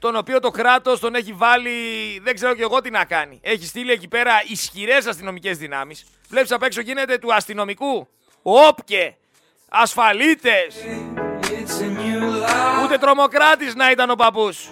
τον 0.00 0.16
οποίο 0.16 0.40
το 0.40 0.50
κράτος 0.50 1.00
τον 1.00 1.14
έχει 1.14 1.32
βάλει, 1.32 1.70
δεν 2.22 2.34
ξέρω 2.34 2.54
και 2.54 2.62
εγώ 2.62 2.80
τι 2.80 2.90
να 2.90 3.04
κάνει. 3.04 3.38
Έχει 3.42 3.66
στείλει 3.66 3.92
εκεί 3.92 4.08
πέρα 4.08 4.32
ισχυρές 4.46 5.06
αστυνομικές 5.06 5.58
δυνάμεις. 5.58 6.06
Βλέπεις 6.28 6.52
απ' 6.52 6.62
έξω 6.62 6.80
γίνεται 6.80 7.18
του 7.18 7.34
αστυνομικού. 7.34 8.08
Όπκε, 8.42 9.16
ασφαλίτες. 9.68 10.74
Ούτε 12.84 12.98
τρομοκράτης 12.98 13.74
να 13.74 13.90
ήταν 13.90 14.10
ο 14.10 14.14
παππούς. 14.14 14.68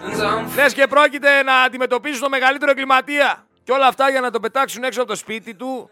Λες 0.55 0.73
και 0.73 0.87
πρόκειται 0.87 1.43
να 1.43 1.61
αντιμετωπίσουν 1.61 2.21
το 2.21 2.29
μεγαλύτερο 2.29 2.71
εγκληματία. 2.71 3.45
Και 3.63 3.71
όλα 3.71 3.87
αυτά 3.87 4.09
για 4.09 4.21
να 4.21 4.31
το 4.31 4.39
πετάξουν 4.39 4.83
έξω 4.83 5.01
από 5.01 5.09
το 5.09 5.15
σπίτι 5.15 5.55
του. 5.55 5.89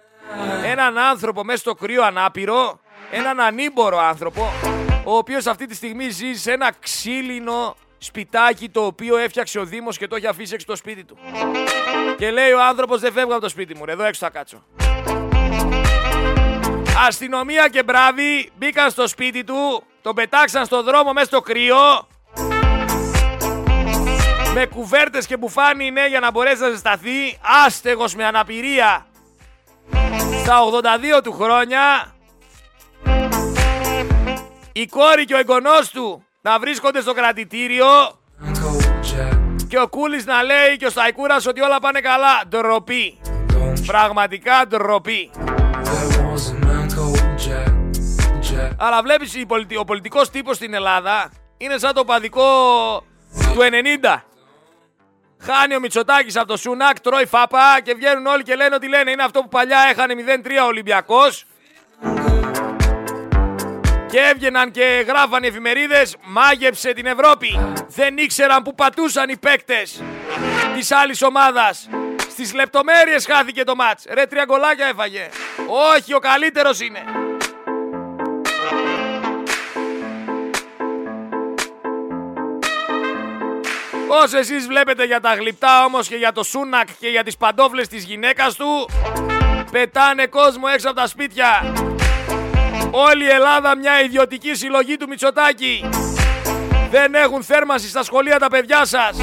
Έναν 0.65 0.97
άνθρωπο 0.97 1.43
μέσα 1.43 1.59
στο 1.59 1.73
κρύο 1.73 2.03
ανάπηρο. 2.03 2.79
Έναν 3.11 3.39
ανήμπορο 3.39 3.99
άνθρωπο. 3.99 4.51
Ο 5.03 5.17
οποίος 5.17 5.45
αυτή 5.45 5.65
τη 5.65 5.75
στιγμή 5.75 6.09
ζει 6.09 6.33
σε 6.33 6.51
ένα 6.51 6.71
ξύλινο 6.79 7.75
σπιτάκι 7.97 8.69
το 8.69 8.85
οποίο 8.85 9.17
έφτιαξε 9.17 9.59
ο 9.59 9.65
Δήμος 9.65 9.97
και 9.97 10.07
το 10.07 10.15
έχει 10.15 10.27
αφήσει 10.27 10.53
έξω 10.53 10.65
στο 10.65 10.75
σπίτι 10.75 11.03
του. 11.03 11.17
Και 12.17 12.31
λέει 12.31 12.51
ο 12.51 12.63
άνθρωπος 12.63 12.99
δεν 12.99 13.11
φεύγω 13.11 13.31
από 13.31 13.41
το 13.41 13.49
σπίτι 13.49 13.75
μου, 13.75 13.85
ρε, 13.85 13.91
εδώ 13.91 14.03
έξω 14.03 14.25
θα 14.25 14.31
κάτσω. 14.31 14.63
Αστυνομία 17.05 17.67
και 17.67 17.83
μπράβοι 17.83 18.51
μπήκαν 18.57 18.89
στο 18.89 19.07
σπίτι 19.07 19.43
του, 19.43 19.83
τον 20.01 20.15
πετάξαν 20.15 20.65
στο 20.65 20.83
δρόμο 20.83 21.13
μέσα 21.13 21.25
στο 21.25 21.41
κρύο. 21.41 22.07
Με 24.53 24.65
κουβέρτες 24.65 25.25
και 25.25 25.37
μπουφάνι 25.37 25.91
ναι 25.91 26.07
για 26.07 26.19
να 26.19 26.31
μπορέσει 26.31 26.61
να 26.61 26.69
ζεσταθεί. 26.69 27.39
Άστεγος 27.65 28.15
με 28.15 28.25
αναπηρία. 28.25 29.05
Στα 30.43 30.59
82 31.17 31.21
του 31.23 31.31
χρόνια. 31.31 32.15
Η 34.71 34.85
κόρη 34.85 35.25
και 35.25 35.33
ο 35.33 35.37
εγγονός 35.37 35.89
του 35.89 36.23
να 36.41 36.59
βρίσκονται 36.59 37.01
στο 37.01 37.13
κρατητήριο 37.13 37.85
και 39.67 39.79
ο 39.79 39.87
Κούλης 39.87 40.25
να 40.25 40.43
λέει 40.43 40.77
και 40.77 40.85
ο 40.85 40.89
Σταϊκούρας 40.89 41.45
ότι 41.45 41.61
όλα 41.61 41.79
πάνε 41.79 41.99
καλά. 41.99 42.41
Ντροπή. 42.47 43.17
Πραγματικά 43.85 44.67
ντροπή. 44.67 45.31
Αλλά 48.79 49.01
βλέπεις 49.01 49.33
ο 49.79 49.83
πολιτικός 49.83 50.29
τύπος 50.29 50.55
στην 50.55 50.73
Ελλάδα 50.73 51.31
είναι 51.57 51.77
σαν 51.77 51.93
το 51.93 52.05
παδικό 52.05 52.43
του 53.53 53.61
90. 54.03 54.15
Χάνει 55.41 55.75
ο 55.75 55.79
Μητσοτάκης 55.79 56.35
από 56.37 56.47
το 56.47 56.57
Σουνάκ, 56.57 56.99
τρώει 56.99 57.25
φάπα 57.25 57.79
και 57.83 57.93
βγαίνουν 57.93 58.25
όλοι 58.25 58.43
και 58.43 58.55
λένε 58.55 58.75
ότι 58.75 58.87
λένε 58.87 59.11
είναι 59.11 59.23
αυτό 59.23 59.41
που 59.41 59.47
παλιά 59.47 59.77
έχανε 59.89 60.13
0-3 60.43 60.49
ο 60.63 60.65
Ολυμπιακός. 60.65 61.45
Και 64.09 64.19
έβγαιναν 64.19 64.71
και 64.71 65.05
γράφαν 65.07 65.43
οι 65.43 65.47
εφημερίδες 65.47 66.15
μάγεψε 66.23 66.93
την 66.93 67.05
Ευρώπη. 67.05 67.59
Δεν 67.87 68.17
ήξεραν 68.17 68.63
που 68.63 68.75
πατούσαν 68.75 69.29
οι 69.29 69.37
παίκτες 69.37 70.01
της 70.75 70.91
άλλης 70.91 71.21
ομάδας. 71.21 71.89
Στις 72.29 72.53
λεπτομέρειες 72.53 73.25
χάθηκε 73.25 73.63
το 73.63 73.75
μάτς. 73.75 74.05
Ρε 74.09 74.25
τρία 74.25 74.45
γκολάκια 74.45 74.85
έφαγε. 74.87 75.29
Όχι, 75.95 76.13
ο 76.13 76.19
καλύτερος 76.19 76.79
είναι. 76.81 77.26
Όσο 84.07 84.37
εσείς 84.37 84.67
βλέπετε 84.67 85.05
για 85.05 85.19
τα 85.19 85.33
γλυπτά 85.33 85.85
όμως 85.85 86.07
και 86.07 86.15
για 86.15 86.31
το 86.31 86.43
Σούνακ 86.43 86.87
και 86.99 87.07
για 87.07 87.23
τις 87.23 87.37
παντόφλες 87.37 87.87
της 87.87 88.03
γυναίκας 88.03 88.55
του, 88.55 88.89
πετάνε 89.71 90.25
κόσμο 90.25 90.63
έξω 90.73 90.89
από 90.89 90.99
τα 90.99 91.07
σπίτια. 91.07 91.73
Όλη 92.91 93.23
η 93.23 93.29
Ελλάδα 93.29 93.77
μια 93.77 94.01
ιδιωτική 94.01 94.55
συλλογή 94.55 94.97
του 94.97 95.07
Μητσοτάκη. 95.07 95.89
Δεν 96.89 97.15
έχουν 97.15 97.43
θέρμανση 97.43 97.89
στα 97.89 98.03
σχολεία 98.03 98.39
τα 98.39 98.47
παιδιά 98.47 98.85
σας. 98.85 99.17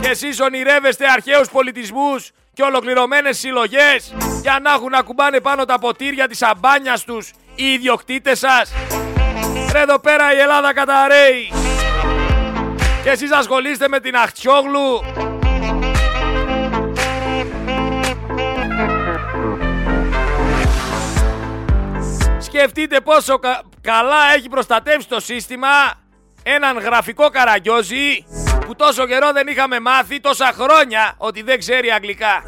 Και 0.00 0.08
εσείς 0.08 0.40
ονειρεύεστε 0.40 1.10
αρχαίους 1.10 1.48
πολιτισμούς 1.50 2.30
και 2.54 2.62
ολοκληρωμένες 2.62 3.38
συλλογές 3.38 4.14
για 4.42 4.58
να 4.62 4.72
έχουν 4.72 4.90
να 4.90 5.02
κουμπάνε 5.02 5.40
πάνω 5.40 5.64
τα 5.64 5.78
ποτήρια 5.78 6.28
της 6.28 6.42
αμπάνιας 6.42 7.04
τους 7.04 7.30
οι 7.54 7.72
ιδιοκτήτες 7.72 8.38
σας. 8.38 8.72
Ρε 9.72 9.80
εδώ 9.80 9.98
πέρα 9.98 10.34
η 10.34 10.38
Ελλάδα 10.38 10.74
καταραίει. 10.74 11.59
Και 13.02 13.10
εσείς 13.10 13.32
ασχολείστε 13.32 13.88
με 13.88 14.00
την 14.00 14.16
Αχτιόγλου. 14.16 15.00
Σκεφτείτε 22.38 23.00
πόσο 23.00 23.38
καλά 23.80 24.32
έχει 24.36 24.48
προστατεύσει 24.48 25.08
το 25.08 25.20
σύστημα 25.20 25.68
έναν 26.42 26.78
γραφικό 26.78 27.28
καραγκιόζη 27.28 28.24
που 28.66 28.76
τόσο 28.76 29.06
καιρό 29.06 29.32
δεν 29.32 29.46
είχαμε 29.46 29.80
μάθει 29.80 30.20
τόσα 30.20 30.52
χρόνια 30.52 31.14
ότι 31.18 31.42
δεν 31.42 31.58
ξέρει 31.58 31.90
αγγλικά. 31.90 32.42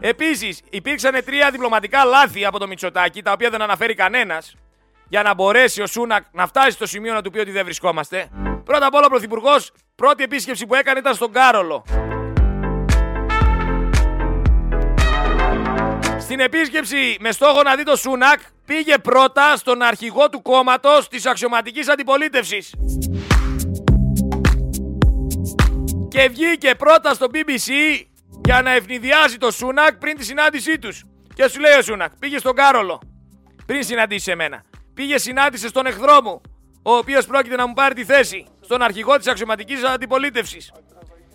Επίσης 0.00 0.60
υπήρξαν 0.70 1.24
τρία 1.24 1.50
διπλωματικά 1.50 2.04
λάθη 2.04 2.44
από 2.44 2.58
το 2.58 2.66
Μητσοτάκι 2.66 3.22
τα 3.22 3.32
οποία 3.32 3.50
δεν 3.50 3.62
αναφέρει 3.62 3.94
κανένας 3.94 4.54
για 5.08 5.22
να 5.22 5.34
μπορέσει 5.34 5.82
ο 5.82 5.86
Σούνακ 5.86 6.24
να 6.32 6.46
φτάσει 6.46 6.70
στο 6.70 6.86
σημείο 6.86 7.12
να 7.12 7.22
του 7.22 7.30
πει 7.30 7.38
ότι 7.38 7.50
δεν 7.50 7.64
βρισκόμαστε. 7.64 8.28
Πρώτα 8.64 8.86
απ' 8.86 8.94
όλα 8.94 9.06
ο 9.06 9.08
Πρωθυπουργός, 9.08 9.72
πρώτη 9.94 10.22
επίσκεψη 10.22 10.66
που 10.66 10.74
έκανε 10.74 10.98
ήταν 10.98 11.14
στον 11.14 11.32
Κάρολο. 11.32 11.84
Στην 16.18 16.40
επίσκεψη 16.40 17.16
με 17.20 17.32
στόχο 17.32 17.62
να 17.62 17.74
δει 17.74 17.82
το 17.82 17.96
Σούνακ, 17.96 18.40
πήγε 18.66 18.98
πρώτα 18.98 19.56
στον 19.56 19.82
αρχηγό 19.82 20.28
του 20.28 20.42
κόμματος 20.42 21.08
της 21.08 21.26
αξιωματικής 21.26 21.88
αντιπολίτευσης. 21.88 22.74
Και 26.08 26.28
βγήκε 26.28 26.74
πρώτα 26.74 27.14
στο 27.14 27.26
BBC 27.32 27.70
για 28.44 28.62
να 28.62 28.70
ευνηδιάζει 28.70 29.36
το 29.36 29.50
Σούνακ 29.50 29.96
πριν 29.96 30.16
τη 30.16 30.24
συνάντησή 30.24 30.78
τους. 30.78 31.04
Και 31.34 31.48
σου 31.48 31.60
λέει 31.60 31.78
ο 31.78 31.82
Σούνακ, 31.82 32.16
πήγε 32.18 32.38
στον 32.38 32.54
Κάρολο 32.54 33.00
πριν 33.66 33.84
συναντήσει 33.84 34.30
εμένα. 34.30 34.62
Πήγε 34.94 35.18
συνάντησε 35.18 35.68
στον 35.68 35.86
εχθρό 35.86 36.22
μου, 36.22 36.40
ο 36.86 36.96
οποίος 36.96 37.26
πρόκειται 37.26 37.56
να 37.56 37.66
μου 37.66 37.74
πάρει 37.74 37.94
τη 37.94 38.04
θέση, 38.04 38.46
στον 38.60 38.82
αρχηγό 38.82 39.16
της 39.16 39.26
αξιωματικής 39.26 39.84
αντιπολίτευσης. 39.84 40.72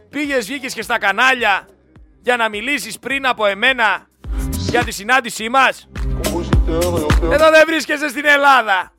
Πήγες, 0.10 0.46
βγήκες 0.46 0.74
και 0.74 0.82
στα 0.82 0.98
κανάλια 0.98 1.68
για 2.22 2.38
να 2.38 2.50
μιλήσεις 2.50 3.00
πριν 3.00 3.26
από 3.28 3.46
εμένα 3.46 4.08
για 4.70 4.84
τη 4.84 4.92
συνάντησή 4.92 5.50
μας. 5.50 5.88
Εδώ 7.32 7.50
δεν 7.50 7.64
βρίσκεσαι 7.66 8.08
στην 8.08 8.26
Ελλάδα. 8.26 8.94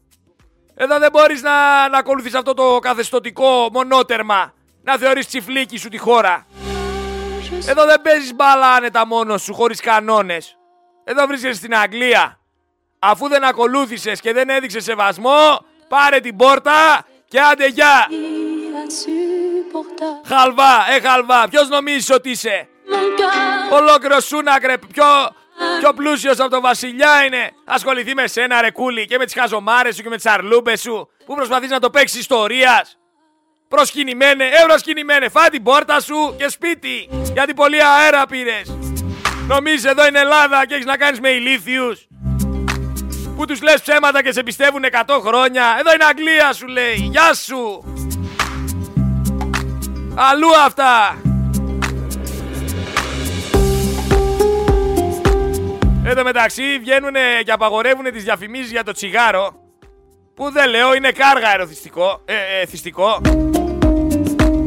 Εδώ 0.75 0.99
δεν 0.99 1.11
μπορείς 1.13 1.43
να, 1.43 1.89
να 1.89 1.99
ακολουθείς 1.99 2.35
αυτό 2.35 2.55
το 2.55 2.79
καθεστωτικό 2.79 3.69
μονότερμα. 3.73 4.53
Να 4.83 4.99
θεωρείς 4.99 5.27
τσιφλίκι 5.27 5.79
σου 5.79 5.89
τη 5.89 5.99
χώρα. 5.99 6.47
Εδώ 7.67 7.85
δεν 7.85 8.01
παίζεις 8.03 8.35
μπάλα 8.35 8.67
άνετα 8.67 9.07
μόνος 9.07 9.43
σου, 9.43 9.55
χωρίς 9.55 9.81
κανόνες. 9.81 10.57
Εδώ 11.05 11.27
βρίσκεσαι 11.27 11.55
στην 11.55 11.75
Αγγλία. 11.75 12.39
Αφού 12.99 13.29
δεν 13.29 13.45
ακολούθησες 13.45 14.21
και 14.21 14.33
δεν 14.33 14.49
έδειξες 14.49 14.85
σεβασμό, 14.85 15.65
πάρε 15.91 16.21
την 16.21 16.37
πόρτα 16.37 17.07
και 17.29 17.41
άντε 17.41 17.67
γεια. 17.67 18.07
Χαλβά, 20.27 20.87
ε 20.97 21.01
χαλβά, 21.01 21.49
ποιος 21.49 21.69
νομίζεις 21.69 22.11
ότι 22.11 22.31
είσαι; 22.31 22.69
Ολόκληρο 23.71 24.21
σούνακρε, 24.21 24.79
πιο, 24.79 25.05
πιο 25.81 25.93
πλούσιος 25.93 26.39
από 26.39 26.51
τον 26.51 26.61
βασιλιά 26.61 27.25
είναι. 27.25 27.51
Ασχοληθεί 27.65 28.15
με 28.15 28.27
σένα 28.27 28.61
ρε 28.61 28.71
κούλι 28.71 29.07
και 29.07 29.19
με 29.19 29.25
τις 29.25 29.35
χαζομάρες 29.35 29.97
σου 29.97 30.03
και 30.03 30.09
με 30.09 30.17
τις 30.17 30.27
αρλούμπες 30.27 30.81
σου 30.81 31.09
που 31.27 31.35
προσπαθείς 31.35 31.71
να 31.71 31.79
το 31.79 31.91
παίξεις 31.91 32.21
ιστορίας. 32.21 32.99
Προσκυνημένε, 33.69 34.45
ε 34.45 34.65
προσκυνημένε, 34.67 35.29
φά 35.29 35.49
την 35.49 35.63
πόρτα 35.63 36.01
σου 36.01 36.35
και 36.39 36.49
σπίτι. 36.49 37.09
Γιατί 37.33 37.55
πολύ 37.55 37.83
αέρα 37.83 38.27
πήρες. 38.27 38.79
Νομίζεις 39.47 39.85
εδώ 39.85 40.07
είναι 40.07 40.19
Ελλάδα 40.19 40.67
και 40.67 40.75
έχεις 40.75 40.87
να 40.87 40.97
κάνεις 40.97 41.21
με 41.21 41.29
ηλίθιους. 41.29 42.10
Που 43.41 43.47
τους 43.47 43.63
λες 43.63 43.83
ψέματα 43.83 44.23
και 44.23 44.33
σε 44.33 44.43
πιστεύουν 44.43 44.83
100 45.07 45.21
χρόνια. 45.27 45.77
Εδώ 45.79 45.95
είναι 45.95 46.05
Αγγλία 46.05 46.53
σου 46.53 46.67
λέει. 46.67 46.95
Γεια 46.95 47.35
σου. 47.35 47.85
Αλλού 50.15 50.49
αυτά. 50.67 51.19
Εν 56.05 56.17
τω 56.17 56.23
μεταξύ 56.23 56.79
βγαίνουν 56.79 57.15
και 57.45 57.53
απαγορεύουν 57.53 58.13
τις 58.13 58.25
διαφημίσεις 58.25 58.71
για 58.71 58.85
το 58.85 58.93
τσιγάρο 58.93 59.55
που 60.35 60.51
δεν 60.51 60.69
λέω 60.69 60.95
είναι 60.95 61.13
κάργα 61.13 61.55
ερωθιστικό, 61.55 62.23
ε, 62.25 62.61
ε, 62.61 62.67
θυστικό. 62.67 63.21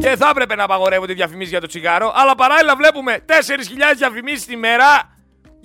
Και 0.00 0.16
θα 0.16 0.28
έπρεπε 0.30 0.54
να 0.54 0.64
απαγορεύονται 0.64 1.12
οι 1.12 1.14
διαφημίσεις 1.14 1.50
για 1.50 1.60
το 1.60 1.66
τσιγάρο, 1.66 2.12
αλλά 2.14 2.34
παράλληλα 2.34 2.76
βλέπουμε 2.76 3.24
4.000 3.26 3.96
διαφημίσεις 3.96 4.46
τη 4.46 4.56
μέρα 4.56 5.13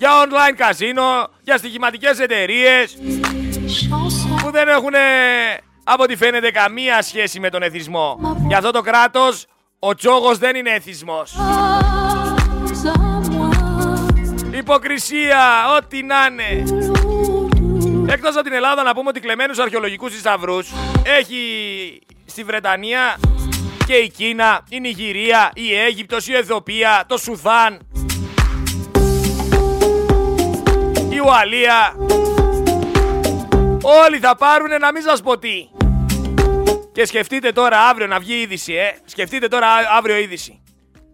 για 0.00 0.10
online 0.24 0.54
καζίνο, 0.56 1.28
για 1.42 1.56
στοιχηματικές 1.56 2.18
εταιρείες 2.18 2.98
που 4.42 4.50
δεν 4.50 4.68
έχουν 4.68 4.92
από 5.84 6.02
ό,τι 6.02 6.16
φαίνεται 6.16 6.50
καμία 6.50 7.02
σχέση 7.02 7.40
με 7.40 7.50
τον 7.50 7.62
εθισμό. 7.62 8.36
Για 8.46 8.56
αυτό 8.56 8.70
το 8.70 8.80
κράτος 8.80 9.46
ο 9.78 9.94
τσόγος 9.94 10.38
δεν 10.38 10.56
είναι 10.56 10.70
εθισμός. 10.70 11.36
Υποκρισία, 14.50 15.74
ό,τι 15.76 16.02
να 16.02 16.16
είναι. 16.30 16.64
Εκτός 18.12 18.34
από 18.34 18.44
την 18.44 18.52
Ελλάδα 18.52 18.82
να 18.82 18.94
πούμε 18.94 19.08
ότι 19.08 19.20
κλεμμένους 19.20 19.58
αρχαιολογικούς 19.58 20.12
θησαυρούς 20.12 20.72
έχει 21.02 21.38
στη 22.26 22.44
Βρετανία 22.44 23.16
και 23.86 23.94
η 23.94 24.08
Κίνα, 24.08 24.64
η 24.68 24.80
Νιγηρία, 24.80 25.50
η 25.54 25.74
Αίγυπτος, 25.74 26.28
η 26.28 26.34
Αιθοπία, 26.34 27.04
το 27.06 27.16
Σουδάν, 27.16 27.78
η 31.20 31.22
Ουαλία. 31.26 31.94
Όλοι 33.82 34.18
θα 34.18 34.36
πάρουνε 34.36 34.78
να 34.78 34.92
μην 34.92 35.02
σας 35.02 35.22
πω 35.22 35.38
τι. 35.38 35.68
Και 36.92 37.04
σκεφτείτε 37.06 37.52
τώρα 37.52 37.78
αύριο 37.88 38.06
να 38.06 38.18
βγει 38.18 38.40
είδηση, 38.40 38.72
ε. 38.72 38.96
Σκεφτείτε 39.04 39.48
τώρα 39.48 39.66
αύριο 39.96 40.16
είδηση. 40.16 40.62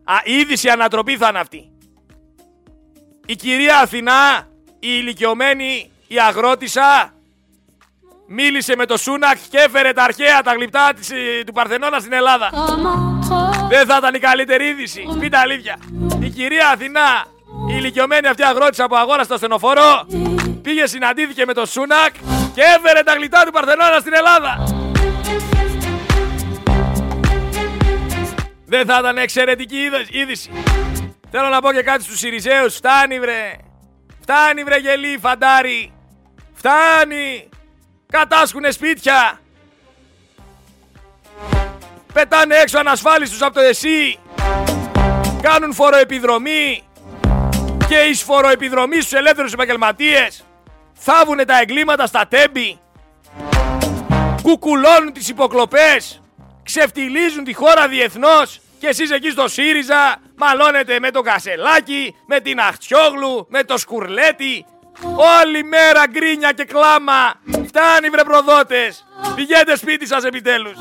Α, 0.04 0.14
είδηση 0.24 0.68
ανατροπή 0.68 1.16
θα 1.16 1.28
είναι 1.28 1.38
αυτή. 1.38 1.70
Η 3.26 3.36
κυρία 3.36 3.78
Αθηνά, 3.78 4.48
η 4.72 4.88
ηλικιωμένη, 5.00 5.90
η 6.06 6.18
αγρότησα, 6.20 7.14
μίλησε 8.26 8.76
με 8.76 8.86
το 8.86 8.96
Σούνακ 8.96 9.38
και 9.50 9.58
έφερε 9.58 9.92
τα 9.92 10.02
αρχαία, 10.02 10.42
τα 10.42 10.52
γλυπτά 10.52 10.92
της, 10.94 11.10
ε, 11.10 11.42
του 11.46 11.52
Παρθενώνα 11.52 11.98
στην 11.98 12.12
Ελλάδα. 12.12 12.50
Δεν 13.68 13.86
θα 13.86 13.96
ήταν 13.96 14.14
η 14.14 14.18
καλύτερη 14.18 14.66
είδηση. 14.66 15.04
Πείτε 15.20 15.36
αλήθεια. 15.36 15.78
Η 16.20 16.28
κυρία 16.28 16.68
Αθηνά, 16.68 17.26
η 17.70 17.74
ηλικιωμένη 17.76 18.28
αυτή 18.28 18.42
αγρότησα 18.42 18.86
που 18.86 18.96
αγόρασε 18.96 19.28
το 19.28 19.36
στενοφόρο, 19.36 20.06
πήγε 20.62 20.86
συναντήθηκε 20.86 21.44
με 21.46 21.52
το 21.52 21.66
Σούνακ 21.66 22.14
και 22.54 22.62
έφερε 22.76 23.02
τα 23.02 23.12
γλυπτά 23.12 23.42
του 23.44 23.52
Παρθενώνας 23.52 24.00
στην 24.00 24.14
Ελλάδα. 24.14 24.64
Δεν 28.66 28.86
θα 28.86 28.96
ήταν 28.98 29.18
εξαιρετική 29.18 29.78
είδηση. 30.10 30.50
Θέλω 31.30 31.48
να 31.48 31.60
πω 31.60 31.72
και 31.72 31.82
κάτι 31.82 32.02
στους 32.02 32.18
Σιριζέους. 32.18 32.74
Φτάνει 32.74 33.20
βρε. 33.20 33.56
Φτάνει 34.20 34.62
βρε 34.62 34.76
γελί 34.76 35.18
φαντάρι. 35.20 35.92
Φτάνει. 36.54 37.48
Κατάσχουνε 38.06 38.70
σπίτια. 38.70 39.40
Πετάνε 42.12 42.54
έξω 42.56 42.78
ανασφάλιστους 42.78 43.42
από 43.42 43.54
το 43.54 43.60
ΕΣΥ. 43.60 44.18
Κάνουν 45.42 45.74
φοροεπιδρομή. 45.74 46.82
Και 47.88 47.98
εις 47.98 48.22
φοροεπιδρομή 48.22 49.00
στους 49.00 49.12
ελεύθερους 49.12 49.52
επαγγελματίες. 49.52 50.44
Θάβουνε 50.94 51.44
τα 51.44 51.60
εγκλήματα 51.60 52.06
στα 52.06 52.26
τέμπη. 52.28 52.78
Κουκουλώνουν 54.42 55.12
τις 55.12 55.28
υποκλοπές. 55.28 56.22
Ξεφτιλίζουν 56.62 57.44
τη 57.44 57.52
χώρα 57.52 57.88
διεθνώς. 57.88 58.60
Και 58.78 58.86
εσείς 58.86 59.10
εκεί 59.10 59.30
στο 59.30 59.48
ΣΥΡΙΖΑ 59.48 60.16
μαλώνετε 60.36 60.98
με 61.00 61.10
το 61.10 61.20
Κασελάκι, 61.20 62.14
με 62.26 62.40
την 62.40 62.60
Αχτσιόγλου, 62.60 63.46
με 63.48 63.64
το 63.64 63.78
Σκουρλέτι. 63.78 64.66
Όλη 65.42 65.64
μέρα 65.64 66.06
γκρίνια 66.10 66.52
και 66.52 66.64
κλάμα. 66.64 67.34
Φτάνει 67.66 68.08
βρε 68.08 68.24
προδότες. 68.24 69.04
Πηγαίνετε 69.34 69.76
σπίτι 69.76 70.06
σας 70.06 70.24
επιτέλους. 70.24 70.76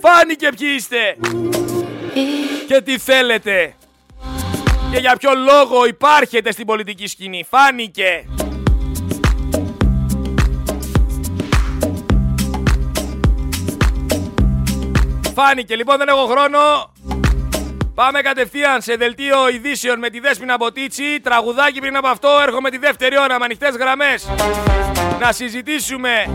Φάνηκε 0.00 0.48
ποιοι 0.58 0.68
είστε. 0.76 1.16
Και 2.68 2.80
τι 2.80 2.98
θέλετε; 2.98 3.74
Και 4.92 4.98
για 4.98 5.16
ποιο 5.16 5.30
λόγο 5.34 5.86
υπάρχετε 5.86 6.52
στην 6.52 6.66
πολιτική 6.66 7.06
σκηνή; 7.06 7.46
Φάνηκε. 7.50 8.24
Φάνηκε. 15.34 15.76
Λοιπόν 15.76 15.96
δεν 15.98 16.08
έχω 16.08 16.26
χρόνο. 16.26 16.58
Πάμε 17.94 18.20
κατευθείαν 18.20 18.82
σε 18.82 18.94
δελτίο 18.94 19.48
ειδήσεων 19.48 19.98
με 19.98 20.10
τη 20.10 20.20
Δέσποινα 20.20 20.56
Μποτίτσι. 20.56 21.20
Τραγουδάκι 21.22 21.80
πριν 21.80 21.96
από 21.96 22.08
αυτό 22.08 22.28
έρχομαι 22.42 22.70
τη 22.70 22.78
δεύτερη 22.78 23.18
ώρα 23.18 23.38
με 23.38 23.44
ανοιχτές 23.44 23.76
γραμμές. 23.76 24.28
Να 25.20 25.32
συζητήσουμε, 25.32 26.34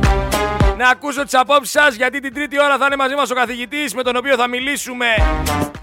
να 0.77 0.89
ακούσω 0.89 1.23
τις 1.23 1.33
απόψεις 1.33 1.71
σας 1.71 1.95
γιατί 1.95 2.19
την 2.19 2.33
τρίτη 2.33 2.61
ώρα 2.61 2.77
θα 2.77 2.85
είναι 2.85 2.95
μαζί 2.95 3.15
μας 3.15 3.31
ο 3.31 3.33
καθηγητής 3.33 3.93
με 3.93 4.03
τον 4.03 4.15
οποίο 4.15 4.35
θα 4.35 4.47
μιλήσουμε 4.47 5.07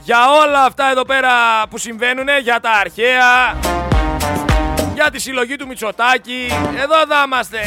για 0.08 0.30
όλα 0.30 0.64
αυτά 0.64 0.90
εδώ 0.90 1.04
πέρα 1.04 1.30
που 1.70 1.78
συμβαίνουν, 1.78 2.26
για 2.42 2.60
τα 2.60 2.70
αρχαία, 2.70 3.58
για 4.94 5.10
τη 5.10 5.20
συλλογή 5.20 5.56
του 5.56 5.66
Μητσοτάκη. 5.66 6.46
Εδώ 6.82 7.06
θα 7.08 7.22
είμαστε. 7.26 7.58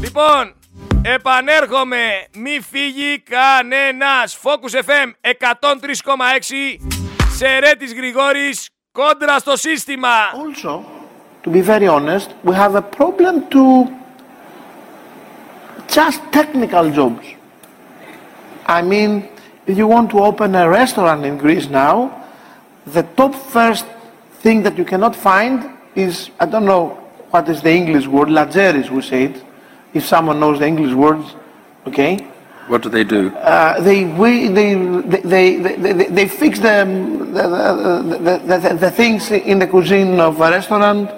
Λοιπόν, 0.00 0.54
Επανέρχομαι, 1.02 2.26
μη 2.34 2.60
φύγει 2.70 3.22
κανένας. 3.30 4.38
Focus 4.42 4.74
FM 4.78 5.10
103,6, 5.20 6.78
Σερέτης 7.36 7.94
Γρηγόρης, 7.94 8.68
κόντρα 8.92 9.38
στο 9.38 9.56
σύστημα. 9.56 10.08
Also, 10.32 10.80
to 11.44 11.50
be 11.50 11.60
very 11.60 11.86
honest, 11.86 12.28
we 12.44 12.54
have 12.54 12.74
a 12.74 12.82
problem 12.98 13.34
to 13.50 13.64
just 15.94 16.18
technical 16.30 16.90
jobs. 16.90 17.26
I 18.66 18.82
mean, 18.82 19.35
if 19.66 19.76
you 19.76 19.86
want 19.86 20.10
to 20.10 20.20
open 20.20 20.54
a 20.54 20.68
restaurant 20.68 21.24
in 21.24 21.38
Greece 21.38 21.68
now, 21.68 22.24
the 22.86 23.02
top 23.02 23.34
first 23.34 23.86
thing 24.40 24.62
that 24.62 24.78
you 24.78 24.84
cannot 24.84 25.16
find 25.16 25.70
is, 25.94 26.30
I 26.38 26.46
don't 26.46 26.64
know 26.64 26.90
what 27.30 27.48
is 27.48 27.62
the 27.62 27.72
English 27.72 28.06
word, 28.06 28.28
lageris 28.28 28.90
we 28.90 29.02
say 29.02 29.24
it, 29.24 29.44
if 29.92 30.04
someone 30.06 30.38
knows 30.38 30.58
the 30.58 30.66
English 30.66 30.94
words, 30.94 31.34
Okay. 31.86 32.18
What 32.66 32.82
do 32.82 32.88
they 32.88 33.04
do? 33.04 33.30
Uh, 33.30 33.80
they, 33.80 34.04
we, 34.04 34.48
they, 34.48 34.74
they, 34.74 35.56
they, 35.56 35.76
they, 35.76 35.92
they 35.92 36.28
fix 36.28 36.58
the, 36.58 36.84
the, 37.32 37.42
the, 37.48 38.38
the, 38.38 38.58
the, 38.58 38.74
the 38.74 38.90
things 38.90 39.30
in 39.30 39.60
the 39.60 39.68
cuisine 39.68 40.18
of 40.18 40.40
a 40.40 40.50
restaurant. 40.50 41.10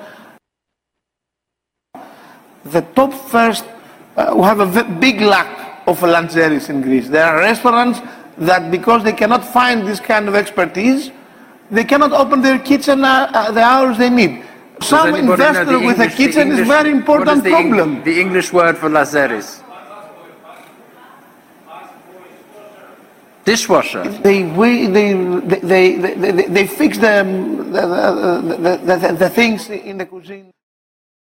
The 2.66 2.82
top 2.94 3.14
first, 3.14 3.64
uh, 4.16 4.34
we 4.36 4.42
have 4.42 4.60
a 4.60 4.66
v- 4.66 4.94
big 5.00 5.22
lack 5.22 5.88
of 5.88 6.00
lanceris 6.00 6.68
in 6.68 6.82
Greece. 6.82 7.08
There 7.08 7.24
are 7.24 7.38
restaurants 7.38 8.00
that 8.40 8.70
because 8.70 9.02
they 9.04 9.12
cannot 9.12 9.44
find 9.44 9.86
this 9.86 10.00
kind 10.00 10.28
of 10.28 10.34
expertise, 10.34 11.10
they 11.70 11.84
cannot 11.84 12.12
open 12.12 12.40
their 12.42 12.58
kitchen 12.58 13.04
uh, 13.04 13.30
uh, 13.34 13.50
the 13.50 13.60
hours 13.62 13.98
they 13.98 14.10
need. 14.10 14.44
Some 14.80 15.14
investor 15.14 15.78
with 15.80 15.98
English- 16.00 16.14
a 16.14 16.16
kitchen 16.16 16.52
is 16.52 16.66
very 16.66 16.90
important 16.90 17.42
the 17.44 17.50
Eng- 17.54 17.70
problem. 17.70 18.02
the 18.04 18.20
English 18.20 18.52
word 18.52 18.78
for 18.78 18.88
Lazaris. 18.88 19.62
Dishwasher. 23.44 24.04
They, 24.22 24.44
we, 24.44 24.86
they, 24.88 25.14
they, 25.14 25.96
they, 25.96 26.14
they, 26.14 26.42
they 26.48 26.66
fix 26.66 26.98
the, 26.98 27.24
the, 27.72 27.80
the, 27.80 28.76
the, 28.76 28.96
the, 28.98 29.12
the 29.14 29.30
things 29.30 29.70
in 29.70 29.96
the 29.96 30.04
cuisine. 30.06 30.52